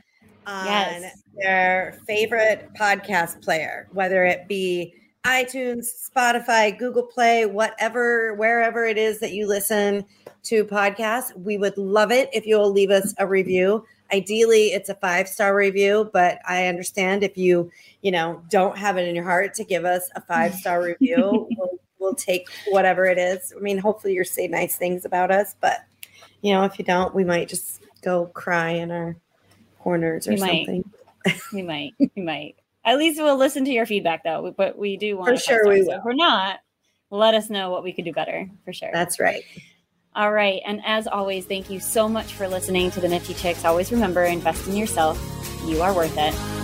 on 0.47 0.67
yes. 0.67 1.23
their 1.37 1.99
favorite 2.07 2.69
podcast 2.79 3.43
player 3.43 3.89
whether 3.93 4.25
it 4.25 4.47
be 4.47 4.95
iTunes, 5.25 5.87
Spotify, 6.11 6.77
Google 6.79 7.03
Play, 7.03 7.47
whatever, 7.47 8.35
wherever 8.35 8.85
it 8.85 8.99
is 8.99 9.21
that 9.21 9.33
you 9.33 9.47
listen 9.47 10.05
to 10.45 10.65
podcasts. 10.65 11.35
We 11.37 11.57
would 11.57 11.79
love 11.79 12.13
it 12.13 12.29
if 12.33 12.47
you'll 12.47 12.71
leave 12.71 12.91
us 12.91 13.15
a 13.19 13.27
review. 13.27 13.87
Ideally, 14.13 14.67
it's 14.69 14.91
a 14.91 14.95
five 14.95 15.27
star 15.27 15.57
review, 15.57 16.11
but 16.13 16.41
I 16.47 16.67
understand 16.67 17.23
if 17.23 17.39
you, 17.39 17.71
you 18.03 18.11
know, 18.11 18.43
don't 18.51 18.77
have 18.77 18.99
it 18.99 19.09
in 19.09 19.15
your 19.15 19.25
heart 19.25 19.55
to 19.55 19.65
give 19.65 19.87
us 19.87 20.11
a 20.15 20.21
five 20.21 20.55
star 20.55 20.83
review. 20.83 21.49
we'll, 21.59 21.79
we'll 21.99 22.15
take 22.15 22.47
whatever 22.69 23.07
it 23.07 23.17
is. 23.17 23.55
I 23.57 23.61
mean, 23.61 23.79
hopefully, 23.79 24.13
you're 24.13 24.25
saying 24.25 24.51
nice 24.51 24.77
things 24.77 25.07
about 25.07 25.31
us, 25.31 25.57
but 25.59 25.87
you 26.43 26.53
know, 26.53 26.65
if 26.65 26.79
you 26.79 26.85
don't, 26.85 27.15
we 27.15 27.25
might 27.25 27.49
just 27.49 27.81
go 28.03 28.27
cry 28.27 28.71
in 28.71 28.91
our 28.91 29.17
corners 29.79 30.29
or 30.29 30.33
we 30.33 30.37
something. 30.37 30.85
Might. 31.25 31.41
we 31.53 31.63
might. 31.63 31.95
We 32.15 32.23
might. 32.23 32.57
At 32.85 32.99
least 32.99 33.21
we'll 33.21 33.37
listen 33.37 33.65
to 33.65 33.71
your 33.71 33.87
feedback 33.87 34.25
though. 34.25 34.55
But 34.57 34.79
we 34.79 34.97
do 34.97 35.17
want 35.17 35.31
for 35.31 35.37
sure 35.37 35.69
we 35.69 35.81
will. 35.81 35.87
So 35.87 35.97
if 35.97 36.05
we're 36.05 36.13
not, 36.15 36.61
let 37.11 37.35
us 37.35 37.49
know 37.49 37.71
what 37.71 37.83
we 37.83 37.93
could 37.93 38.05
do 38.05 38.13
better 38.13 38.49
for 38.65 38.73
sure. 38.73 38.91
That's 38.93 39.19
right. 39.19 39.43
All 40.15 40.33
right. 40.33 40.61
And 40.65 40.81
as 40.85 41.07
always, 41.07 41.47
thank 41.47 41.71
you 41.71 41.81
so 41.81 42.09
much 42.09 42.35
for 42.35 42.47
listening 42.47 42.91
to 42.93 43.01
the 43.01 43.09
Nifty 43.09 43.35
Chicks. 43.35 43.65
Always 43.65 43.91
remember, 43.91 44.23
invest 44.23 44.69
in 44.69 44.77
yourself. 44.77 45.21
You 45.67 45.83
are 45.83 45.95
worth 45.95 46.15
it. 46.17 46.64